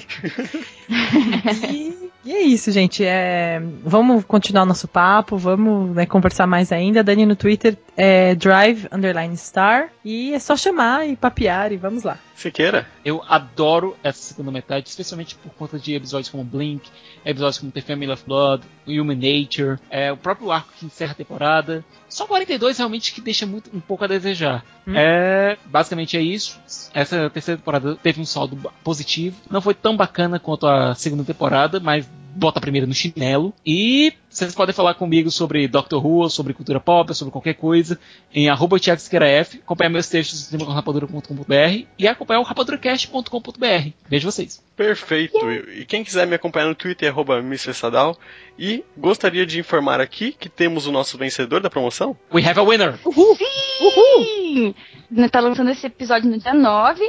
[1.71, 3.03] e, e é isso, gente.
[3.05, 7.03] É, vamos continuar o nosso papo, vamos né, conversar mais ainda.
[7.03, 9.89] Dani no Twitter é drive underline star.
[10.05, 12.19] E é só chamar e papear e vamos lá.
[12.35, 12.87] Siqueira?
[13.05, 16.89] Eu adoro essa segunda metade, especialmente por conta de episódios como Blink,
[17.25, 21.17] episódios como The Family of Blood, Human Nature, é, o próprio arco que encerra a
[21.17, 21.85] temporada.
[22.19, 24.65] Só 42 realmente que deixa muito, um pouco a desejar.
[24.85, 24.93] Hum.
[24.97, 26.59] É, basicamente é isso.
[26.93, 29.37] Essa terceira temporada teve um saldo positivo.
[29.49, 33.53] Não foi tão bacana quanto a segunda temporada, mas bota a primeira no chinelo.
[33.67, 37.99] E vocês podem falar comigo sobre Doctor Who, sobre cultura pop, sobre qualquer coisa,
[38.33, 43.91] em arroba Thiago Siqueira F, acompanhar meus textos no cinemacorrapadura.com.br e acompanhar o rapaduracast.com.br.
[44.09, 44.63] Vejo vocês.
[44.77, 45.39] Perfeito.
[45.51, 47.75] E quem quiser me acompanhar no Twitter é arroba Mr.
[47.75, 48.17] Sadal.
[48.59, 52.17] E gostaria de informar aqui que temos o nosso vencedor da promoção.
[52.33, 52.99] We have a winner!
[53.03, 54.75] Sim!
[55.11, 57.03] Né, Tá lançando esse episódio no dia 9.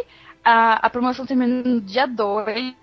[0.44, 2.74] A, a promoção termina no dia 2.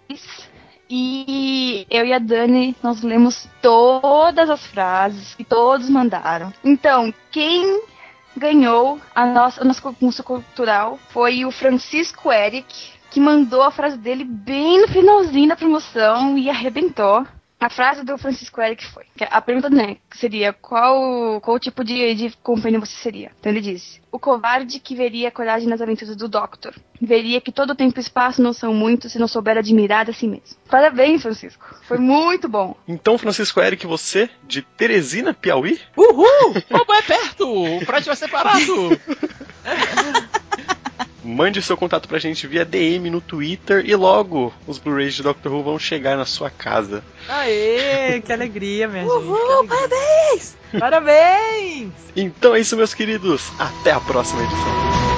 [0.89, 6.53] E eu e a Dani, nós lemos todas as frases que todos mandaram.
[6.65, 7.83] Então, quem
[8.37, 13.97] ganhou a nossa, o nosso concurso cultural foi o Francisco Eric, que mandou a frase
[13.97, 17.27] dele bem no finalzinho da promoção e arrebentou.
[17.59, 22.15] A frase do Francisco Eric foi: que a pergunta né, seria qual, qual tipo de,
[22.15, 23.33] de companhia você seria.
[23.41, 26.75] Então ele disse: O covarde que veria a coragem nas aventuras do Doctor.
[27.01, 30.27] Veria que todo tempo e espaço não são muitos se não souber admirar a si
[30.27, 30.57] mesmo.
[30.69, 31.65] Parabéns, Francisco.
[31.83, 32.75] Foi muito bom.
[32.87, 35.81] Então, Francisco Eric, você, de Teresina, Piauí?
[35.97, 36.55] Uhul!
[36.71, 37.77] Como é perto!
[37.77, 39.01] O prédio vai ser parado!
[41.27, 45.53] Mande seu contato pra gente via DM no Twitter e logo os Blu-rays de Doctor
[45.53, 47.03] Who vão chegar na sua casa.
[47.29, 49.13] Aê, que alegria, minha gente.
[49.13, 50.57] Uhul, parabéns!
[50.79, 51.93] Parabéns!
[52.15, 53.51] Então é isso, meus queridos.
[53.59, 55.16] Até a próxima edição.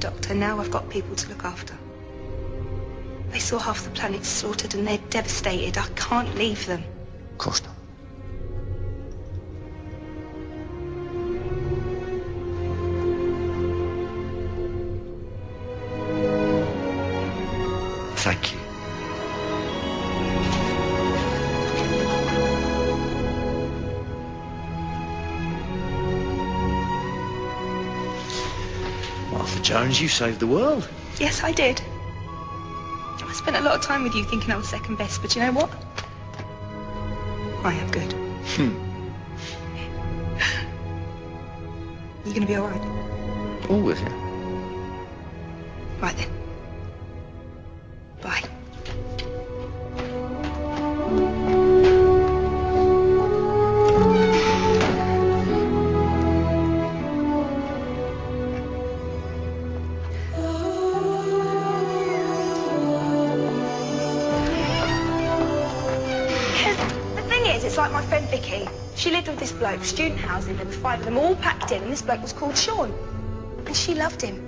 [0.00, 0.34] Doctor.
[0.34, 1.76] Now I've got people to look after.
[3.30, 5.76] They saw half the planet slaughtered and they're devastated.
[5.76, 6.84] I can't leave them.
[7.32, 7.74] Of course not.
[18.16, 18.67] Thank you.
[29.78, 30.88] Jones, you saved the world.
[31.20, 31.80] Yes, I did.
[33.22, 35.42] I spent a lot of time with you thinking I was second best, but you
[35.42, 35.70] know what?
[37.64, 38.12] I am good.
[38.56, 38.74] Hmm.
[42.24, 43.70] You're gonna be alright?
[43.70, 44.12] Always, yeah.
[46.00, 46.37] Right then.
[69.58, 70.56] Bloke, student housing.
[70.56, 72.92] There were five of them all packed in, and this bloke was called Sean.
[73.66, 74.44] And she loved him.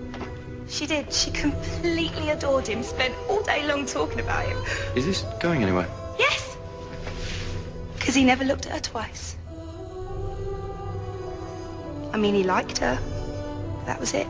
[0.68, 1.12] She did.
[1.12, 2.82] She completely adored him.
[2.82, 4.56] Spent all day long talking about him.
[4.94, 5.88] Is this going anywhere?
[6.18, 6.56] Yes.
[7.98, 9.36] Because he never looked at her twice.
[12.12, 12.98] I mean, he liked her.
[13.86, 14.26] That was it.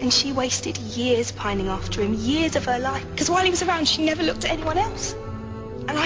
[0.00, 3.06] And she wasted years pining after him, years of her life.
[3.10, 5.14] Because while he was around, she never looked at anyone else.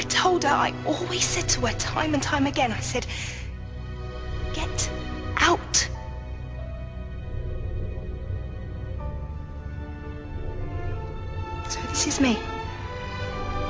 [0.00, 3.04] I told her, I always said to her time and time again, I said,
[4.54, 4.90] get
[5.36, 5.88] out.
[11.68, 12.38] So this is me.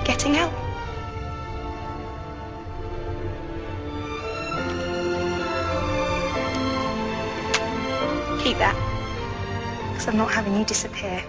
[0.04, 0.52] Getting out.
[8.44, 8.76] Keep that.
[9.88, 11.24] Because I'm not having you disappear.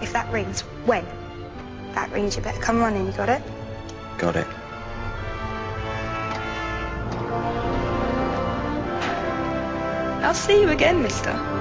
[0.00, 1.04] If that rings, when?
[1.92, 3.42] That rings, you better come running, you got it?
[4.20, 4.46] Got it.
[10.22, 11.59] I'll see you again, mister.